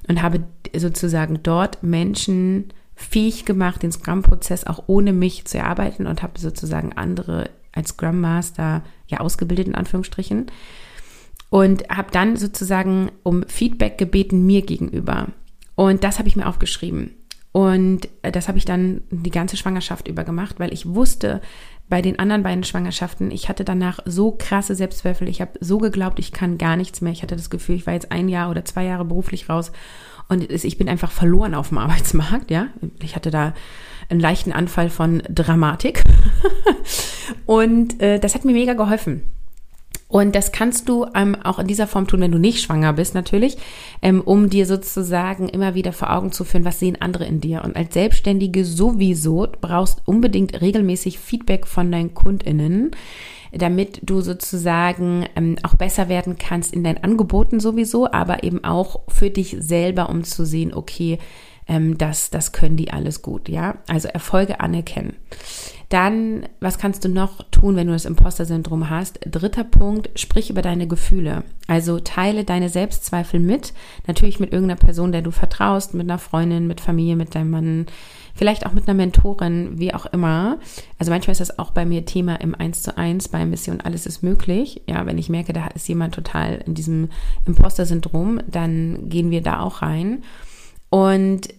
und 0.07 0.21
habe 0.21 0.43
sozusagen 0.75 1.41
dort 1.43 1.83
Menschen 1.83 2.71
fähig 2.95 3.45
gemacht, 3.45 3.81
den 3.81 3.91
Scrum-Prozess 3.91 4.65
auch 4.65 4.83
ohne 4.87 5.13
mich 5.13 5.45
zu 5.45 5.57
erarbeiten 5.57 6.05
und 6.05 6.21
habe 6.21 6.39
sozusagen 6.39 6.93
andere 6.93 7.49
als 7.71 7.89
Scrum 7.89 8.19
Master 8.21 8.83
ja 9.07 9.19
ausgebildet 9.19 9.67
in 9.67 9.75
Anführungsstrichen 9.75 10.47
und 11.49 11.89
habe 11.89 12.11
dann 12.11 12.35
sozusagen 12.35 13.11
um 13.23 13.43
Feedback 13.47 13.97
gebeten 13.97 14.45
mir 14.45 14.61
gegenüber. 14.61 15.27
Und 15.75 16.03
das 16.03 16.19
habe 16.19 16.27
ich 16.27 16.35
mir 16.35 16.47
aufgeschrieben. 16.47 17.15
Und 17.51 18.07
äh, 18.21 18.31
das 18.31 18.47
habe 18.47 18.57
ich 18.57 18.65
dann 18.65 19.01
die 19.09 19.31
ganze 19.31 19.57
Schwangerschaft 19.57 20.07
über 20.07 20.23
gemacht, 20.23 20.59
weil 20.59 20.73
ich 20.73 20.85
wusste, 20.85 21.41
bei 21.89 22.01
den 22.01 22.19
anderen 22.19 22.43
beiden 22.43 22.63
Schwangerschaften, 22.63 23.31
ich 23.31 23.49
hatte 23.49 23.65
danach 23.65 23.99
so 24.05 24.31
krasse 24.31 24.75
Selbstzweifel, 24.75 25.27
ich 25.27 25.41
habe 25.41 25.53
so 25.59 25.79
geglaubt, 25.79 26.19
ich 26.19 26.31
kann 26.31 26.57
gar 26.57 26.75
nichts 26.75 27.01
mehr. 27.01 27.11
Ich 27.11 27.23
hatte 27.23 27.35
das 27.35 27.49
Gefühl, 27.49 27.75
ich 27.75 27.87
war 27.87 27.93
jetzt 27.93 28.11
ein 28.11 28.29
Jahr 28.29 28.51
oder 28.51 28.63
zwei 28.63 28.83
Jahre 28.83 29.05
beruflich 29.05 29.49
raus 29.49 29.71
und 30.27 30.49
ich 30.51 30.77
bin 30.77 30.87
einfach 30.87 31.11
verloren 31.11 31.55
auf 31.55 31.69
dem 31.69 31.79
Arbeitsmarkt, 31.79 32.51
ja. 32.51 32.67
Ich 33.01 33.15
hatte 33.15 33.31
da 33.31 33.53
einen 34.09 34.19
leichten 34.19 34.51
Anfall 34.51 34.89
von 34.89 35.23
Dramatik. 35.27 36.03
und 37.45 37.99
äh, 38.01 38.19
das 38.19 38.35
hat 38.35 38.45
mir 38.45 38.53
mega 38.53 38.73
geholfen. 38.73 39.23
Und 40.09 40.33
das 40.33 40.51
kannst 40.51 40.89
du 40.89 41.05
ähm, 41.13 41.35
auch 41.43 41.59
in 41.59 41.67
dieser 41.67 41.85
Form 41.85 42.07
tun, 42.07 42.21
wenn 42.21 42.31
du 42.31 42.39
nicht 42.39 42.63
schwanger 42.63 42.93
bist, 42.93 43.13
natürlich, 43.13 43.57
ähm, 44.01 44.21
um 44.21 44.49
dir 44.49 44.65
sozusagen 44.65 45.47
immer 45.47 45.75
wieder 45.75 45.93
vor 45.93 46.11
Augen 46.11 46.31
zu 46.31 46.43
führen, 46.43 46.65
was 46.65 46.79
sehen 46.79 46.97
andere 46.99 47.25
in 47.25 47.41
dir. 47.41 47.63
Und 47.63 47.75
als 47.75 47.93
Selbstständige 47.93 48.65
sowieso 48.65 49.47
brauchst 49.61 50.01
unbedingt 50.05 50.59
regelmäßig 50.61 51.19
Feedback 51.19 51.67
von 51.67 51.91
deinen 51.91 52.15
KundInnen, 52.15 52.89
damit 53.51 53.99
du 54.01 54.21
sozusagen 54.21 55.27
ähm, 55.35 55.57
auch 55.61 55.75
besser 55.75 56.09
werden 56.09 56.37
kannst 56.39 56.73
in 56.73 56.83
deinen 56.83 57.03
Angeboten 57.03 57.59
sowieso, 57.59 58.11
aber 58.11 58.43
eben 58.43 58.63
auch 58.63 59.01
für 59.09 59.29
dich 59.29 59.57
selber, 59.59 60.09
um 60.09 60.23
zu 60.23 60.43
sehen, 60.43 60.73
okay, 60.73 61.19
ähm, 61.69 61.97
das, 61.97 62.31
das 62.31 62.51
können 62.51 62.75
die 62.75 62.91
alles 62.91 63.21
gut, 63.21 63.47
ja. 63.47 63.75
Also 63.87 64.09
Erfolge 64.09 64.59
anerkennen. 64.59 65.15
Dann, 65.89 66.47
was 66.59 66.77
kannst 66.77 67.03
du 67.03 67.09
noch 67.09 67.43
tun, 67.49 67.75
wenn 67.75 67.87
du 67.87 67.93
das 67.93 68.05
Imposter-Syndrom 68.05 68.89
hast? 68.89 69.19
Dritter 69.25 69.63
Punkt, 69.63 70.09
sprich 70.19 70.49
über 70.49 70.61
deine 70.61 70.87
Gefühle. 70.87 71.43
Also 71.67 71.99
teile 71.99 72.43
deine 72.43 72.69
Selbstzweifel 72.69 73.39
mit. 73.39 73.73
Natürlich 74.05 74.39
mit 74.39 74.51
irgendeiner 74.51 74.79
Person, 74.79 75.11
der 75.11 75.23
du 75.23 75.31
vertraust, 75.31 75.95
mit 75.95 76.07
einer 76.07 76.19
Freundin, 76.19 76.67
mit 76.67 76.79
Familie, 76.81 77.15
mit 77.15 77.33
deinem 77.33 77.49
Mann, 77.49 77.85
vielleicht 78.35 78.67
auch 78.67 78.73
mit 78.73 78.87
einer 78.87 78.97
Mentorin, 78.97 79.79
wie 79.79 79.93
auch 79.93 80.05
immer. 80.07 80.59
Also 80.99 81.11
manchmal 81.11 81.31
ist 81.31 81.41
das 81.41 81.57
auch 81.57 81.71
bei 81.71 81.85
mir 81.85 82.05
Thema 82.05 82.35
im 82.35 82.53
1 82.53 82.83
zu 82.83 82.95
1 82.95 83.29
bei 83.29 83.43
Mission 83.45 83.81
Alles 83.81 84.05
ist 84.05 84.21
möglich. 84.21 84.83
Ja, 84.87 85.07
wenn 85.07 85.17
ich 85.17 85.29
merke, 85.29 85.53
da 85.53 85.67
ist 85.67 85.87
jemand 85.87 86.13
total 86.13 86.63
in 86.65 86.75
diesem 86.75 87.09
Imposter-Syndrom, 87.45 88.41
dann 88.47 89.09
gehen 89.09 89.31
wir 89.31 89.41
da 89.41 89.59
auch 89.59 89.81
rein. 89.81 90.23
Und 90.89 91.49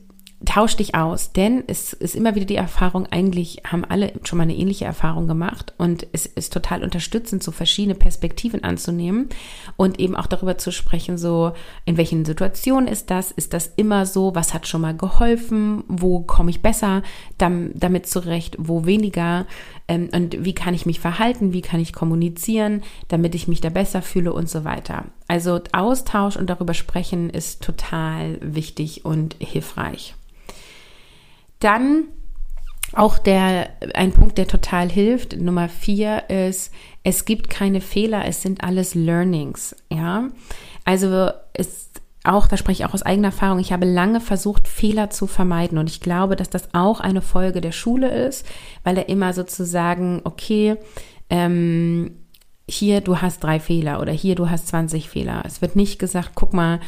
tausch 0.44 0.76
dich 0.76 0.94
aus, 0.94 1.33
denn 1.33 1.64
es 1.66 1.92
ist 1.92 2.16
immer 2.16 2.35
wieder 2.35 2.46
die 2.46 2.57
Erfahrung, 2.57 3.07
eigentlich 3.11 3.62
haben 3.64 3.85
alle 3.85 4.12
schon 4.24 4.38
mal 4.38 4.44
eine 4.44 4.57
ähnliche 4.57 4.87
Erfahrung 4.87 5.29
gemacht 5.29 5.74
und 5.76 6.07
es 6.12 6.24
ist 6.24 6.53
total 6.53 6.83
unterstützend, 6.83 7.42
so 7.42 7.53
verschiedene 7.53 7.94
Perspektiven 7.94 8.64
anzunehmen 8.64 9.29
und 9.76 10.00
eben 10.00 10.16
auch 10.16 10.26
darüber 10.26 10.57
zu 10.57 10.72
sprechen, 10.72 11.18
so 11.18 11.53
in 11.85 11.98
welchen 11.98 12.24
Situationen 12.24 12.88
ist 12.88 13.11
das, 13.11 13.31
ist 13.31 13.53
das 13.53 13.70
immer 13.76 14.07
so, 14.07 14.35
was 14.35 14.55
hat 14.55 14.66
schon 14.66 14.81
mal 14.81 14.96
geholfen, 14.96 15.85
wo 15.88 16.20
komme 16.20 16.50
ich 16.50 16.62
besser 16.62 17.03
damit 17.37 18.07
zurecht, 18.07 18.57
wo 18.59 18.87
weniger? 18.87 19.46
Ähm, 19.88 20.09
und 20.14 20.42
wie 20.44 20.55
kann 20.55 20.72
ich 20.72 20.87
mich 20.87 21.00
verhalten, 21.00 21.53
wie 21.53 21.62
kann 21.62 21.81
ich 21.81 21.92
kommunizieren, 21.92 22.83
damit 23.09 23.35
ich 23.35 23.46
mich 23.46 23.61
da 23.61 23.68
besser 23.68 24.00
fühle 24.00 24.33
und 24.33 24.48
so 24.48 24.64
weiter. 24.64 25.05
Also 25.29 25.61
Austausch 25.72 26.37
und 26.37 26.48
darüber 26.48 26.74
sprechen 26.74 27.29
ist 27.29 27.62
total 27.62 28.38
wichtig 28.40 29.05
und 29.05 29.37
hilfreich. 29.38 30.14
Dann 31.61 32.05
auch 32.92 33.18
der, 33.18 33.70
ein 33.94 34.12
Punkt, 34.12 34.37
der 34.38 34.49
total 34.49 34.90
hilft, 34.90 35.37
Nummer 35.37 35.68
vier 35.68 36.29
ist, 36.29 36.73
es 37.05 37.25
gibt 37.25 37.49
keine 37.49 37.81
Fehler, 37.81 38.25
es 38.27 38.42
sind 38.42 38.64
alles 38.64 38.94
Learnings, 38.94 39.77
ja. 39.90 40.29
Also, 40.85 41.31
es, 41.53 41.90
auch, 42.25 42.46
da 42.49 42.57
spreche 42.57 42.83
ich 42.83 42.88
auch 42.88 42.94
aus 42.94 43.03
eigener 43.03 43.29
Erfahrung, 43.29 43.61
ich 43.61 43.73
habe 43.73 43.87
lange 43.87 44.20
versucht, 44.20 44.68
Fehler 44.68 45.11
zu 45.11 45.27
vermeiden 45.27 45.79
und 45.79 45.88
ich 45.88 46.01
glaube, 46.01 46.37
dass 46.37 46.51
das 46.51 46.75
auch 46.75 47.01
eine 47.01 47.23
Folge 47.23 47.61
der 47.61 47.73
Schule 47.73 48.11
ist, 48.27 48.44
weil 48.83 48.99
er 48.99 49.09
immer 49.09 49.33
sozusagen, 49.33 50.20
okay, 50.25 50.77
ähm, 51.31 52.16
hier 52.68 53.01
du 53.01 53.20
hast 53.20 53.42
drei 53.42 53.59
Fehler 53.59 54.01
oder 54.01 54.12
hier 54.12 54.35
du 54.35 54.49
hast 54.49 54.68
20 54.68 55.09
Fehler. 55.09 55.42
Es 55.44 55.61
wird 55.61 55.77
nicht 55.77 55.99
gesagt, 55.99 56.33
guck 56.35 56.53
mal, 56.53 56.81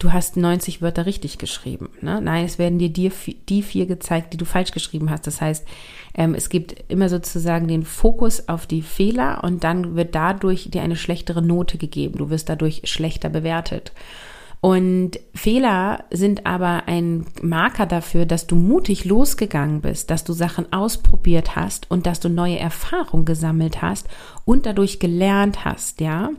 du 0.00 0.12
hast 0.12 0.36
90 0.36 0.82
Wörter 0.82 1.06
richtig 1.06 1.38
geschrieben. 1.38 1.90
Ne? 2.00 2.20
Nein, 2.20 2.44
es 2.44 2.58
werden 2.58 2.78
dir 2.78 2.88
die, 2.88 3.12
die 3.48 3.62
vier 3.62 3.86
gezeigt, 3.86 4.32
die 4.32 4.36
du 4.36 4.44
falsch 4.44 4.72
geschrieben 4.72 5.10
hast. 5.10 5.26
Das 5.26 5.40
heißt, 5.40 5.66
ähm, 6.14 6.34
es 6.34 6.48
gibt 6.48 6.74
immer 6.88 7.08
sozusagen 7.08 7.68
den 7.68 7.84
Fokus 7.84 8.48
auf 8.48 8.66
die 8.66 8.82
Fehler 8.82 9.44
und 9.44 9.62
dann 9.62 9.94
wird 9.94 10.14
dadurch 10.14 10.70
dir 10.70 10.82
eine 10.82 10.96
schlechtere 10.96 11.42
Note 11.42 11.78
gegeben. 11.78 12.18
Du 12.18 12.30
wirst 12.30 12.48
dadurch 12.48 12.82
schlechter 12.84 13.28
bewertet. 13.28 13.92
Und 14.60 15.18
Fehler 15.34 16.04
sind 16.10 16.44
aber 16.44 16.82
ein 16.86 17.24
Marker 17.40 17.86
dafür, 17.86 18.26
dass 18.26 18.46
du 18.46 18.56
mutig 18.56 19.06
losgegangen 19.06 19.80
bist, 19.80 20.10
dass 20.10 20.22
du 20.22 20.34
Sachen 20.34 20.70
ausprobiert 20.70 21.56
hast 21.56 21.90
und 21.90 22.04
dass 22.04 22.20
du 22.20 22.28
neue 22.28 22.58
Erfahrungen 22.58 23.24
gesammelt 23.24 23.80
hast 23.80 24.06
und 24.44 24.66
dadurch 24.66 24.98
gelernt 24.98 25.64
hast, 25.64 26.00
ja. 26.00 26.30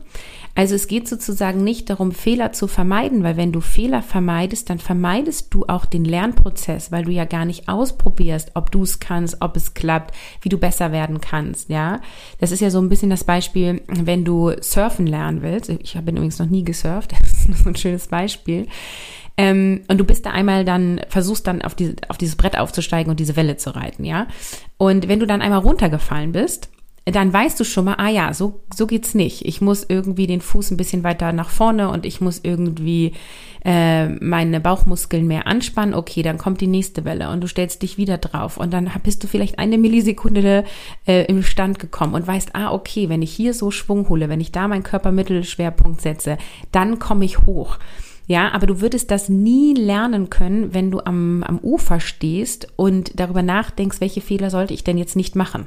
Also 0.54 0.74
es 0.74 0.86
geht 0.86 1.08
sozusagen 1.08 1.64
nicht 1.64 1.88
darum, 1.88 2.12
Fehler 2.12 2.52
zu 2.52 2.66
vermeiden, 2.66 3.22
weil 3.22 3.38
wenn 3.38 3.52
du 3.52 3.62
Fehler 3.62 4.02
vermeidest, 4.02 4.68
dann 4.68 4.78
vermeidest 4.78 5.54
du 5.54 5.64
auch 5.66 5.86
den 5.86 6.04
Lernprozess, 6.04 6.92
weil 6.92 7.04
du 7.04 7.10
ja 7.10 7.24
gar 7.24 7.46
nicht 7.46 7.68
ausprobierst, 7.70 8.50
ob 8.52 8.70
du 8.70 8.82
es 8.82 9.00
kannst, 9.00 9.38
ob 9.40 9.56
es 9.56 9.72
klappt, 9.72 10.14
wie 10.42 10.50
du 10.50 10.58
besser 10.58 10.92
werden 10.92 11.22
kannst, 11.22 11.70
ja. 11.70 12.00
Das 12.38 12.52
ist 12.52 12.60
ja 12.60 12.68
so 12.68 12.80
ein 12.80 12.90
bisschen 12.90 13.08
das 13.08 13.24
Beispiel, 13.24 13.80
wenn 13.88 14.26
du 14.26 14.52
surfen 14.60 15.06
lernen 15.06 15.40
willst. 15.40 15.70
Ich 15.70 15.96
habe 15.96 16.10
übrigens 16.10 16.38
noch 16.38 16.50
nie 16.50 16.64
gesurft, 16.64 17.12
das 17.18 17.48
ist 17.48 17.64
so 17.64 17.70
ein 17.70 17.76
schönes 17.76 18.08
Beispiel. 18.12 18.68
Ähm, 19.36 19.82
und 19.88 19.98
du 19.98 20.04
bist 20.04 20.24
da 20.26 20.30
einmal 20.30 20.64
dann, 20.64 21.00
versuchst 21.08 21.48
dann 21.48 21.62
auf, 21.62 21.74
die, 21.74 21.96
auf 22.08 22.18
dieses 22.18 22.36
Brett 22.36 22.56
aufzusteigen 22.56 23.10
und 23.10 23.18
diese 23.18 23.34
Welle 23.34 23.56
zu 23.56 23.74
reiten, 23.74 24.04
ja. 24.04 24.28
Und 24.76 25.08
wenn 25.08 25.18
du 25.18 25.26
dann 25.26 25.42
einmal 25.42 25.60
runtergefallen 25.60 26.30
bist, 26.30 26.68
dann 27.04 27.32
weißt 27.32 27.58
du 27.58 27.64
schon 27.64 27.86
mal, 27.86 27.96
ah 27.98 28.08
ja, 28.08 28.32
so, 28.32 28.60
so 28.72 28.86
geht's 28.86 29.14
nicht. 29.14 29.44
Ich 29.44 29.60
muss 29.60 29.84
irgendwie 29.88 30.28
den 30.28 30.40
Fuß 30.40 30.70
ein 30.70 30.76
bisschen 30.76 31.02
weiter 31.02 31.32
nach 31.32 31.50
vorne 31.50 31.88
und 31.90 32.06
ich 32.06 32.20
muss 32.20 32.40
irgendwie 32.44 33.14
äh, 33.64 34.08
meine 34.08 34.60
Bauchmuskeln 34.60 35.26
mehr 35.26 35.48
anspannen. 35.48 35.94
Okay, 35.94 36.22
dann 36.22 36.38
kommt 36.38 36.60
die 36.60 36.68
nächste 36.68 37.04
Welle 37.04 37.30
und 37.30 37.40
du 37.40 37.48
stellst 37.48 37.82
dich 37.82 37.98
wieder 37.98 38.18
drauf 38.18 38.56
und 38.56 38.72
dann 38.72 38.88
bist 39.02 39.24
du 39.24 39.26
vielleicht 39.26 39.58
eine 39.58 39.78
Millisekunde 39.78 40.64
äh, 41.04 41.24
im 41.24 41.42
Stand 41.42 41.80
gekommen 41.80 42.14
und 42.14 42.26
weißt, 42.26 42.54
ah, 42.54 42.72
okay, 42.72 43.08
wenn 43.08 43.22
ich 43.22 43.32
hier 43.32 43.52
so 43.52 43.72
Schwung 43.72 44.08
hole, 44.08 44.28
wenn 44.28 44.40
ich 44.40 44.52
da 44.52 44.68
meinen 44.68 44.84
Körpermittelschwerpunkt 44.84 46.00
setze, 46.00 46.38
dann 46.70 47.00
komme 47.00 47.24
ich 47.24 47.40
hoch. 47.40 47.78
Ja, 48.28 48.52
aber 48.52 48.68
du 48.68 48.80
würdest 48.80 49.10
das 49.10 49.28
nie 49.28 49.74
lernen 49.74 50.30
können, 50.30 50.72
wenn 50.72 50.92
du 50.92 51.00
am, 51.00 51.42
am 51.42 51.58
Ufer 51.58 51.98
stehst 51.98 52.68
und 52.76 53.18
darüber 53.18 53.42
nachdenkst, 53.42 54.00
welche 54.00 54.20
Fehler 54.20 54.50
sollte 54.50 54.72
ich 54.72 54.84
denn 54.84 54.98
jetzt 54.98 55.16
nicht 55.16 55.34
machen 55.34 55.66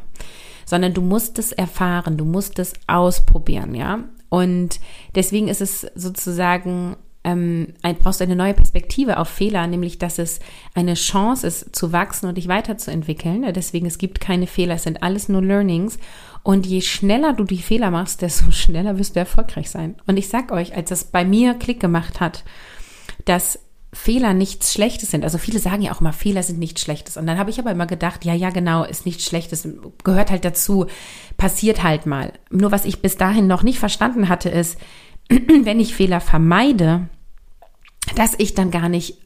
sondern 0.66 0.94
du 0.94 1.02
musst 1.02 1.40
es 1.40 1.52
erfahren, 1.52 2.18
du 2.18 2.26
musst 2.26 2.60
es 2.60 2.74
ausprobieren, 2.88 3.76
ja. 3.76 4.00
Und 4.30 4.80
deswegen 5.16 5.48
ist 5.48 5.62
es 5.62 5.88
sozusagen 5.96 6.98
ähm, 7.26 7.74
brauchst 8.00 8.20
du 8.20 8.24
eine 8.24 8.36
neue 8.36 8.54
Perspektive 8.54 9.18
auf 9.18 9.28
Fehler, 9.28 9.66
nämlich 9.66 9.98
dass 9.98 10.20
es 10.20 10.40
eine 10.76 10.94
Chance 10.94 11.48
ist, 11.48 11.76
zu 11.76 11.92
wachsen 11.92 12.28
und 12.28 12.38
dich 12.38 12.48
weiterzuentwickeln. 12.48 13.52
Deswegen, 13.54 13.88
es 13.88 13.98
gibt 13.98 14.22
keine 14.22 14.46
Fehler, 14.48 14.76
es 14.76 14.84
sind 14.84 15.02
alles 15.02 15.28
nur 15.28 15.42
Learnings. 15.42 15.98
Und 16.44 16.68
je 16.68 16.82
schneller 16.82 17.34
du 17.34 17.44
die 17.44 17.58
Fehler 17.58 17.90
machst, 17.90 18.22
desto 18.22 18.52
schneller 18.52 19.00
wirst 19.00 19.16
du 19.16 19.20
erfolgreich 19.20 19.72
sein. 19.72 19.96
Und 20.06 20.18
ich 20.18 20.30
sag 20.30 20.52
euch, 20.52 20.76
als 20.76 20.90
das 20.90 21.06
bei 21.06 21.26
mir 21.26 21.56
Klick 21.56 21.80
gemacht 21.80 22.20
hat, 22.20 22.44
dass 23.26 23.60
Fehler 23.96 24.34
nichts 24.34 24.74
Schlechtes 24.74 25.12
sind. 25.12 25.24
Also 25.24 25.38
viele 25.38 25.60
sagen 25.60 25.82
ja 25.82 25.94
auch 25.94 26.02
immer, 26.02 26.12
Fehler 26.12 26.44
sind 26.44 26.60
nichts 26.60 26.82
Schlechtes. 26.82 27.16
Und 27.16 27.28
dann 27.28 27.38
habe 27.38 27.50
ich 27.50 27.60
aber 27.60 27.72
immer 27.72 27.88
gedacht, 27.88 28.26
ja, 28.26 28.34
ja, 28.34 28.50
genau, 28.50 28.84
ist 28.84 29.06
nichts 29.06 29.24
Schlechtes, 29.24 29.68
gehört 30.04 30.32
halt 30.32 30.44
dazu, 30.44 30.88
passiert 31.38 31.82
halt 31.82 32.06
mal. 32.06 32.34
Nur 32.50 32.72
was 32.72 32.84
ich 32.84 33.02
bis 33.02 33.16
dahin 33.16 33.48
noch 33.48 33.64
nicht 33.64 33.80
verstanden 33.80 34.28
hatte, 34.28 34.50
ist, 34.50 34.78
wenn 35.30 35.80
ich 35.80 35.96
Fehler 35.96 36.20
vermeide, 36.20 37.08
dass 38.16 38.36
ich 38.38 38.54
dann 38.54 38.70
gar 38.70 38.90
nicht 38.90 39.18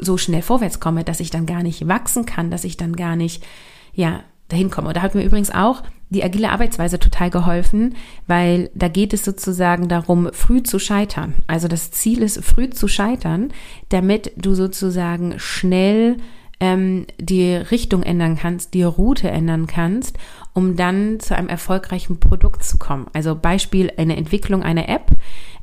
so 0.00 0.18
schnell 0.18 0.42
vorwärts 0.42 0.80
komme, 0.80 1.04
dass 1.04 1.20
ich 1.20 1.30
dann 1.30 1.46
gar 1.46 1.62
nicht 1.62 1.86
wachsen 1.86 2.26
kann, 2.26 2.50
dass 2.50 2.64
ich 2.64 2.76
dann 2.76 2.96
gar 2.96 3.14
nicht, 3.14 3.46
ja, 3.94 4.24
dahin 4.48 4.70
komme. 4.70 4.88
Und 4.88 4.96
da 4.96 5.02
hat 5.02 5.14
mir 5.14 5.24
übrigens 5.24 5.50
auch 5.50 5.82
die 6.08 6.22
agile 6.22 6.50
Arbeitsweise 6.50 6.98
total 6.98 7.30
geholfen, 7.30 7.96
weil 8.26 8.70
da 8.74 8.88
geht 8.88 9.12
es 9.12 9.24
sozusagen 9.24 9.88
darum, 9.88 10.28
früh 10.32 10.62
zu 10.62 10.78
scheitern. 10.78 11.34
Also 11.46 11.66
das 11.66 11.90
Ziel 11.90 12.22
ist, 12.22 12.44
früh 12.44 12.70
zu 12.70 12.86
scheitern, 12.86 13.52
damit 13.88 14.32
du 14.36 14.54
sozusagen 14.54 15.34
schnell 15.38 16.18
ähm, 16.60 17.06
die 17.18 17.54
Richtung 17.54 18.02
ändern 18.02 18.36
kannst, 18.36 18.74
die 18.74 18.84
Route 18.84 19.28
ändern 19.28 19.66
kannst, 19.66 20.16
um 20.54 20.76
dann 20.76 21.20
zu 21.20 21.36
einem 21.36 21.48
erfolgreichen 21.48 22.18
Produkt 22.20 22.64
zu 22.64 22.78
kommen. 22.78 23.08
Also 23.12 23.34
Beispiel 23.34 23.92
eine 23.96 24.16
Entwicklung 24.16 24.62
einer 24.62 24.88
App, 24.88 25.10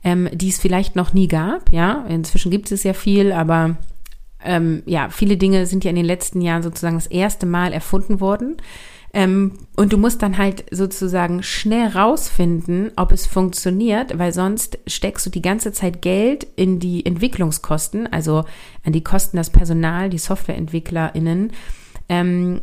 ähm, 0.04 0.30
die 0.34 0.50
es 0.50 0.60
vielleicht 0.60 0.96
noch 0.96 1.14
nie 1.14 1.28
gab. 1.28 1.72
Ja, 1.72 2.06
inzwischen 2.10 2.52
gibt 2.52 2.72
es 2.72 2.84
ja 2.84 2.94
viel, 2.94 3.32
aber 3.32 3.78
ähm, 4.44 4.84
ja, 4.86 5.10
viele 5.10 5.38
Dinge 5.38 5.66
sind 5.66 5.84
ja 5.84 5.90
in 5.90 5.96
den 5.96 6.06
letzten 6.06 6.42
Jahren 6.42 6.64
sozusagen 6.64 6.96
das 6.96 7.08
erste 7.08 7.46
Mal 7.46 7.74
erfunden 7.74 8.20
worden. 8.20 8.58
Ähm, 9.16 9.54
und 9.76 9.94
du 9.94 9.98
musst 9.98 10.24
dann 10.24 10.40
halt 10.40 10.66
sozusagen 10.72 11.44
schnell 11.44 11.90
rausfinden, 11.90 12.92
ob 12.96 13.12
es 13.12 13.28
funktioniert, 13.28 14.18
weil 14.18 14.34
sonst 14.34 14.80
steckst 14.88 15.26
du 15.26 15.30
die 15.30 15.44
ganze 15.44 15.72
Zeit 15.72 16.02
Geld 16.02 16.48
in 16.56 16.80
die 16.80 17.06
Entwicklungskosten, 17.06 18.12
also 18.12 18.46
an 18.84 18.92
die 18.92 19.04
Kosten 19.04 19.38
das 19.38 19.52
Personal, 19.52 20.10
die 20.10 20.18
SoftwareentwicklerInnen. 20.18 21.52
Ähm, 22.10 22.62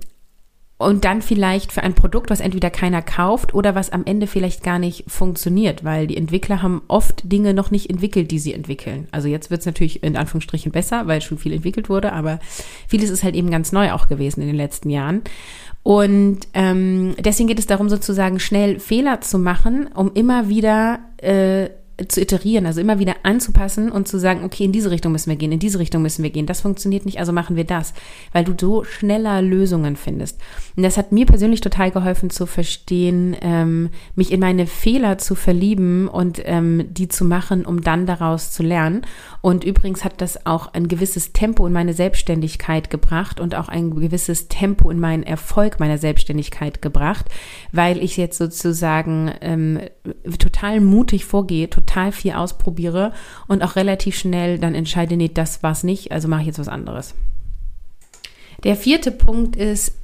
und 0.80 1.04
dann 1.04 1.20
vielleicht 1.20 1.72
für 1.72 1.82
ein 1.82 1.92
Produkt, 1.92 2.30
was 2.30 2.40
entweder 2.40 2.70
keiner 2.70 3.02
kauft 3.02 3.52
oder 3.52 3.74
was 3.74 3.90
am 3.90 4.06
Ende 4.06 4.26
vielleicht 4.26 4.62
gar 4.62 4.78
nicht 4.78 5.04
funktioniert, 5.08 5.84
weil 5.84 6.06
die 6.06 6.16
Entwickler 6.16 6.62
haben 6.62 6.80
oft 6.88 7.30
Dinge 7.30 7.52
noch 7.52 7.70
nicht 7.70 7.90
entwickelt, 7.90 8.30
die 8.30 8.38
sie 8.38 8.54
entwickeln. 8.54 9.06
Also 9.12 9.28
jetzt 9.28 9.50
wird 9.50 9.60
es 9.60 9.66
natürlich 9.66 10.02
in 10.02 10.16
Anführungsstrichen 10.16 10.72
besser, 10.72 11.06
weil 11.06 11.20
schon 11.20 11.36
viel 11.36 11.52
entwickelt 11.52 11.90
wurde, 11.90 12.14
aber 12.14 12.40
vieles 12.88 13.10
ist 13.10 13.22
halt 13.22 13.34
eben 13.34 13.50
ganz 13.50 13.72
neu 13.72 13.92
auch 13.92 14.08
gewesen 14.08 14.40
in 14.40 14.46
den 14.46 14.56
letzten 14.56 14.88
Jahren. 14.88 15.20
Und 15.82 16.40
ähm, 16.54 17.14
deswegen 17.18 17.48
geht 17.48 17.58
es 17.58 17.66
darum, 17.66 17.90
sozusagen 17.90 18.40
schnell 18.40 18.80
Fehler 18.80 19.20
zu 19.20 19.38
machen, 19.38 19.86
um 19.94 20.12
immer 20.14 20.48
wieder 20.48 21.00
äh, 21.18 21.68
zu 22.08 22.20
iterieren, 22.20 22.66
also 22.66 22.80
immer 22.80 22.98
wieder 22.98 23.16
anzupassen 23.22 23.90
und 23.90 24.08
zu 24.08 24.18
sagen, 24.18 24.44
okay, 24.44 24.64
in 24.64 24.72
diese 24.72 24.90
Richtung 24.90 25.12
müssen 25.12 25.30
wir 25.30 25.36
gehen, 25.36 25.52
in 25.52 25.58
diese 25.58 25.78
Richtung 25.78 26.02
müssen 26.02 26.22
wir 26.22 26.30
gehen. 26.30 26.46
Das 26.46 26.60
funktioniert 26.60 27.04
nicht, 27.06 27.18
also 27.18 27.32
machen 27.32 27.56
wir 27.56 27.64
das, 27.64 27.94
weil 28.32 28.44
du 28.44 28.54
so 28.58 28.84
schneller 28.84 29.42
Lösungen 29.42 29.96
findest. 29.96 30.38
Und 30.76 30.82
das 30.82 30.96
hat 30.96 31.12
mir 31.12 31.26
persönlich 31.26 31.60
total 31.60 31.90
geholfen 31.90 32.30
zu 32.30 32.46
verstehen, 32.46 33.36
ähm, 33.40 33.90
mich 34.14 34.32
in 34.32 34.40
meine 34.40 34.66
Fehler 34.66 35.18
zu 35.18 35.34
verlieben 35.34 36.08
und 36.08 36.40
ähm, 36.44 36.86
die 36.90 37.08
zu 37.08 37.24
machen, 37.24 37.64
um 37.66 37.82
dann 37.82 38.06
daraus 38.06 38.50
zu 38.50 38.62
lernen. 38.62 39.02
Und 39.42 39.64
übrigens 39.64 40.04
hat 40.04 40.20
das 40.20 40.44
auch 40.46 40.74
ein 40.74 40.88
gewisses 40.88 41.32
Tempo 41.32 41.66
in 41.66 41.72
meine 41.72 41.94
Selbstständigkeit 41.94 42.90
gebracht 42.90 43.40
und 43.40 43.54
auch 43.54 43.68
ein 43.68 43.90
gewisses 43.94 44.48
Tempo 44.48 44.90
in 44.90 45.00
meinen 45.00 45.22
Erfolg 45.22 45.80
meiner 45.80 45.98
Selbstständigkeit 45.98 46.82
gebracht, 46.82 47.26
weil 47.72 48.02
ich 48.02 48.16
jetzt 48.16 48.36
sozusagen 48.36 49.32
ähm, 49.40 49.80
total 50.38 50.80
mutig 50.80 51.24
vorgehe, 51.24 51.70
total 51.70 52.12
viel 52.12 52.32
ausprobiere 52.32 53.12
und 53.48 53.62
auch 53.62 53.76
relativ 53.76 54.16
schnell 54.16 54.58
dann 54.58 54.74
entscheide, 54.74 55.16
nee, 55.16 55.30
das 55.32 55.62
war's 55.62 55.84
nicht, 55.84 56.12
also 56.12 56.28
mache 56.28 56.42
ich 56.42 56.48
jetzt 56.48 56.58
was 56.58 56.68
anderes. 56.68 57.14
Der 58.64 58.76
vierte 58.76 59.10
Punkt 59.10 59.56
ist, 59.56 59.94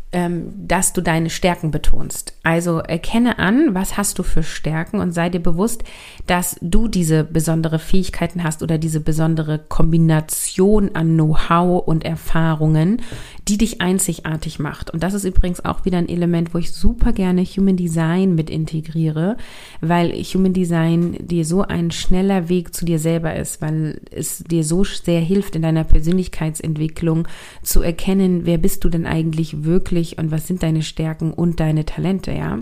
dass 0.57 0.93
du 0.93 1.03
deine 1.03 1.29
Stärken 1.31 1.71
betonst. 1.71 2.35
Also 2.43 2.79
erkenne 2.79 3.39
an, 3.39 3.75
was 3.75 3.97
hast 3.97 4.19
du 4.19 4.23
für 4.23 4.43
Stärken 4.43 5.01
und 5.01 5.13
sei 5.13 5.29
dir 5.29 5.41
bewusst, 5.41 5.85
dass 6.27 6.57
du 6.63 6.89
diese 6.89 7.25
besondere 7.25 7.79
Fähigkeiten 7.79 8.43
hast 8.43 8.63
oder 8.63 8.79
diese 8.79 9.01
besondere 9.01 9.59
Kombination 9.59 10.91
an 10.95 11.15
Know-how 11.15 11.87
und 11.87 12.05
Erfahrungen, 12.05 13.03
die 13.49 13.59
dich 13.59 13.81
einzigartig 13.81 14.59
macht. 14.59 14.91
Und 14.91 15.03
das 15.03 15.15
ist 15.15 15.25
übrigens 15.25 15.65
auch 15.65 15.85
wieder 15.85 15.99
ein 15.99 16.09
Element, 16.09 16.55
wo 16.55 16.59
ich 16.59 16.73
super 16.73 17.13
gerne 17.13 17.43
Human 17.45 17.77
Design 17.77 18.35
mit 18.35 18.49
integriere, 18.49 19.37
weil 19.81 20.13
Human 20.13 20.53
Design 20.53 21.17
dir 21.21 21.45
so 21.45 21.63
ein 21.63 21.91
schneller 21.91 22.49
Weg 22.49 22.75
zu 22.75 22.85
dir 22.85 22.99
selber 22.99 23.37
ist, 23.37 23.61
weil 23.61 24.01
es 24.11 24.39
dir 24.39 24.65
so 24.65 24.85
sehr 24.85 25.21
hilft 25.21 25.57
in 25.57 25.63
deiner 25.63 25.85
Persönlichkeitsentwicklung 25.85 27.29
zu 27.63 27.83
erkennen, 27.83 28.47
wer 28.47 28.59
bist 28.59 28.85
du 28.85 28.89
denn 28.89 29.07
eigentlich 29.07 29.65
wirklich 29.65 30.06
und 30.19 30.31
was 30.31 30.47
sind 30.47 30.63
deine 30.63 30.83
Stärken 30.83 31.33
und 31.33 31.61
deine 31.61 31.85
Talente, 31.85 32.33
ja. 32.33 32.59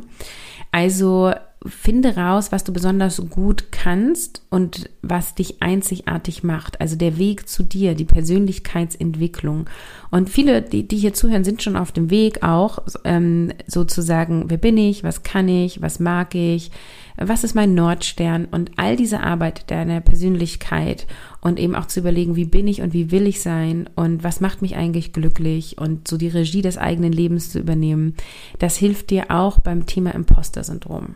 Also 0.72 1.32
finde 1.66 2.16
raus, 2.16 2.52
was 2.52 2.64
du 2.64 2.72
besonders 2.72 3.22
gut 3.30 3.72
kannst 3.72 4.42
und 4.50 4.90
was 5.02 5.34
dich 5.34 5.62
einzigartig 5.62 6.42
macht. 6.42 6.80
Also 6.80 6.96
der 6.96 7.16
Weg 7.16 7.48
zu 7.48 7.62
dir, 7.62 7.94
die 7.94 8.04
Persönlichkeitsentwicklung. 8.04 9.66
Und 10.10 10.28
viele, 10.28 10.60
die, 10.60 10.86
die 10.86 10.96
hier 10.96 11.14
zuhören, 11.14 11.44
sind 11.44 11.62
schon 11.62 11.76
auf 11.76 11.92
dem 11.92 12.10
Weg 12.10 12.42
auch, 12.42 12.80
ähm, 13.04 13.52
sozusagen, 13.66 14.44
wer 14.48 14.58
bin 14.58 14.76
ich, 14.76 15.04
was 15.04 15.22
kann 15.22 15.48
ich, 15.48 15.80
was 15.80 16.00
mag 16.00 16.34
ich, 16.34 16.70
was 17.16 17.44
ist 17.44 17.54
mein 17.54 17.74
Nordstern 17.74 18.46
und 18.50 18.72
all 18.76 18.96
diese 18.96 19.20
Arbeit 19.20 19.70
deiner 19.70 20.00
Persönlichkeit 20.00 21.06
und 21.40 21.58
eben 21.58 21.74
auch 21.74 21.86
zu 21.86 22.00
überlegen, 22.00 22.36
wie 22.36 22.44
bin 22.44 22.68
ich 22.68 22.82
und 22.82 22.92
wie 22.92 23.10
will 23.10 23.26
ich 23.26 23.40
sein 23.40 23.88
und 23.94 24.24
was 24.24 24.40
macht 24.40 24.62
mich 24.62 24.76
eigentlich 24.76 25.12
glücklich 25.12 25.78
und 25.78 26.08
so 26.08 26.16
die 26.16 26.28
Regie 26.28 26.62
des 26.62 26.76
eigenen 26.76 27.12
Lebens 27.12 27.50
zu 27.50 27.58
übernehmen, 27.58 28.16
das 28.58 28.76
hilft 28.76 29.10
dir 29.10 29.30
auch 29.30 29.60
beim 29.60 29.86
Thema 29.86 30.14
Imposter-Syndrom. 30.14 31.14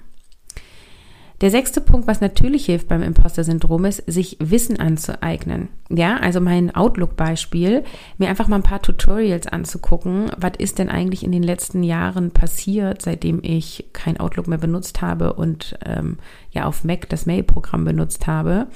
Der 1.40 1.53
sechste 1.53 1.81
Punkt, 1.81 2.09
was 2.09 2.20
natürlich 2.20 2.66
hilft 2.66 2.88
beim 2.88 3.03
Imposter-Syndrom, 3.03 3.85
ist, 3.85 4.03
sich 4.07 4.37
Wissen 4.40 4.81
anzueignen. 4.81 5.68
Ja, 5.88 6.16
also 6.16 6.40
mein 6.40 6.74
Outlook-Beispiel, 6.74 7.85
mir 8.18 8.29
einfach 8.29 8.48
mal 8.48 8.57
ein 8.57 8.64
paar 8.64 8.83
Tutorials 8.83 9.46
anzugucken. 9.46 10.33
Was 10.37 10.53
ist 10.59 10.81
denn 10.81 10.88
eigentlich 10.88 11.22
in 11.22 11.31
den 11.31 11.44
letzten 11.44 11.85
Jahren 11.85 12.33
passiert, 12.33 13.03
seitdem 13.03 13.38
ich 13.42 13.87
kein 13.92 14.18
Outlook 14.18 14.48
mehr 14.48 14.59
benutzt 14.59 15.01
habe 15.01 15.35
und 15.35 15.79
ähm, 15.87 16.18
ja 16.51 16.64
auf 16.64 16.83
Mac 16.83 17.09
das 17.09 17.24
Mail-Programm 17.24 17.85
benutzt 17.85 18.27
habe? 18.27 18.66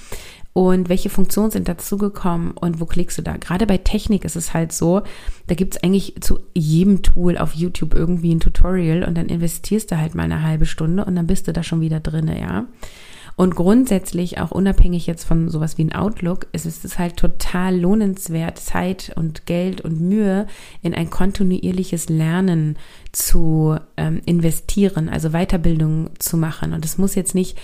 Und 0.52 0.88
welche 0.88 1.08
Funktionen 1.08 1.50
sind 1.50 1.68
dazugekommen 1.68 2.52
und 2.52 2.80
wo 2.80 2.84
klickst 2.84 3.18
du 3.18 3.22
da? 3.22 3.36
Gerade 3.36 3.66
bei 3.66 3.78
Technik 3.78 4.24
ist 4.24 4.36
es 4.36 4.52
halt 4.52 4.72
so, 4.72 5.02
da 5.46 5.54
gibt 5.54 5.74
es 5.74 5.82
eigentlich 5.82 6.14
zu 6.20 6.40
jedem 6.54 7.02
Tool 7.02 7.38
auf 7.38 7.54
YouTube 7.54 7.94
irgendwie 7.94 8.34
ein 8.34 8.40
Tutorial 8.40 9.02
und 9.04 9.16
dann 9.16 9.26
investierst 9.26 9.90
du 9.90 9.98
halt 9.98 10.14
mal 10.14 10.24
eine 10.24 10.42
halbe 10.42 10.66
Stunde 10.66 11.04
und 11.04 11.16
dann 11.16 11.26
bist 11.26 11.48
du 11.48 11.52
da 11.52 11.62
schon 11.62 11.80
wieder 11.80 12.00
drinne, 12.00 12.38
ja. 12.38 12.66
Und 13.34 13.54
grundsätzlich, 13.54 14.38
auch 14.40 14.50
unabhängig 14.50 15.06
jetzt 15.06 15.24
von 15.24 15.48
sowas 15.48 15.78
wie 15.78 15.84
ein 15.84 15.94
Outlook, 15.94 16.48
ist 16.52 16.66
es 16.66 16.98
halt 16.98 17.16
total 17.16 17.78
lohnenswert, 17.78 18.58
Zeit 18.58 19.12
und 19.16 19.46
Geld 19.46 19.80
und 19.80 20.02
Mühe 20.02 20.46
in 20.82 20.94
ein 20.94 21.08
kontinuierliches 21.08 22.10
Lernen 22.10 22.76
zu 23.10 23.76
ähm, 23.96 24.20
investieren, 24.26 25.08
also 25.08 25.30
Weiterbildung 25.30 26.10
zu 26.18 26.36
machen. 26.36 26.74
Und 26.74 26.84
es 26.84 26.98
muss 26.98 27.14
jetzt 27.14 27.34
nicht 27.34 27.58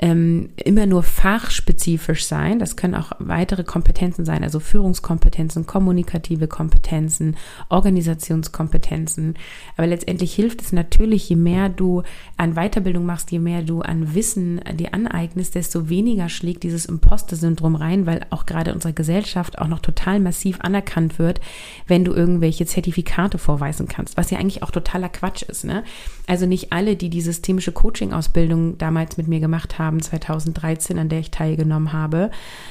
ähm, 0.00 0.50
immer 0.56 0.86
nur 0.86 1.02
fachspezifisch 1.02 2.24
sein. 2.24 2.60
Das 2.60 2.76
können 2.76 2.94
auch 2.94 3.10
weitere 3.18 3.64
Kompetenzen 3.64 4.24
sein, 4.24 4.44
also 4.44 4.60
Führungskompetenzen, 4.60 5.66
kommunikative 5.66 6.46
Kompetenzen, 6.46 7.36
Organisationskompetenzen. 7.68 9.34
Aber 9.76 9.88
letztendlich 9.88 10.34
hilft 10.34 10.62
es 10.62 10.72
natürlich, 10.72 11.28
je 11.28 11.36
mehr 11.36 11.68
du 11.68 12.04
an 12.36 12.54
Weiterbildung 12.54 13.06
machst, 13.06 13.32
je 13.32 13.40
mehr 13.40 13.62
du 13.62 13.80
an 13.80 14.14
Wissen 14.14 14.60
dir 14.74 14.94
aneignest, 14.94 15.56
desto 15.56 15.88
weniger 15.88 16.28
schlägt 16.28 16.62
dieses 16.62 16.86
Imposter-Syndrom 16.86 17.74
rein, 17.74 18.06
weil 18.06 18.24
auch 18.30 18.46
gerade 18.46 18.74
unsere 18.74 18.94
Gesellschaft 18.94 19.58
auch 19.58 19.68
noch 19.68 19.80
total 19.80 20.20
massiv 20.20 20.60
anerkannt 20.60 21.18
wird, 21.18 21.40
wenn 21.88 22.04
du 22.04 22.12
irgendwelche 22.12 22.66
Zertifikate 22.66 23.38
vorweisen 23.38 23.88
kannst, 23.88 24.16
was 24.16 24.30
ja 24.30 24.38
eigentlich 24.38 24.62
auch 24.62 24.70
totaler 24.70 25.08
Quatsch 25.08 25.42
ist. 25.42 25.64
Ne? 25.64 25.82
Also 26.28 26.46
nicht 26.46 26.72
alle, 26.72 26.94
die 26.94 27.10
die 27.10 27.20
systemische 27.20 27.72
Coaching-Ausbildung 27.72 28.78
damals 28.78 29.16
mit 29.16 29.26
mir 29.26 29.40
gemacht 29.40 29.78
haben, 29.78 29.87
haben, 29.88 30.02
2013, 30.02 30.98
an 30.98 31.08
der 31.08 31.20
ich 31.20 31.30
teilgenommen 31.30 31.92
habe, 31.92 32.30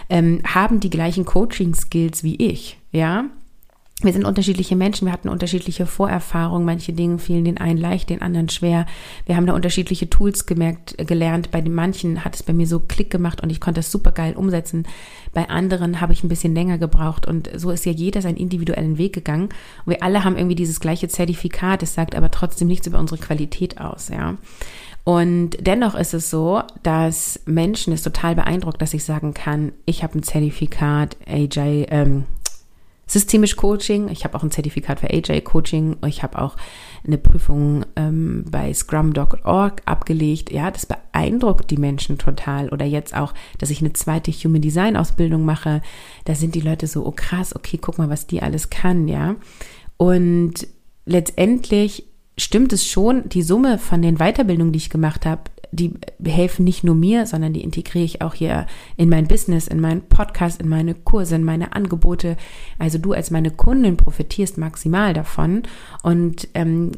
ähm, 0.10 0.42
haben 0.46 0.80
die 0.80 0.90
gleichen 0.90 1.26
Coaching-Skills 1.26 2.24
wie 2.24 2.36
ich, 2.36 2.78
ja. 2.92 3.26
wir 4.04 4.14
sind 4.14 4.26
unterschiedliche 4.26 4.76
Menschen, 4.76 5.08
wir 5.08 5.12
hatten 5.12 5.28
unterschiedliche 5.28 5.88
Vorerfahrungen, 5.88 6.66
manche 6.66 6.94
Dinge 6.94 7.18
fielen 7.18 7.46
den 7.46 7.58
einen 7.58 7.80
leicht, 7.80 8.12
den 8.12 8.22
anderen 8.22 8.48
schwer. 8.48 8.86
Wir 9.26 9.36
haben 9.36 9.48
da 9.48 9.54
unterschiedliche 9.54 10.08
Tools 10.08 10.46
gemerkt, 10.46 10.96
gelernt. 11.08 11.50
Bei 11.50 11.62
den 11.62 11.74
manchen 11.74 12.24
hat 12.24 12.36
es 12.36 12.44
bei 12.44 12.54
mir 12.54 12.68
so 12.68 12.80
Klick 12.80 13.10
gemacht 13.10 13.42
und 13.42 13.50
ich 13.50 13.60
konnte 13.60 13.80
es 13.80 13.92
super 13.92 14.12
geil 14.12 14.36
umsetzen. 14.36 14.86
Bei 15.34 15.50
anderen 15.50 16.00
habe 16.00 16.14
ich 16.14 16.24
ein 16.24 16.30
bisschen 16.30 16.54
länger 16.54 16.78
gebraucht 16.78 17.26
und 17.26 17.50
so 17.56 17.72
ist 17.72 17.88
ja 17.88 17.92
jeder 17.92 18.22
seinen 18.22 18.38
individuellen 18.38 19.00
Weg 19.00 19.14
gegangen. 19.14 19.50
Und 19.86 19.94
wir 19.94 20.04
alle 20.04 20.24
haben 20.24 20.38
irgendwie 20.38 20.56
dieses 20.56 20.80
gleiche 20.80 21.08
Zertifikat, 21.08 21.82
es 21.82 21.96
sagt 21.96 22.16
aber 22.16 22.30
trotzdem 22.30 22.68
nichts 22.68 22.86
über 22.86 23.00
unsere 23.00 23.20
Qualität 23.20 23.82
aus, 23.82 24.10
ja. 24.10 24.38
Und 25.08 25.52
dennoch 25.62 25.96
ist 25.96 26.14
es 26.14 26.30
so, 26.30 26.62
dass 26.84 27.40
Menschen 27.46 27.94
es 27.94 28.02
total 28.02 28.36
beeindruckt, 28.36 28.82
dass 28.82 28.94
ich 28.94 29.06
sagen 29.06 29.34
kann, 29.34 29.72
ich 29.86 30.04
habe 30.04 30.20
ein 30.20 30.24
Zertifikat 30.24 31.16
AJ, 31.26 31.86
ähm, 31.92 32.26
Systemisch 33.06 33.56
Coaching, 33.56 34.10
ich 34.10 34.26
habe 34.26 34.36
auch 34.36 34.44
ein 34.44 34.52
Zertifikat 34.52 35.00
für 35.00 35.10
AJ 35.10 35.44
Coaching, 35.44 35.96
ich 36.06 36.24
habe 36.24 36.38
auch 36.38 36.58
eine 37.06 37.18
Prüfung 37.18 37.86
ähm, 37.96 38.44
bei 38.52 38.74
scrum.org 38.74 39.82
abgelegt. 39.86 40.52
Ja, 40.52 40.72
das 40.72 40.86
beeindruckt 40.86 41.72
die 41.72 41.78
Menschen 41.78 42.18
total. 42.18 42.68
Oder 42.68 42.84
jetzt 42.86 43.16
auch, 43.16 43.34
dass 43.60 43.70
ich 43.70 43.80
eine 43.80 43.94
zweite 43.94 44.30
Human 44.34 44.62
Design 44.62 44.98
Ausbildung 44.98 45.46
mache. 45.46 45.82
Da 46.26 46.36
sind 46.36 46.54
die 46.54 46.60
Leute 46.60 46.86
so, 46.86 47.06
oh 47.06 47.14
krass, 47.16 47.56
okay, 47.56 47.78
guck 47.78 47.98
mal, 47.98 48.10
was 48.10 48.28
die 48.28 48.42
alles 48.42 48.70
kann, 48.70 49.08
ja. 49.08 49.38
Und 49.96 50.68
letztendlich 51.06 52.07
stimmt 52.38 52.74
es 52.74 52.86
schon, 52.86 53.28
die 53.30 53.42
Summe 53.42 53.78
von 53.78 54.02
den 54.02 54.18
Weiterbildungen, 54.18 54.74
die 54.74 54.78
ich 54.78 54.90
gemacht 54.90 55.26
habe, 55.26 55.44
die 55.72 55.94
helfen 56.24 56.64
nicht 56.64 56.84
nur 56.84 56.96
mir, 56.96 57.26
sondern 57.26 57.54
die 57.54 57.64
integriere 57.64 58.06
ich 58.06 58.22
auch 58.22 58.34
hier 58.34 58.68
in 58.96 59.10
mein 59.10 59.28
Business, 59.28 59.68
in 59.68 59.82
meinen 59.82 60.02
Podcast, 60.04 60.62
in 60.62 60.70
meine 60.70 60.96
Kurse, 60.96 61.36
in 61.36 61.44
meine 61.44 61.74
Angebote. 61.74 62.38
Also 62.80 62.98
du 62.98 63.14
als 63.14 63.32
meine 63.32 63.52
Kundin 63.52 63.98
profitierst 63.98 64.58
maximal 64.58 65.14
davon. 65.14 65.64
Und 66.04 66.48
ähm, 66.54 66.92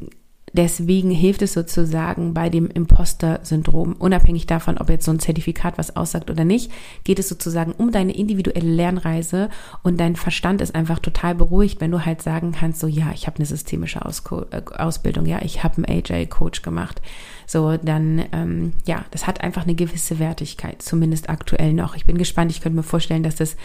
Deswegen 0.54 1.12
hilft 1.12 1.42
es 1.42 1.54
sozusagen 1.54 2.34
bei 2.34 2.50
dem 2.50 2.68
Imposter-Syndrom, 2.68 3.94
unabhängig 3.94 4.48
davon, 4.48 4.78
ob 4.78 4.90
jetzt 4.90 5.06
so 5.06 5.12
ein 5.12 5.20
Zertifikat 5.20 5.78
was 5.78 5.96
aussagt 5.96 6.30
oder 6.30 6.46
nicht, 6.46 6.72
geht 7.04 7.20
es 7.20 7.30
sozusagen 7.30 7.72
um 7.74 7.92
deine 7.92 8.16
individuelle 8.16 8.70
Lernreise 8.70 9.50
und 9.84 10.00
dein 10.00 10.16
Verstand 10.16 10.62
ist 10.62 10.76
einfach 10.76 11.00
total 11.00 11.36
beruhigt, 11.36 11.82
wenn 11.82 11.92
du 11.92 12.06
halt 12.06 12.22
sagen 12.22 12.52
kannst, 12.52 12.80
so 12.80 12.88
ja, 12.88 13.12
ich 13.14 13.28
habe 13.28 13.38
eine 13.38 13.46
systemische 13.46 14.06
Ausco 14.06 14.46
äh, 14.52 14.62
Ausbildung, 14.78 15.26
ja, 15.26 15.42
ich 15.42 15.64
habe 15.64 15.84
einen 15.84 15.86
AJ-Coach 15.86 16.62
gemacht. 16.62 17.02
So, 17.46 17.78
dann, 17.78 18.26
ähm, 18.32 18.74
ja, 18.86 19.06
das 19.10 19.26
hat 19.26 19.42
einfach 19.42 19.64
eine 19.64 19.74
gewisse 19.74 20.20
Wertigkeit, 20.20 20.84
zumindest 20.84 21.30
aktuell 21.30 21.74
noch. 21.74 21.96
Ich 21.96 22.06
bin 22.06 22.18
gespannt, 22.18 22.52
ich 22.52 22.62
könnte 22.62 22.76
mir 22.76 22.84
vorstellen, 22.84 23.24
dass 23.24 23.36
das 23.38 23.56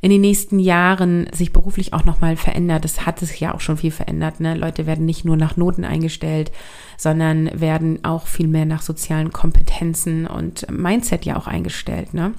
in 0.00 0.10
den 0.10 0.20
nächsten 0.20 0.58
Jahren 0.58 1.28
sich 1.32 1.52
beruflich 1.52 1.92
auch 1.92 2.04
nochmal 2.04 2.36
verändert. 2.36 2.84
Das 2.84 3.04
hat 3.04 3.18
sich 3.18 3.38
ja 3.40 3.54
auch 3.54 3.60
schon 3.60 3.76
viel 3.76 3.90
verändert. 3.90 4.40
Ne? 4.40 4.54
Leute 4.54 4.86
werden 4.86 5.04
nicht 5.04 5.24
nur 5.24 5.36
nach 5.36 5.56
Noten 5.56 5.84
eingestellt, 5.84 6.50
sondern 6.96 7.50
werden 7.60 8.04
auch 8.04 8.26
viel 8.26 8.48
mehr 8.48 8.64
nach 8.64 8.82
sozialen 8.82 9.32
Kompetenzen 9.32 10.26
und 10.26 10.70
Mindset 10.70 11.26
ja 11.26 11.36
auch 11.36 11.46
eingestellt. 11.46 12.14
Ne? 12.14 12.32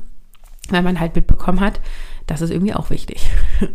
Weil 0.70 0.82
man 0.82 1.00
halt 1.00 1.16
mitbekommen 1.16 1.60
hat, 1.60 1.80
das 2.26 2.42
ist 2.42 2.52
irgendwie 2.52 2.74
auch 2.74 2.90
wichtig. 2.90 3.30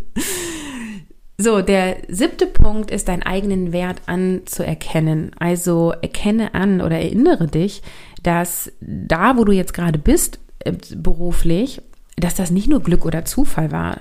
So, 1.39 1.61
der 1.61 1.99
siebte 2.09 2.47
Punkt 2.47 2.91
ist, 2.91 3.09
deinen 3.09 3.23
eigenen 3.23 3.73
Wert 3.73 4.01
anzuerkennen. 4.07 5.33
Also 5.39 5.93
erkenne 6.01 6.55
an 6.55 6.81
oder 6.81 6.99
erinnere 6.99 7.47
dich, 7.47 7.83
dass 8.23 8.73
da, 8.81 9.37
wo 9.37 9.45
du 9.45 9.53
jetzt 9.53 9.75
gerade 9.75 9.99
bist, 9.99 10.39
äh, 10.61 10.73
beruflich, 10.97 11.83
dass 12.17 12.35
das 12.35 12.51
nicht 12.51 12.69
nur 12.69 12.81
Glück 12.83 13.05
oder 13.05 13.25
Zufall 13.25 13.71
war. 13.73 14.01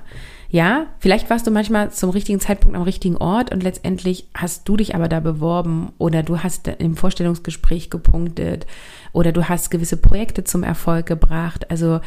Ja, 0.49 0.87
vielleicht 0.99 1.29
warst 1.29 1.45
du 1.47 1.51
manchmal 1.51 1.91
zum 1.91 2.11
richtigen 2.11 2.39
Zeitpunkt 2.39 2.77
am 2.77 2.83
richtigen 2.83 3.17
Ort 3.17 3.53
und 3.53 3.61
letztendlich 3.61 4.29
hast 4.33 4.69
du 4.69 4.77
dich 4.77 4.95
aber 4.95 5.09
da 5.09 5.19
beworben 5.19 5.91
oder 5.97 6.23
du 6.23 6.39
hast 6.43 6.67
im 6.67 6.95
Vorstellungsgespräch 6.95 7.89
gepunktet 7.89 8.65
oder 9.11 9.31
du 9.31 9.49
hast 9.49 9.69
gewisse 9.69 9.97
Projekte 9.97 10.43
zum 10.43 10.63
Erfolg 10.63 11.07
gebracht. 11.07 11.69
Also 11.71 11.99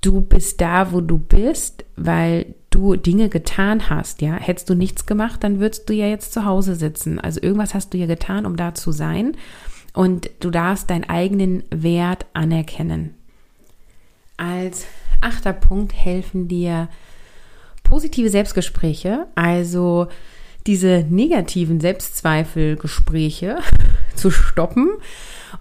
du 0.00 0.20
bist 0.20 0.60
da, 0.60 0.92
wo 0.92 1.00
du 1.00 1.18
bist, 1.18 1.84
weil 1.96 2.54
du 2.70 2.96
Dinge 2.96 3.28
getan 3.28 3.88
hast, 3.88 4.22
ja. 4.22 4.34
Hättest 4.34 4.68
du 4.68 4.74
nichts 4.74 5.06
gemacht, 5.06 5.44
dann 5.44 5.60
würdest 5.60 5.88
du 5.88 5.94
ja 5.94 6.06
jetzt 6.06 6.32
zu 6.32 6.44
Hause 6.44 6.74
sitzen. 6.74 7.20
Also 7.20 7.40
irgendwas 7.42 7.74
hast 7.74 7.94
du 7.94 7.98
ja 7.98 8.06
getan, 8.06 8.46
um 8.46 8.56
da 8.56 8.74
zu 8.74 8.90
sein. 8.90 9.36
Und 9.92 10.30
du 10.40 10.50
darfst 10.50 10.90
deinen 10.90 11.04
eigenen 11.04 11.62
Wert 11.70 12.26
anerkennen. 12.34 13.14
Als 14.36 14.86
achter 15.20 15.52
Punkt 15.52 15.92
helfen 15.94 16.48
dir 16.48 16.88
positive 17.82 18.30
Selbstgespräche, 18.30 19.26
also 19.34 20.08
diese 20.66 21.06
negativen 21.08 21.80
Selbstzweifelgespräche 21.80 23.58
zu 24.16 24.30
stoppen 24.30 24.90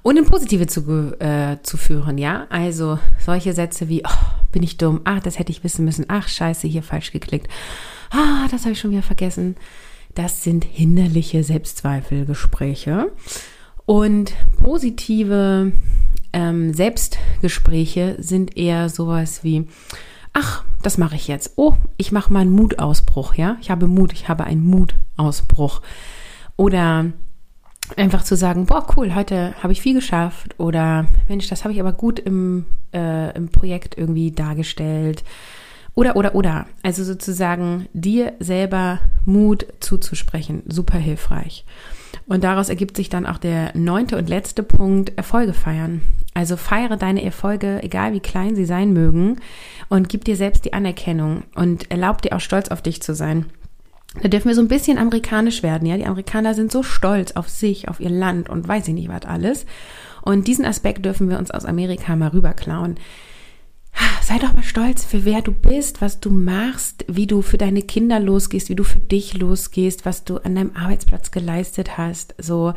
und 0.02 0.18
in 0.18 0.26
positive 0.26 0.68
zu, 0.68 1.16
äh, 1.20 1.58
zu 1.62 1.78
führen, 1.78 2.18
ja? 2.18 2.48
Also 2.50 3.00
solche 3.24 3.54
Sätze 3.54 3.88
wie, 3.88 4.04
oh, 4.06 4.26
bin 4.52 4.64
ich 4.64 4.78
dumm, 4.78 5.02
ach, 5.04 5.22
das 5.22 5.38
hätte 5.38 5.52
ich 5.52 5.64
wissen 5.64 5.86
müssen, 5.86 6.06
ach, 6.08 6.28
scheiße, 6.28 6.68
hier 6.68 6.84
falsch 6.84 7.12
geklickt, 7.12 7.48
ah, 8.12 8.48
das 8.50 8.62
habe 8.62 8.72
ich 8.72 8.80
schon 8.80 8.92
wieder 8.92 9.04
vergessen. 9.04 9.56
Das 10.16 10.44
sind 10.44 10.64
hinderliche 10.64 11.44
Selbstzweifelgespräche. 11.44 13.12
Und 13.86 14.34
positive 14.64 15.74
ähm, 16.36 16.74
Selbstgespräche 16.74 18.18
sind 18.20 18.58
eher 18.58 18.90
sowas 18.90 19.44
wie, 19.46 19.68
ach, 20.34 20.66
das 20.84 20.98
mache 20.98 21.16
ich 21.16 21.30
jetzt. 21.30 21.54
Oh, 21.56 21.76
ich 21.96 22.12
mache 22.12 22.32
mal 22.32 22.42
einen 22.42 22.52
Mutausbruch, 22.52 23.36
ja? 23.36 23.58
Ich 23.62 23.72
habe 23.72 23.88
Mut, 23.88 24.12
ich 24.12 24.28
habe 24.28 24.44
einen 24.44 24.66
Mutausbruch. 24.66 25.82
Oder 26.58 27.06
einfach 27.96 28.24
zu 28.24 28.36
sagen, 28.36 28.66
boah, 28.66 28.86
cool, 28.98 29.16
heute 29.16 29.56
habe 29.64 29.72
ich 29.72 29.82
viel 29.82 29.94
geschafft. 29.94 30.60
Oder 30.60 31.08
Mensch, 31.30 31.48
das 31.48 31.64
habe 31.64 31.74
ich 31.74 31.80
aber 31.80 31.94
gut 31.94 32.20
im, 32.20 32.66
äh, 32.94 33.34
im 33.34 33.48
Projekt 33.48 33.98
irgendwie 33.98 34.32
dargestellt. 34.32 35.24
Oder, 35.94 36.18
oder, 36.18 36.36
oder. 36.36 36.66
Also 36.84 37.06
sozusagen 37.06 37.88
dir 37.94 38.34
selber 38.40 39.00
Mut 39.24 39.66
zuzusprechen. 39.80 40.64
Super 40.68 40.98
hilfreich. 40.98 41.64
Und 42.28 42.44
daraus 42.44 42.70
ergibt 42.70 42.98
sich 42.98 43.10
dann 43.10 43.26
auch 43.26 43.38
der 43.38 43.76
neunte 43.76 44.18
und 44.18 44.30
letzte 44.30 44.64
Punkt, 44.64 45.18
Erfolge 45.18 45.54
feiern. 45.54 46.02
Also 46.34 46.58
feiere 46.58 46.98
deine 46.98 47.24
Erfolge, 47.24 47.82
egal 47.84 48.14
wie 48.14 48.20
klein 48.20 48.56
sie 48.56 48.66
sein 48.66 48.94
mögen, 48.94 49.38
und 49.90 50.10
gib 50.10 50.26
dir 50.26 50.36
selbst 50.36 50.66
die 50.66 50.74
Anerkennung 50.74 51.44
und 51.56 51.92
erlaub 51.92 52.22
dir 52.22 52.36
auch 52.36 52.42
stolz 52.42 52.70
auf 52.70 52.82
dich 52.82 53.02
zu 53.02 53.16
sein. 53.16 53.46
Da 54.22 54.30
dürfen 54.30 54.48
wir 54.48 54.56
so 54.56 54.62
ein 54.62 54.68
bisschen 54.68 54.98
amerikanisch 54.98 55.62
werden, 55.62 55.88
ja. 55.88 55.98
Die 55.98 56.06
Amerikaner 56.06 56.54
sind 56.54 56.72
so 56.72 56.84
stolz 56.84 57.34
auf 57.34 57.50
sich, 57.50 57.90
auf 57.90 58.00
ihr 58.00 58.10
Land 58.10 58.50
und 58.50 58.68
weiß 58.68 58.88
ich 58.88 58.94
nicht 58.94 59.10
was 59.10 59.26
alles. 59.26 59.66
Und 60.22 60.48
diesen 60.48 60.66
Aspekt 60.66 61.06
dürfen 61.06 61.30
wir 61.30 61.38
uns 61.38 61.52
aus 61.52 61.66
Amerika 61.66 62.16
mal 62.16 62.30
rüberklauen 62.30 62.96
sei 64.22 64.40
doch 64.40 64.54
mal 64.54 64.64
stolz 64.64 65.06
für 65.06 65.24
wer 65.24 65.42
du 65.42 65.52
bist, 65.52 66.02
was 66.02 66.20
du 66.20 66.32
machst, 66.32 67.06
wie 67.08 67.28
du 67.28 67.42
für 67.42 67.58
deine 67.58 67.82
Kinder 67.82 68.20
losgehst, 68.20 68.70
wie 68.70 68.76
du 68.76 68.84
für 68.84 69.00
dich 69.00 69.36
losgehst, 69.36 70.06
was 70.06 70.24
du 70.24 70.38
an 70.38 70.56
deinem 70.56 70.76
Arbeitsplatz 70.76 71.32
geleistet 71.32 71.98
hast. 71.98 72.34
So, 72.38 72.74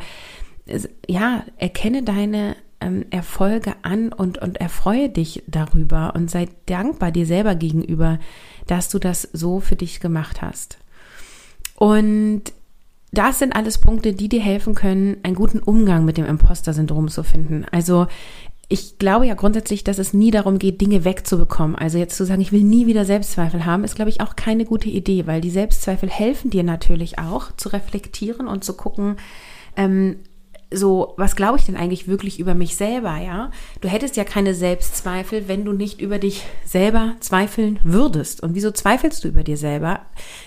ja, 1.07 1.43
erkenne 1.57 2.03
deine 2.03 2.55
ähm, 2.81 3.05
Erfolge 3.09 3.73
an 3.81 4.13
und, 4.13 4.37
und 4.37 4.57
erfreue 4.61 5.09
dich 5.09 5.43
darüber 5.47 6.13
und 6.15 6.29
sei 6.29 6.47
dankbar 6.65 7.11
dir 7.11 7.25
selber 7.25 7.55
gegenüber, 7.55 8.19
dass 8.67 8.89
du 8.89 8.99
das 8.99 9.27
so 9.33 9.59
für 9.59 9.75
dich 9.75 9.99
gemacht 9.99 10.41
hast. 10.41 10.77
Und 11.75 12.43
das 13.11 13.39
sind 13.39 13.55
alles 13.55 13.79
Punkte, 13.79 14.13
die 14.13 14.29
dir 14.29 14.41
helfen 14.41 14.75
können, 14.75 15.17
einen 15.23 15.35
guten 15.35 15.59
Umgang 15.59 16.05
mit 16.05 16.17
dem 16.17 16.25
Imposter-Syndrom 16.25 17.07
zu 17.07 17.23
finden. 17.23 17.65
Also 17.71 18.07
ich 18.71 18.99
glaube 18.99 19.25
ja 19.25 19.33
grundsätzlich, 19.33 19.83
dass 19.83 19.97
es 19.97 20.13
nie 20.13 20.29
darum 20.29 20.59
geht, 20.59 20.79
Dinge 20.79 21.03
wegzubekommen. 21.03 21.75
Also 21.75 21.97
jetzt 21.97 22.15
zu 22.15 22.23
sagen, 22.23 22.41
ich 22.41 22.51
will 22.51 22.61
nie 22.61 22.85
wieder 22.85 23.03
Selbstzweifel 23.03 23.65
haben, 23.65 23.83
ist, 23.83 23.95
glaube 23.95 24.09
ich, 24.09 24.21
auch 24.21 24.35
keine 24.35 24.63
gute 24.63 24.89
Idee, 24.89 25.25
weil 25.25 25.41
die 25.41 25.49
Selbstzweifel 25.49 26.07
helfen 26.07 26.51
dir 26.51 26.63
natürlich 26.63 27.17
auch 27.17 27.51
zu 27.57 27.69
reflektieren 27.69 28.47
und 28.47 28.63
zu 28.63 28.73
gucken, 28.73 29.17
ähm, 29.75 30.17
so, 30.71 31.15
was 31.17 31.35
glaube 31.35 31.57
ich 31.57 31.65
denn 31.65 31.75
eigentlich 31.75 32.07
wirklich 32.07 32.39
über 32.39 32.53
mich 32.53 32.75
selber, 32.75 33.17
ja? 33.17 33.49
Du 33.81 33.87
hättest 33.87 34.17
ja 34.17 34.23
keine 34.23 34.53
Selbstzweifel, 34.53 35.47
wenn 35.47 35.65
du 35.65 35.73
nicht 35.73 35.99
über 35.99 36.19
dich 36.19 36.43
selber 36.63 37.15
zweifeln 37.21 37.79
würdest. 37.83 38.43
Und 38.43 38.53
wieso 38.53 38.69
zweifelst 38.69 39.23
du 39.23 39.29
über 39.29 39.43
dir 39.43 39.57
selber? 39.57 40.01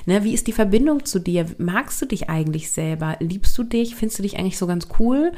Ne, 0.06 0.22
wie 0.22 0.32
ist 0.32 0.46
die 0.46 0.52
Verbindung 0.52 1.04
zu 1.04 1.18
dir? 1.18 1.46
Magst 1.58 2.00
du 2.00 2.06
dich 2.06 2.30
eigentlich 2.30 2.70
selber? 2.70 3.16
Liebst 3.18 3.58
du 3.58 3.64
dich? 3.64 3.96
Findest 3.96 4.20
du 4.20 4.22
dich 4.22 4.38
eigentlich 4.38 4.58
so 4.58 4.68
ganz 4.68 4.86
cool? 5.00 5.32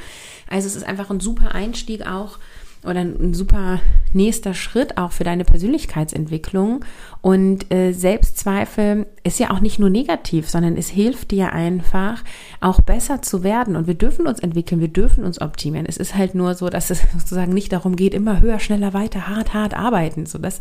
Also 0.50 0.66
es 0.66 0.76
ist 0.76 0.84
einfach 0.84 1.08
ein 1.08 1.20
super 1.20 1.54
Einstieg 1.54 2.06
auch, 2.06 2.38
oder 2.84 3.00
ein 3.00 3.34
super 3.34 3.80
nächster 4.12 4.54
Schritt 4.54 4.96
auch 4.98 5.12
für 5.12 5.24
deine 5.24 5.44
Persönlichkeitsentwicklung. 5.44 6.84
Und 7.20 7.72
äh, 7.72 7.92
Selbstzweifel 7.92 9.06
ist 9.22 9.38
ja 9.40 9.50
auch 9.50 9.60
nicht 9.60 9.78
nur 9.78 9.90
negativ, 9.90 10.48
sondern 10.48 10.76
es 10.76 10.88
hilft 10.88 11.30
dir 11.30 11.52
einfach 11.52 12.22
auch 12.60 12.80
besser 12.80 13.22
zu 13.22 13.42
werden. 13.42 13.76
Und 13.76 13.86
wir 13.86 13.94
dürfen 13.94 14.26
uns 14.26 14.40
entwickeln, 14.40 14.80
wir 14.80 14.88
dürfen 14.88 15.24
uns 15.24 15.40
optimieren. 15.40 15.86
Es 15.86 15.96
ist 15.96 16.14
halt 16.14 16.34
nur 16.34 16.54
so, 16.54 16.68
dass 16.68 16.90
es 16.90 17.02
sozusagen 17.12 17.52
nicht 17.52 17.72
darum 17.72 17.96
geht, 17.96 18.14
immer 18.14 18.40
höher, 18.40 18.60
schneller, 18.60 18.92
weiter, 18.92 19.28
hart, 19.28 19.54
hart 19.54 19.74
arbeiten. 19.74 20.26
So 20.26 20.38
das, 20.38 20.60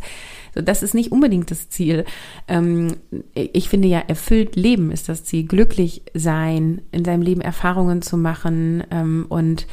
so 0.54 0.62
das 0.62 0.82
ist 0.82 0.94
nicht 0.94 1.12
unbedingt 1.12 1.50
das 1.50 1.68
Ziel. 1.68 2.04
Ähm, 2.48 2.96
ich 3.34 3.68
finde 3.68 3.88
ja, 3.88 4.00
erfüllt 4.00 4.56
Leben 4.56 4.90
ist 4.90 5.08
das 5.08 5.24
Ziel. 5.24 5.44
Glücklich 5.46 6.02
sein, 6.14 6.82
in 6.90 7.04
seinem 7.04 7.22
Leben 7.22 7.40
Erfahrungen 7.40 8.02
zu 8.02 8.16
machen 8.16 8.84
ähm, 8.90 9.26
und 9.28 9.66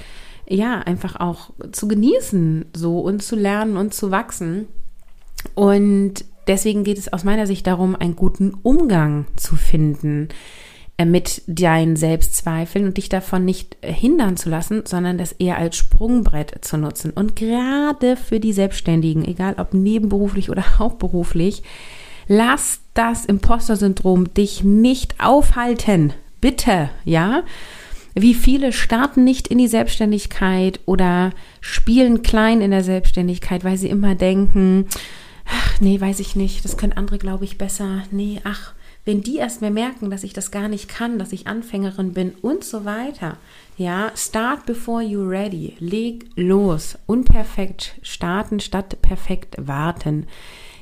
ja, 0.51 0.79
einfach 0.79 1.19
auch 1.19 1.51
zu 1.71 1.87
genießen 1.87 2.65
so 2.75 2.99
und 2.99 3.23
zu 3.23 3.35
lernen 3.35 3.77
und 3.77 3.93
zu 3.93 4.11
wachsen. 4.11 4.67
Und 5.55 6.25
deswegen 6.47 6.83
geht 6.83 6.97
es 6.97 7.11
aus 7.11 7.23
meiner 7.23 7.47
Sicht 7.47 7.65
darum, 7.67 7.95
einen 7.95 8.15
guten 8.15 8.53
Umgang 8.61 9.25
zu 9.37 9.55
finden 9.55 10.29
äh, 10.97 11.05
mit 11.05 11.41
deinen 11.47 11.95
Selbstzweifeln 11.95 12.85
und 12.85 12.97
dich 12.97 13.09
davon 13.09 13.45
nicht 13.45 13.77
hindern 13.81 14.37
zu 14.37 14.49
lassen, 14.49 14.83
sondern 14.85 15.17
das 15.17 15.31
eher 15.31 15.57
als 15.57 15.77
Sprungbrett 15.77 16.63
zu 16.63 16.77
nutzen. 16.77 17.11
Und 17.11 17.35
gerade 17.35 18.17
für 18.17 18.39
die 18.39 18.53
Selbstständigen, 18.53 19.25
egal 19.25 19.55
ob 19.57 19.73
nebenberuflich 19.73 20.49
oder 20.49 20.63
hauptberuflich, 20.79 21.63
lass 22.27 22.81
das 22.93 23.25
Imposter-Syndrom 23.25 24.33
dich 24.33 24.63
nicht 24.63 25.15
aufhalten. 25.23 26.13
Bitte, 26.41 26.89
ja? 27.05 27.43
Wie 28.13 28.33
viele 28.33 28.73
starten 28.73 29.23
nicht 29.23 29.47
in 29.47 29.57
die 29.57 29.67
Selbstständigkeit 29.67 30.79
oder 30.85 31.31
spielen 31.61 32.23
klein 32.23 32.61
in 32.61 32.71
der 32.71 32.83
Selbstständigkeit, 32.83 33.63
weil 33.63 33.77
sie 33.77 33.89
immer 33.89 34.15
denken, 34.15 34.87
ach, 35.45 35.79
nee, 35.79 35.99
weiß 35.99 36.19
ich 36.19 36.35
nicht, 36.35 36.65
das 36.65 36.77
können 36.77 36.93
andere, 36.93 37.17
glaube 37.17 37.45
ich, 37.45 37.57
besser. 37.57 38.03
Nee, 38.11 38.41
ach, 38.43 38.73
wenn 39.05 39.21
die 39.21 39.37
erst 39.37 39.61
mehr 39.61 39.71
merken, 39.71 40.11
dass 40.11 40.23
ich 40.23 40.33
das 40.33 40.51
gar 40.51 40.67
nicht 40.67 40.87
kann, 40.87 41.17
dass 41.17 41.31
ich 41.31 41.47
Anfängerin 41.47 42.13
bin 42.13 42.33
und 42.41 42.63
so 42.63 42.85
weiter. 42.85 43.37
Ja, 43.77 44.11
start 44.15 44.65
before 44.65 45.01
you 45.01 45.27
ready. 45.27 45.75
Leg 45.79 46.25
los. 46.35 46.97
Unperfekt 47.07 47.95
starten 48.03 48.59
statt 48.59 49.01
perfekt 49.01 49.55
warten. 49.57 50.27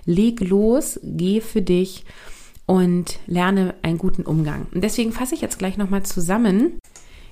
Leg 0.06 0.42
los, 0.42 1.00
geh 1.04 1.40
für 1.40 1.62
dich 1.62 2.04
und 2.66 3.20
lerne 3.26 3.76
einen 3.84 3.98
guten 3.98 4.24
Umgang. 4.24 4.68
Und 4.74 4.84
deswegen 4.84 5.14
fasse 5.14 5.36
ich 5.36 5.42
jetzt 5.42 5.60
gleich 5.60 5.78
nochmal 5.78 6.04
zusammen, 6.04 6.80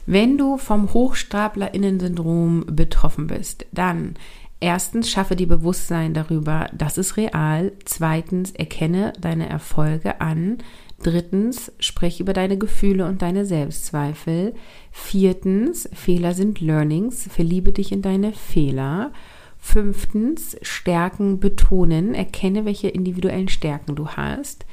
wenn 0.08 0.38
du 0.38 0.58
vom 0.58 0.94
Hochstaplerinnen-Syndrom 0.94 2.64
betroffen 2.72 3.28
bist, 3.28 3.66
dann 3.74 4.14
erstens 4.62 5.10
schaffe 5.12 5.36
dir 5.36 5.50
Bewusstsein 5.50 6.14
darüber, 6.14 6.70
das 6.74 6.98
ist 6.98 7.18
real. 7.18 7.74
Zweitens 7.84 8.52
erkenne 8.52 9.12
deine 9.20 9.50
Erfolge 9.50 10.22
an. 10.22 10.60
Drittens 11.04 11.74
spreche 11.80 12.24
über 12.24 12.32
deine 12.32 12.58
Gefühle 12.58 13.06
und 13.06 13.22
deine 13.22 13.46
Selbstzweifel. 13.46 14.56
Viertens 14.92 15.90
Fehler 15.94 16.34
sind 16.34 16.62
Learnings. 16.62 17.28
Verliebe 17.30 17.74
dich 17.74 17.92
in 17.92 18.02
deine 18.02 18.32
Fehler. 18.32 19.12
Fünftens 19.60 20.56
Stärken 20.62 21.42
betonen. 21.42 22.16
Erkenne, 22.16 22.64
welche 22.64 22.88
individuellen 22.88 23.50
Stärken 23.50 23.98
du 23.98 24.08
hast. 24.08 24.66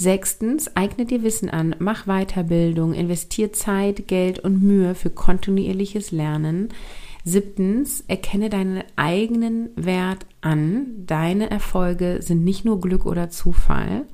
Sechstens, 0.00 0.76
eigne 0.76 1.06
dir 1.06 1.24
Wissen 1.24 1.50
an, 1.50 1.74
mach 1.80 2.06
Weiterbildung, 2.06 2.94
investier 2.94 3.52
Zeit, 3.52 4.06
Geld 4.06 4.38
und 4.38 4.62
Mühe 4.62 4.94
für 4.94 5.10
kontinuierliches 5.10 6.12
Lernen. 6.12 6.68
Siebtens, 7.24 8.04
erkenne 8.06 8.48
deinen 8.48 8.84
eigenen 8.94 9.70
Wert 9.74 10.24
an. 10.40 11.04
Deine 11.04 11.50
Erfolge 11.50 12.18
sind 12.22 12.44
nicht 12.44 12.64
nur 12.64 12.80
Glück 12.80 13.06
oder 13.06 13.28
Zufall. 13.28 14.04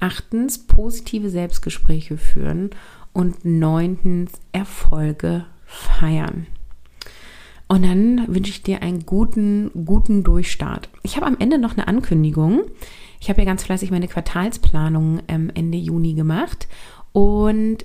Achtens, 0.00 0.66
positive 0.66 1.30
Selbstgespräche 1.30 2.18
führen. 2.18 2.70
Und 3.12 3.44
neuntens, 3.44 4.32
Erfolge 4.50 5.46
feiern. 5.64 6.48
Und 7.68 7.84
dann 7.84 8.24
wünsche 8.34 8.50
ich 8.50 8.64
dir 8.64 8.82
einen 8.82 9.06
guten, 9.06 9.70
guten 9.84 10.24
Durchstart. 10.24 10.88
Ich 11.04 11.14
habe 11.14 11.26
am 11.26 11.36
Ende 11.38 11.56
noch 11.56 11.76
eine 11.76 11.86
Ankündigung. 11.86 12.62
Ich 13.20 13.28
habe 13.28 13.40
ja 13.40 13.44
ganz 13.46 13.64
fleißig 13.64 13.90
meine 13.90 14.08
Quartalsplanung 14.08 15.20
ähm, 15.28 15.50
Ende 15.54 15.78
Juni 15.78 16.14
gemacht 16.14 16.66
und 17.12 17.84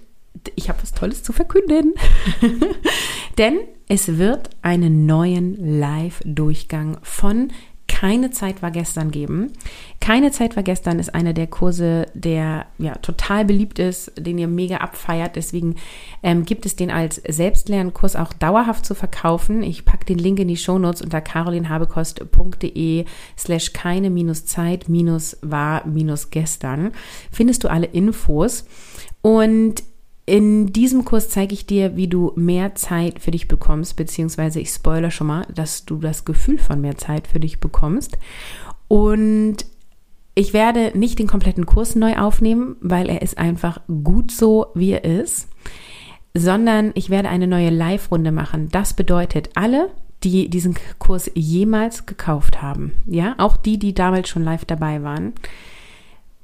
ich 0.55 0.69
habe 0.69 0.81
was 0.81 0.93
Tolles 0.93 1.23
zu 1.23 1.33
verkünden. 1.33 1.93
Denn 3.37 3.59
es 3.87 4.17
wird 4.17 4.49
einen 4.61 5.05
neuen 5.05 5.79
Live-Durchgang 5.79 6.97
von 7.01 7.49
keine 7.95 8.29
Zeit 8.29 8.61
war 8.61 8.71
gestern 8.71 9.09
geben. 9.09 9.53
Keine 10.01 10.31
Zeit 10.31 10.57
war 10.57 10.63
gestern 10.63 10.99
ist 10.99 11.15
einer 11.15 11.31
der 11.31 11.47
Kurse, 11.47 12.07
der 12.13 12.65
ja 12.77 12.95
total 12.95 13.45
beliebt 13.45 13.79
ist, 13.79 14.11
den 14.17 14.37
ihr 14.37 14.49
mega 14.49 14.77
abfeiert. 14.77 15.37
Deswegen 15.37 15.75
ähm, 16.21 16.43
gibt 16.43 16.65
es 16.65 16.75
den 16.75 16.91
als 16.91 17.21
Selbstlernkurs 17.25 18.17
auch 18.17 18.33
dauerhaft 18.33 18.85
zu 18.85 18.95
verkaufen. 18.95 19.63
Ich 19.63 19.85
packe 19.85 20.03
den 20.03 20.17
Link 20.17 20.39
in 20.39 20.49
die 20.49 20.57
Shownotes 20.57 21.01
unter 21.01 21.21
carolinhabekost.de 21.21 23.05
slash 23.37 23.71
keine 23.71 24.09
minus 24.09 24.45
Zeit 24.45 24.89
minus 24.89 25.37
war 25.41 25.87
minus 25.87 26.31
gestern. 26.31 26.91
Findest 27.31 27.63
du 27.63 27.69
alle 27.69 27.85
Infos. 27.85 28.65
Und 29.21 29.83
in 30.25 30.73
diesem 30.73 31.05
Kurs 31.05 31.29
zeige 31.29 31.53
ich 31.53 31.67
dir, 31.67 31.95
wie 31.95 32.07
du 32.07 32.31
mehr 32.35 32.73
Zeit 32.75 33.19
für 33.19 33.31
dich 33.31 33.47
bekommst, 33.47 33.95
beziehungsweise 33.95 34.59
ich 34.59 34.69
spoiler 34.69 35.11
schon 35.11 35.27
mal, 35.27 35.45
dass 35.53 35.85
du 35.85 35.97
das 35.97 36.25
Gefühl 36.25 36.57
von 36.57 36.81
mehr 36.81 36.97
Zeit 36.97 37.27
für 37.27 37.39
dich 37.39 37.59
bekommst. 37.59 38.17
Und 38.87 39.57
ich 40.33 40.53
werde 40.53 40.97
nicht 40.97 41.19
den 41.19 41.27
kompletten 41.27 41.65
Kurs 41.65 41.95
neu 41.95 42.17
aufnehmen, 42.17 42.75
weil 42.81 43.09
er 43.09 43.21
ist 43.21 43.37
einfach 43.37 43.81
gut 44.03 44.31
so, 44.31 44.67
wie 44.73 44.91
er 44.91 45.03
ist, 45.03 45.47
sondern 46.33 46.91
ich 46.95 47.09
werde 47.09 47.29
eine 47.29 47.47
neue 47.47 47.69
Live-Runde 47.69 48.31
machen. 48.31 48.69
Das 48.69 48.93
bedeutet, 48.93 49.51
alle, 49.53 49.91
die 50.23 50.49
diesen 50.49 50.75
Kurs 50.97 51.31
jemals 51.35 52.05
gekauft 52.07 52.61
haben, 52.61 52.93
ja, 53.05 53.35
auch 53.37 53.57
die, 53.57 53.77
die 53.77 53.93
damals 53.93 54.27
schon 54.27 54.43
live 54.43 54.65
dabei 54.65 55.03
waren, 55.03 55.33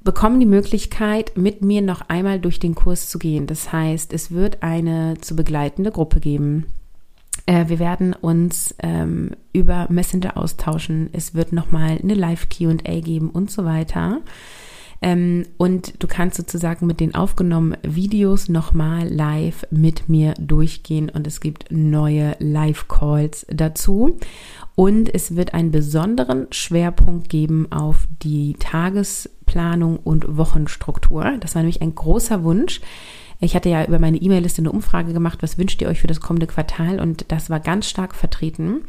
bekommen 0.03 0.39
die 0.39 0.45
Möglichkeit, 0.45 1.37
mit 1.37 1.61
mir 1.63 1.81
noch 1.81 2.01
einmal 2.09 2.39
durch 2.39 2.59
den 2.59 2.75
Kurs 2.75 3.07
zu 3.07 3.19
gehen. 3.19 3.47
Das 3.47 3.71
heißt, 3.71 4.13
es 4.13 4.31
wird 4.31 4.63
eine 4.63 5.15
zu 5.21 5.35
begleitende 5.35 5.91
Gruppe 5.91 6.19
geben. 6.19 6.65
Äh, 7.45 7.67
wir 7.67 7.79
werden 7.79 8.13
uns 8.13 8.75
ähm, 8.79 9.31
über 9.53 9.87
Messenger 9.89 10.37
austauschen. 10.37 11.09
Es 11.13 11.33
wird 11.35 11.53
nochmal 11.53 11.99
eine 12.01 12.13
Live-QA 12.13 12.99
geben 13.01 13.29
und 13.29 13.51
so 13.51 13.65
weiter. 13.65 14.21
Ähm, 15.01 15.47
und 15.57 16.01
du 16.01 16.07
kannst 16.07 16.37
sozusagen 16.37 16.85
mit 16.85 16.99
den 16.99 17.15
aufgenommenen 17.15 17.79
Videos 17.83 18.49
nochmal 18.49 19.07
live 19.07 19.65
mit 19.71 20.09
mir 20.09 20.35
durchgehen 20.35 21.09
und 21.09 21.25
es 21.25 21.39
gibt 21.39 21.71
neue 21.71 22.35
Live-Calls 22.39 23.47
dazu. 23.49 24.17
Und 24.75 25.13
es 25.13 25.35
wird 25.35 25.53
einen 25.53 25.71
besonderen 25.71 26.47
Schwerpunkt 26.51 27.29
geben 27.29 27.71
auf 27.71 28.07
die 28.21 28.55
Tagesplanung 28.59 29.97
und 29.97 30.37
Wochenstruktur. 30.37 31.33
Das 31.39 31.55
war 31.55 31.61
nämlich 31.61 31.81
ein 31.81 31.95
großer 31.95 32.43
Wunsch. 32.43 32.79
Ich 33.43 33.55
hatte 33.55 33.69
ja 33.69 33.83
über 33.85 33.97
meine 33.97 34.17
E-Mail-Liste 34.17 34.61
eine 34.61 34.71
Umfrage 34.71 35.13
gemacht, 35.13 35.39
was 35.41 35.57
wünscht 35.57 35.81
ihr 35.81 35.87
euch 35.87 35.99
für 35.99 36.07
das 36.07 36.21
kommende 36.21 36.45
Quartal 36.45 36.99
und 36.99 37.31
das 37.31 37.49
war 37.49 37.59
ganz 37.59 37.89
stark 37.89 38.13
vertreten 38.13 38.81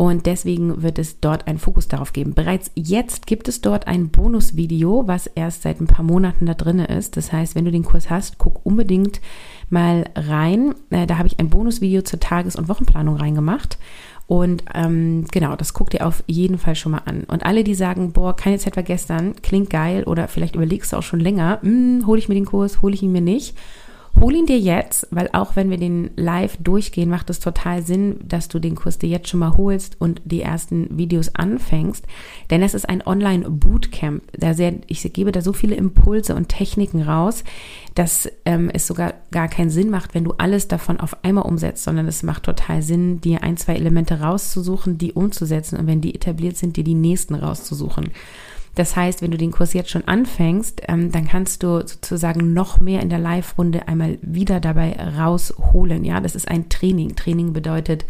und 0.00 0.24
deswegen 0.24 0.82
wird 0.82 0.98
es 0.98 1.20
dort 1.20 1.46
einen 1.46 1.58
Fokus 1.58 1.86
darauf 1.86 2.14
geben. 2.14 2.32
Bereits 2.32 2.70
jetzt 2.74 3.26
gibt 3.26 3.48
es 3.48 3.60
dort 3.60 3.86
ein 3.86 4.08
Bonusvideo, 4.08 5.02
was 5.06 5.26
erst 5.26 5.60
seit 5.60 5.78
ein 5.78 5.88
paar 5.88 6.06
Monaten 6.06 6.46
da 6.46 6.54
drin 6.54 6.78
ist. 6.78 7.18
Das 7.18 7.34
heißt, 7.34 7.54
wenn 7.54 7.66
du 7.66 7.70
den 7.70 7.84
Kurs 7.84 8.08
hast, 8.08 8.38
guck 8.38 8.64
unbedingt 8.64 9.20
mal 9.68 10.06
rein. 10.16 10.74
Äh, 10.88 11.06
da 11.06 11.18
habe 11.18 11.28
ich 11.28 11.38
ein 11.38 11.50
Bonusvideo 11.50 12.00
zur 12.00 12.18
Tages- 12.18 12.56
und 12.56 12.70
Wochenplanung 12.70 13.16
reingemacht. 13.16 13.76
Und 14.26 14.64
ähm, 14.72 15.26
genau, 15.32 15.54
das 15.54 15.74
guck 15.74 15.90
dir 15.90 16.06
auf 16.06 16.24
jeden 16.26 16.56
Fall 16.56 16.76
schon 16.76 16.92
mal 16.92 17.02
an. 17.04 17.24
Und 17.24 17.44
alle, 17.44 17.62
die 17.62 17.74
sagen, 17.74 18.14
boah, 18.14 18.34
keine 18.34 18.56
Zeit 18.56 18.76
war 18.76 18.82
gestern, 18.82 19.34
klingt 19.42 19.68
geil 19.68 20.04
oder 20.04 20.28
vielleicht 20.28 20.56
überlegst 20.56 20.94
du 20.94 20.96
auch 20.96 21.02
schon 21.02 21.20
länger, 21.20 21.58
hm, 21.60 22.06
hole 22.06 22.18
ich 22.18 22.30
mir 22.30 22.36
den 22.36 22.46
Kurs, 22.46 22.80
hole 22.80 22.94
ich 22.94 23.02
ihn 23.02 23.12
mir 23.12 23.20
nicht 23.20 23.54
Hol 24.20 24.34
ihn 24.34 24.44
dir 24.44 24.58
jetzt, 24.58 25.08
weil 25.10 25.30
auch 25.32 25.56
wenn 25.56 25.70
wir 25.70 25.78
den 25.78 26.10
live 26.14 26.58
durchgehen, 26.58 27.08
macht 27.08 27.30
es 27.30 27.40
total 27.40 27.82
Sinn, 27.82 28.20
dass 28.22 28.48
du 28.48 28.58
den 28.58 28.74
Kurs 28.74 28.98
dir 28.98 29.08
jetzt 29.08 29.30
schon 29.30 29.40
mal 29.40 29.56
holst 29.56 29.98
und 29.98 30.20
die 30.26 30.42
ersten 30.42 30.98
Videos 30.98 31.34
anfängst. 31.34 32.04
Denn 32.50 32.62
es 32.62 32.74
ist 32.74 32.86
ein 32.86 33.06
Online-Bootcamp. 33.06 34.22
Ich 34.88 35.10
gebe 35.14 35.32
da 35.32 35.40
so 35.40 35.54
viele 35.54 35.74
Impulse 35.74 36.34
und 36.34 36.50
Techniken 36.50 37.00
raus, 37.00 37.44
dass 37.94 38.30
ähm, 38.44 38.68
es 38.68 38.86
sogar 38.86 39.14
gar 39.30 39.48
keinen 39.48 39.70
Sinn 39.70 39.88
macht, 39.88 40.14
wenn 40.14 40.24
du 40.24 40.34
alles 40.36 40.68
davon 40.68 41.00
auf 41.00 41.24
einmal 41.24 41.46
umsetzt, 41.46 41.84
sondern 41.84 42.06
es 42.06 42.22
macht 42.22 42.42
total 42.42 42.82
Sinn, 42.82 43.22
dir 43.22 43.42
ein, 43.42 43.56
zwei 43.56 43.74
Elemente 43.74 44.20
rauszusuchen, 44.20 44.98
die 44.98 45.14
umzusetzen 45.14 45.78
und 45.78 45.86
wenn 45.86 46.02
die 46.02 46.14
etabliert 46.14 46.58
sind, 46.58 46.76
dir 46.76 46.84
die 46.84 46.94
nächsten 46.94 47.34
rauszusuchen. 47.34 48.10
Das 48.80 48.96
heißt, 48.96 49.20
wenn 49.20 49.30
du 49.30 49.36
den 49.36 49.50
Kurs 49.50 49.74
jetzt 49.74 49.90
schon 49.90 50.08
anfängst, 50.08 50.80
ähm, 50.88 51.12
dann 51.12 51.28
kannst 51.28 51.62
du 51.62 51.86
sozusagen 51.86 52.54
noch 52.54 52.80
mehr 52.80 53.02
in 53.02 53.10
der 53.10 53.18
Live-Runde 53.18 53.86
einmal 53.88 54.16
wieder 54.22 54.58
dabei 54.58 54.96
rausholen. 55.18 56.02
Ja, 56.02 56.18
das 56.20 56.34
ist 56.34 56.48
ein 56.48 56.70
Training. 56.70 57.14
Training 57.14 57.52
bedeutet 57.52 58.06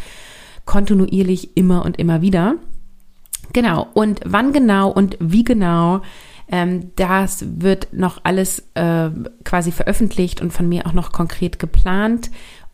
kontinuierlich 0.66 1.56
immer 1.56 1.84
und 1.84 1.98
immer 1.98 2.22
wieder. 2.22 2.54
Genau. 3.52 3.88
Und 3.94 4.20
wann 4.24 4.52
genau 4.52 4.90
und 4.92 5.16
wie 5.18 5.42
genau 5.42 6.02
ähm, 6.46 6.92
das 6.94 7.44
wird 7.58 7.92
noch 7.92 8.20
alles 8.22 8.62
äh, 8.74 9.10
quasi 9.42 9.72
veröffentlicht 9.72 10.40
und 10.40 10.52
von 10.52 10.68
mir 10.68 10.86
auch 10.86 10.92
noch 10.92 11.10
konkret 11.10 11.58
geplant. 11.58 12.30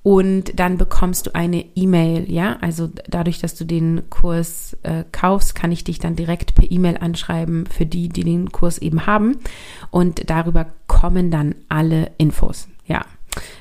Und 0.07 0.61
dann 0.61 0.78
bekommst 0.78 1.26
du 1.26 1.34
eine 1.34 1.64
E-Mail, 1.74 2.30
ja. 2.30 2.59
Also 2.61 2.88
dadurch, 3.09 3.40
dass 3.40 3.57
du 3.57 3.64
den 3.64 4.09
Kurs 4.09 4.76
äh, 4.84 5.02
kaufst, 5.11 5.57
kann 5.57 5.72
ich 5.72 5.82
dich 5.82 5.98
dann 5.98 6.14
direkt 6.14 6.54
per 6.54 6.70
E-Mail 6.70 6.98
anschreiben 6.98 7.66
für 7.66 7.86
die, 7.86 8.09
die 8.09 8.22
den 8.22 8.52
Kurs 8.52 8.78
eben 8.78 9.07
haben. 9.07 9.38
Und 9.90 10.30
darüber 10.30 10.66
kommen 10.86 11.32
dann 11.32 11.57
alle 11.68 12.12
Infos. 12.18 12.68
Ja. 12.86 13.04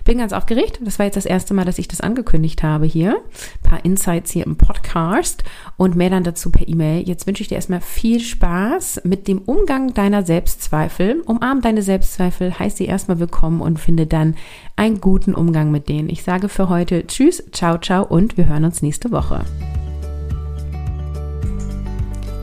Bin 0.03 0.17
ganz 0.17 0.33
aufgeregt. 0.33 0.79
Das 0.83 0.99
war 0.99 1.05
jetzt 1.05 1.15
das 1.15 1.25
erste 1.25 1.53
Mal, 1.53 1.65
dass 1.65 1.79
ich 1.79 1.87
das 1.87 2.01
angekündigt 2.01 2.63
habe 2.63 2.85
hier. 2.85 3.15
Ein 3.63 3.69
paar 3.69 3.85
Insights 3.85 4.31
hier 4.31 4.45
im 4.45 4.57
Podcast 4.57 5.43
und 5.77 5.95
mehr 5.95 6.09
dann 6.09 6.23
dazu 6.23 6.51
per 6.51 6.67
E-Mail. 6.67 7.07
Jetzt 7.07 7.27
wünsche 7.27 7.41
ich 7.41 7.49
dir 7.49 7.55
erstmal 7.55 7.81
viel 7.81 8.19
Spaß 8.19 9.01
mit 9.03 9.27
dem 9.27 9.39
Umgang 9.39 9.93
deiner 9.93 10.23
Selbstzweifel. 10.23 11.21
Umarm 11.25 11.61
deine 11.61 11.81
Selbstzweifel, 11.81 12.57
heiß 12.57 12.77
sie 12.77 12.85
erstmal 12.85 13.19
willkommen 13.19 13.61
und 13.61 13.79
finde 13.79 14.07
dann 14.07 14.35
einen 14.75 15.01
guten 15.01 15.33
Umgang 15.33 15.71
mit 15.71 15.89
denen. 15.89 16.09
Ich 16.09 16.23
sage 16.23 16.49
für 16.49 16.69
heute 16.69 17.07
Tschüss, 17.07 17.43
ciao, 17.51 17.77
ciao 17.77 18.05
und 18.05 18.37
wir 18.37 18.47
hören 18.47 18.65
uns 18.65 18.81
nächste 18.81 19.11
Woche. 19.11 19.45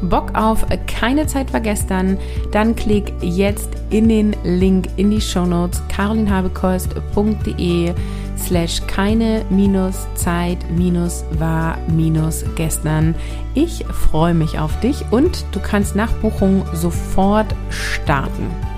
Bock 0.02 0.34
auf 0.34 0.66
keine 0.86 1.26
Zeit 1.26 1.52
war 1.52 1.60
gestern, 1.60 2.18
dann 2.50 2.74
klick 2.76 3.12
jetzt 3.20 3.70
in 3.90 4.08
den 4.08 4.34
Link 4.44 4.88
in 4.96 5.10
die 5.10 5.20
Show 5.20 5.44
Notes 5.46 5.82
carolinhabekost.de 5.88 7.94
slash 8.38 8.80
keine 8.86 9.44
minus 9.50 10.06
Zeit 10.14 10.58
minus 10.70 11.24
war 11.38 11.76
minus 11.88 12.44
gestern. 12.56 13.14
Ich 13.54 13.84
freue 13.86 14.34
mich 14.34 14.58
auf 14.58 14.78
dich 14.80 15.04
und 15.10 15.44
du 15.52 15.60
kannst 15.60 15.94
nach 15.94 16.12
Buchung 16.14 16.64
sofort 16.72 17.54
starten. 17.70 18.71